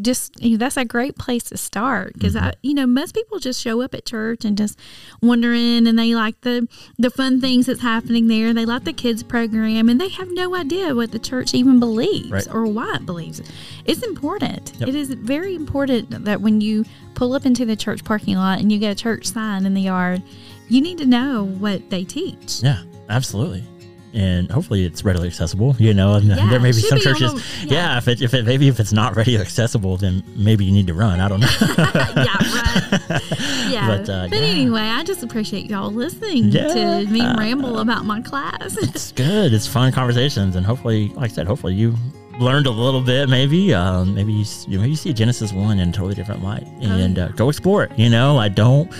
just 0.01 0.41
you 0.41 0.51
know, 0.51 0.57
that's 0.57 0.77
a 0.77 0.85
great 0.85 1.17
place 1.17 1.43
to 1.45 1.57
start 1.57 2.13
because 2.13 2.35
I, 2.35 2.39
mm-hmm. 2.39 2.59
you 2.61 2.73
know, 2.73 2.85
most 2.85 3.15
people 3.15 3.39
just 3.39 3.61
show 3.61 3.81
up 3.81 3.93
at 3.95 4.05
church 4.05 4.45
and 4.45 4.57
just 4.57 4.77
wondering, 5.21 5.87
and 5.87 5.97
they 5.97 6.13
like 6.15 6.41
the 6.41 6.67
the 6.97 7.09
fun 7.09 7.41
things 7.41 7.65
that's 7.65 7.81
happening 7.81 8.27
there. 8.27 8.53
They 8.53 8.65
like 8.65 8.83
the 8.83 8.93
kids 8.93 9.23
program, 9.23 9.89
and 9.89 9.99
they 9.99 10.09
have 10.09 10.29
no 10.31 10.55
idea 10.55 10.93
what 10.93 11.11
the 11.11 11.19
church 11.19 11.53
even 11.53 11.79
believes 11.79 12.31
Right. 12.31 12.47
or 12.53 12.65
why 12.65 12.95
it 12.95 13.05
believes. 13.05 13.41
It's 13.85 14.03
important. 14.03 14.73
Yep. 14.79 14.89
It 14.89 14.95
is 14.95 15.09
very 15.09 15.55
important 15.55 16.25
that 16.25 16.41
when 16.41 16.61
you 16.61 16.85
pull 17.15 17.33
up 17.33 17.45
into 17.45 17.65
the 17.65 17.75
church 17.75 18.03
parking 18.03 18.35
lot 18.35 18.59
and 18.59 18.71
you 18.71 18.79
get 18.79 18.91
a 18.91 18.95
church 18.95 19.25
sign 19.25 19.65
in 19.65 19.73
the 19.73 19.81
yard, 19.81 20.21
you 20.67 20.81
need 20.81 20.99
to 20.99 21.05
know 21.05 21.45
what 21.45 21.89
they 21.89 22.03
teach. 22.03 22.61
Yeah, 22.61 22.83
absolutely. 23.09 23.63
And 24.13 24.49
hopefully 24.51 24.85
it's 24.85 25.03
readily 25.03 25.27
accessible. 25.27 25.75
You 25.77 25.93
know, 25.93 26.15
and 26.15 26.25
Yeah, 26.25 26.49
there 26.49 26.59
may 26.59 26.69
be 26.71 26.81
some 26.81 26.97
be 26.97 27.03
churches. 27.03 27.33
yeah. 27.65 27.73
yeah. 27.93 27.97
if 27.99 28.07
it, 28.07 28.21
if 28.21 28.33
it 28.33 28.45
maybe 28.45 28.67
if 28.67 28.79
it's 28.79 28.91
not 28.91 29.15
readily 29.15 29.37
accessible, 29.37 29.97
then 29.97 30.23
maybe 30.35 30.65
you 30.65 30.71
need 30.71 30.87
to 30.87 30.93
run. 30.95 31.19
I 31.19 31.27
don't 31.27 31.39
know. 31.41 31.47
yeah, 31.61 32.37
right. 32.37 33.21
Yeah. 33.69 33.87
But, 33.87 34.07
But, 34.07 34.09
uh, 34.09 34.27
yeah. 34.31 34.37
anyway, 34.41 34.81
I 34.81 35.03
just 35.03 35.21
appreciate 35.23 35.69
y'all 35.69 35.91
listening 35.91 36.49
to 36.51 37.05
me 37.07 37.21
ramble 37.37 37.79
about 37.79 38.03
my 38.05 38.19
class. 38.21 38.77
it's 38.81 39.11
good. 39.11 39.53
It's 39.53 39.67
fun 39.67 39.91
conversations, 39.91 40.55
and 40.55 40.65
hopefully, 40.65 41.09
like 41.09 41.29
I 41.31 41.33
said, 41.33 41.45
hopefully 41.47 41.75
you 41.75 41.95
learned 42.39 42.65
a 42.65 42.71
little 42.71 43.01
bit. 43.01 43.29
Maybe, 43.29 43.73
um, 43.75 44.15
maybe 44.15 44.33
you, 44.33 44.41
s- 44.41 44.65
you 44.67 44.79
maybe 44.79 44.91
you 44.91 44.95
see 44.95 45.13
Genesis 45.13 45.53
one 45.53 45.79
in 45.79 45.89
a 45.89 45.91
totally 45.91 46.15
different 46.15 46.43
light, 46.43 46.65
and 46.81 47.19
uh, 47.19 47.27
go 47.29 47.49
explore 47.49 47.83
it. 47.83 47.91
You 47.97 48.09
know, 48.09 48.33
like 48.35 48.55
don't 48.55 48.91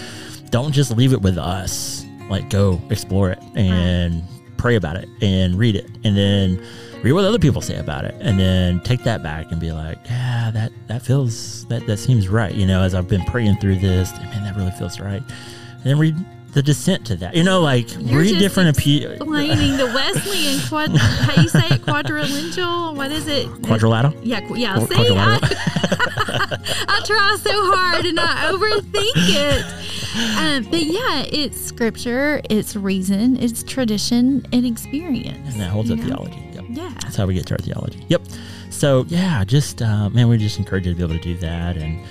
don't 0.51 0.71
just 0.71 0.91
leave 0.95 1.13
it 1.13 1.21
with 1.21 1.37
us. 1.39 2.05
Like 2.29 2.49
go 2.51 2.79
explore 2.91 3.31
it 3.31 3.39
and 3.55 4.21
pray 4.59 4.75
about 4.75 4.95
it 4.97 5.07
and 5.21 5.57
read 5.57 5.75
it, 5.75 5.89
and 6.03 6.15
then 6.15 6.63
read 7.03 7.13
what 7.13 7.23
other 7.25 7.39
people 7.39 7.61
say 7.61 7.77
about 7.77 8.05
it, 8.05 8.13
and 8.19 8.39
then 8.39 8.79
take 8.81 9.03
that 9.05 9.23
back 9.23 9.51
and 9.51 9.59
be 9.59 9.71
like, 9.71 9.97
yeah, 10.05 10.51
that 10.53 10.71
that 10.87 11.01
feels 11.01 11.65
that 11.67 11.87
that 11.87 11.97
seems 11.97 12.27
right. 12.27 12.53
You 12.53 12.67
know, 12.67 12.81
as 12.83 12.93
I've 12.93 13.07
been 13.07 13.23
praying 13.25 13.57
through 13.57 13.79
this, 13.79 14.11
man, 14.13 14.43
that 14.43 14.55
really 14.55 14.71
feels 14.71 14.99
right. 14.99 15.23
And 15.23 15.83
then 15.83 15.97
read 15.97 16.15
the 16.53 16.61
dissent 16.61 17.05
to 17.07 17.15
that. 17.17 17.35
You 17.35 17.43
know, 17.43 17.61
like 17.61 17.87
You're 17.99 18.21
read 18.21 18.39
different 18.39 18.75
appe- 18.75 19.15
Explaining 19.15 19.77
the 19.77 19.85
Wesleyan 19.85 20.59
quad, 20.67 20.89
how 20.97 21.41
you 21.41 21.47
say 21.47 21.59
it, 21.67 21.81
quadrilingual. 21.83 22.95
What 22.95 23.11
is 23.11 23.27
it? 23.27 23.47
quadrilateral. 23.63 24.13
Yeah, 24.23 24.41
qu- 24.41 24.57
yeah. 24.57 24.75
Qu- 24.75 24.87
See. 24.87 25.15
I, 25.15 25.39
I 26.89 27.01
try 27.05 27.37
so 27.39 27.51
hard 27.73 28.05
and 28.05 28.19
I 28.19 28.51
overthink 28.51 29.13
it. 29.15 29.78
Um, 30.19 30.63
but 30.69 30.83
yeah, 30.83 31.23
it's 31.31 31.59
scripture, 31.59 32.41
it's 32.49 32.75
reason, 32.75 33.37
it's 33.37 33.63
tradition, 33.63 34.45
and 34.51 34.65
experience. 34.65 35.51
And 35.51 35.61
that 35.61 35.69
holds 35.69 35.91
up 35.91 35.99
know? 35.99 36.05
theology. 36.05 36.49
Yep. 36.53 36.65
Yeah. 36.69 36.93
That's 37.01 37.15
how 37.15 37.25
we 37.25 37.33
get 37.33 37.45
to 37.47 37.55
our 37.55 37.59
theology. 37.59 38.05
Yep. 38.09 38.21
So 38.69 39.05
yeah, 39.07 39.43
just 39.43 39.81
uh, 39.81 40.09
man, 40.09 40.27
we 40.27 40.37
just 40.37 40.59
encourage 40.59 40.85
you 40.85 40.93
to 40.93 40.97
be 40.97 41.03
able 41.03 41.15
to 41.15 41.21
do 41.21 41.37
that. 41.39 41.77
And 41.77 42.05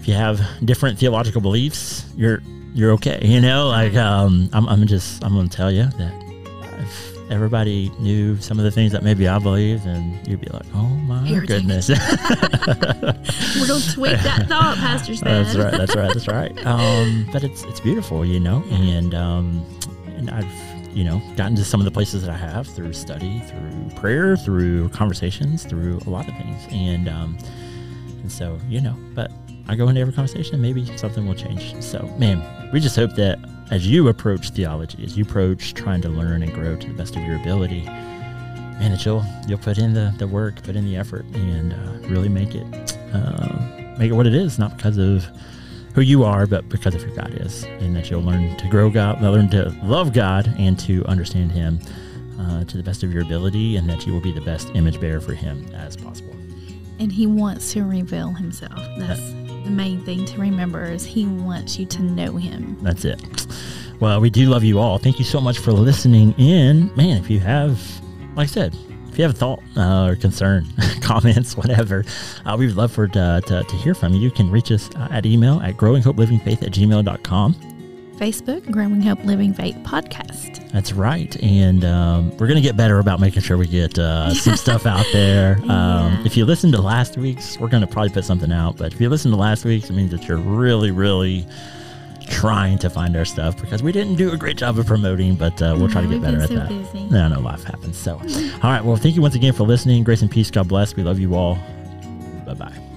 if 0.00 0.08
you 0.08 0.14
have 0.14 0.40
different 0.64 0.98
theological 0.98 1.40
beliefs, 1.40 2.06
you're 2.16 2.42
you're 2.74 2.92
okay. 2.92 3.20
You 3.22 3.40
know, 3.40 3.68
like 3.68 3.94
um, 3.94 4.48
I'm 4.52 4.68
I'm 4.68 4.86
just 4.86 5.24
I'm 5.24 5.34
gonna 5.34 5.48
tell 5.48 5.70
you 5.70 5.84
that 5.84 6.27
everybody 7.30 7.90
knew 7.98 8.36
some 8.38 8.58
of 8.58 8.64
the 8.64 8.70
things 8.70 8.92
that 8.92 9.02
maybe 9.02 9.28
I 9.28 9.38
believe, 9.38 9.84
and 9.86 10.26
you'd 10.26 10.40
be 10.40 10.48
like, 10.48 10.66
oh 10.74 10.86
my 10.86 11.26
Irritated. 11.28 11.48
goodness. 11.66 11.88
We're 11.88 13.66
going 13.66 13.80
to 13.80 13.92
tweak 13.92 14.18
that 14.22 14.46
thought, 14.48 14.76
Pastor 14.78 15.14
Stan. 15.14 15.44
That's 15.44 15.56
right. 15.56 15.72
That's 15.72 15.96
right. 15.96 16.12
That's 16.12 16.28
right. 16.28 16.66
Um, 16.66 17.28
but 17.32 17.44
it's 17.44 17.62
it's 17.64 17.80
beautiful, 17.80 18.24
you 18.24 18.40
know, 18.40 18.62
and 18.70 19.14
um, 19.14 19.64
and 20.16 20.30
I've 20.30 20.50
you 20.96 21.04
know 21.04 21.20
gotten 21.36 21.54
to 21.56 21.64
some 21.64 21.80
of 21.80 21.84
the 21.84 21.90
places 21.90 22.22
that 22.22 22.30
I 22.30 22.36
have 22.36 22.66
through 22.66 22.92
study, 22.92 23.40
through 23.40 23.90
prayer, 23.96 24.36
through 24.36 24.88
conversations, 24.90 25.64
through 25.64 26.00
a 26.06 26.10
lot 26.10 26.28
of 26.28 26.34
things, 26.36 26.66
and 26.70 27.08
um, 27.08 27.38
and 28.20 28.30
so 28.30 28.58
you 28.68 28.80
know, 28.80 28.96
but 29.14 29.30
I 29.68 29.74
go 29.76 29.88
into 29.88 30.00
every 30.00 30.14
conversation, 30.14 30.54
and 30.54 30.62
maybe 30.62 30.84
something 30.96 31.26
will 31.26 31.34
change. 31.34 31.80
So 31.82 32.02
man, 32.18 32.42
we 32.72 32.80
just 32.80 32.96
hope 32.96 33.14
that 33.16 33.38
as 33.70 33.86
you 33.86 34.08
approach 34.08 34.50
theology, 34.50 35.02
as 35.04 35.16
you 35.16 35.24
approach 35.24 35.74
trying 35.74 36.00
to 36.02 36.08
learn 36.08 36.42
and 36.42 36.52
grow 36.52 36.76
to 36.76 36.86
the 36.86 36.94
best 36.94 37.16
of 37.16 37.22
your 37.22 37.36
ability. 37.36 37.84
Man, 37.84 38.92
that 38.92 39.04
you'll 39.04 39.24
you'll 39.46 39.58
put 39.58 39.78
in 39.78 39.92
the, 39.92 40.14
the 40.18 40.26
work, 40.26 40.62
put 40.62 40.76
in 40.76 40.84
the 40.84 40.96
effort, 40.96 41.24
and 41.34 41.72
uh, 41.72 42.08
really 42.08 42.28
make 42.28 42.54
it 42.54 42.98
uh, 43.12 43.96
make 43.98 44.10
it 44.10 44.14
what 44.14 44.26
it 44.26 44.34
is, 44.34 44.58
not 44.58 44.76
because 44.76 44.98
of 44.98 45.26
who 45.94 46.00
you 46.00 46.22
are, 46.22 46.46
but 46.46 46.68
because 46.68 46.94
of 46.94 47.02
who 47.02 47.14
God 47.14 47.34
is, 47.40 47.64
and 47.64 47.96
that 47.96 48.08
you'll 48.08 48.22
learn 48.22 48.56
to 48.56 48.68
grow 48.68 48.88
God, 48.88 49.20
learn 49.20 49.50
to 49.50 49.70
love 49.82 50.12
God, 50.12 50.54
and 50.58 50.78
to 50.80 51.04
understand 51.06 51.50
Him 51.50 51.80
uh, 52.38 52.62
to 52.64 52.76
the 52.76 52.84
best 52.84 53.02
of 53.02 53.12
your 53.12 53.22
ability, 53.22 53.76
and 53.76 53.90
that 53.90 54.06
you 54.06 54.12
will 54.12 54.20
be 54.20 54.32
the 54.32 54.40
best 54.42 54.68
image 54.76 55.00
bearer 55.00 55.20
for 55.20 55.34
Him 55.34 55.66
as 55.74 55.96
possible. 55.96 56.38
And 57.00 57.12
he 57.12 57.26
wants 57.26 57.72
to 57.74 57.84
reveal 57.84 58.32
himself. 58.32 58.76
That's 58.98 59.30
the 59.30 59.70
main 59.70 60.04
thing 60.04 60.24
to 60.26 60.40
remember 60.40 60.84
is 60.84 61.04
he 61.04 61.26
wants 61.26 61.78
you 61.78 61.86
to 61.86 62.02
know 62.02 62.36
him. 62.36 62.76
That's 62.82 63.04
it. 63.04 63.20
Well, 64.00 64.20
we 64.20 64.30
do 64.30 64.46
love 64.48 64.62
you 64.62 64.78
all. 64.78 64.98
Thank 64.98 65.18
you 65.18 65.24
so 65.24 65.40
much 65.40 65.58
for 65.58 65.72
listening 65.72 66.32
in. 66.38 66.94
Man, 66.94 67.18
if 67.18 67.28
you 67.28 67.40
have, 67.40 67.80
like 68.36 68.44
I 68.44 68.50
said, 68.50 68.76
if 69.08 69.18
you 69.18 69.24
have 69.24 69.34
a 69.34 69.36
thought 69.36 69.60
uh, 69.76 70.06
or 70.06 70.16
concern, 70.16 70.66
comments, 71.00 71.56
whatever, 71.56 72.04
uh, 72.44 72.54
we 72.56 72.66
would 72.66 72.76
love 72.76 72.92
for 72.92 73.08
to, 73.08 73.42
to, 73.46 73.64
to 73.64 73.76
hear 73.76 73.94
from 73.94 74.14
you. 74.14 74.20
You 74.20 74.30
can 74.30 74.50
reach 74.50 74.70
us 74.70 74.88
uh, 74.94 75.08
at 75.10 75.26
email 75.26 75.60
at 75.60 75.76
growinghopelivingfaith 75.76 76.62
at 76.62 76.72
gmail.com. 76.72 77.54
Facebook, 78.18 78.68
Growing 78.70 79.00
Hope 79.00 79.22
Living 79.24 79.54
Faith 79.54 79.76
Podcast. 79.84 80.70
That's 80.72 80.92
right. 80.92 81.40
And 81.40 81.84
um, 81.84 82.30
we're 82.36 82.48
going 82.48 82.56
to 82.56 82.60
get 82.60 82.76
better 82.76 82.98
about 82.98 83.20
making 83.20 83.42
sure 83.42 83.56
we 83.56 83.66
get 83.68 83.96
uh, 83.96 84.34
some 84.34 84.56
stuff 84.56 84.86
out 84.86 85.06
there. 85.12 85.60
Um, 85.68 86.24
If 86.26 86.36
you 86.36 86.44
listen 86.44 86.72
to 86.72 86.80
last 86.82 87.16
week's, 87.16 87.58
we're 87.58 87.68
going 87.68 87.80
to 87.80 87.86
probably 87.86 88.10
put 88.10 88.24
something 88.24 88.52
out. 88.52 88.76
But 88.76 88.92
if 88.92 89.00
you 89.00 89.08
listen 89.08 89.30
to 89.30 89.36
last 89.36 89.64
week's, 89.64 89.88
it 89.88 89.92
means 89.92 90.10
that 90.10 90.26
you're 90.26 90.36
really, 90.36 90.90
really 90.90 91.46
trying 92.28 92.78
to 92.78 92.90
find 92.90 93.16
our 93.16 93.24
stuff 93.24 93.60
because 93.60 93.82
we 93.82 93.92
didn't 93.92 94.16
do 94.16 94.32
a 94.32 94.36
great 94.36 94.56
job 94.56 94.78
of 94.78 94.86
promoting, 94.86 95.34
but 95.34 95.60
uh, 95.62 95.74
we'll 95.78 95.88
try 95.88 96.02
to 96.02 96.08
get 96.08 96.20
better 96.20 96.40
at 96.40 96.50
that. 96.50 96.68
Busy. 96.68 97.04
No, 97.10 97.28
no, 97.28 97.40
life 97.40 97.64
happens. 97.64 97.96
So, 97.96 98.14
all 98.14 98.70
right. 98.70 98.84
Well, 98.84 98.96
thank 98.96 99.16
you 99.16 99.22
once 99.22 99.34
again 99.34 99.52
for 99.52 99.64
listening. 99.64 100.04
Grace 100.04 100.22
and 100.22 100.30
peace. 100.30 100.50
God 100.50 100.68
bless. 100.68 100.94
We 100.94 101.02
love 101.02 101.18
you 101.18 101.34
all. 101.34 101.56
Bye 102.46 102.54
bye. 102.54 102.87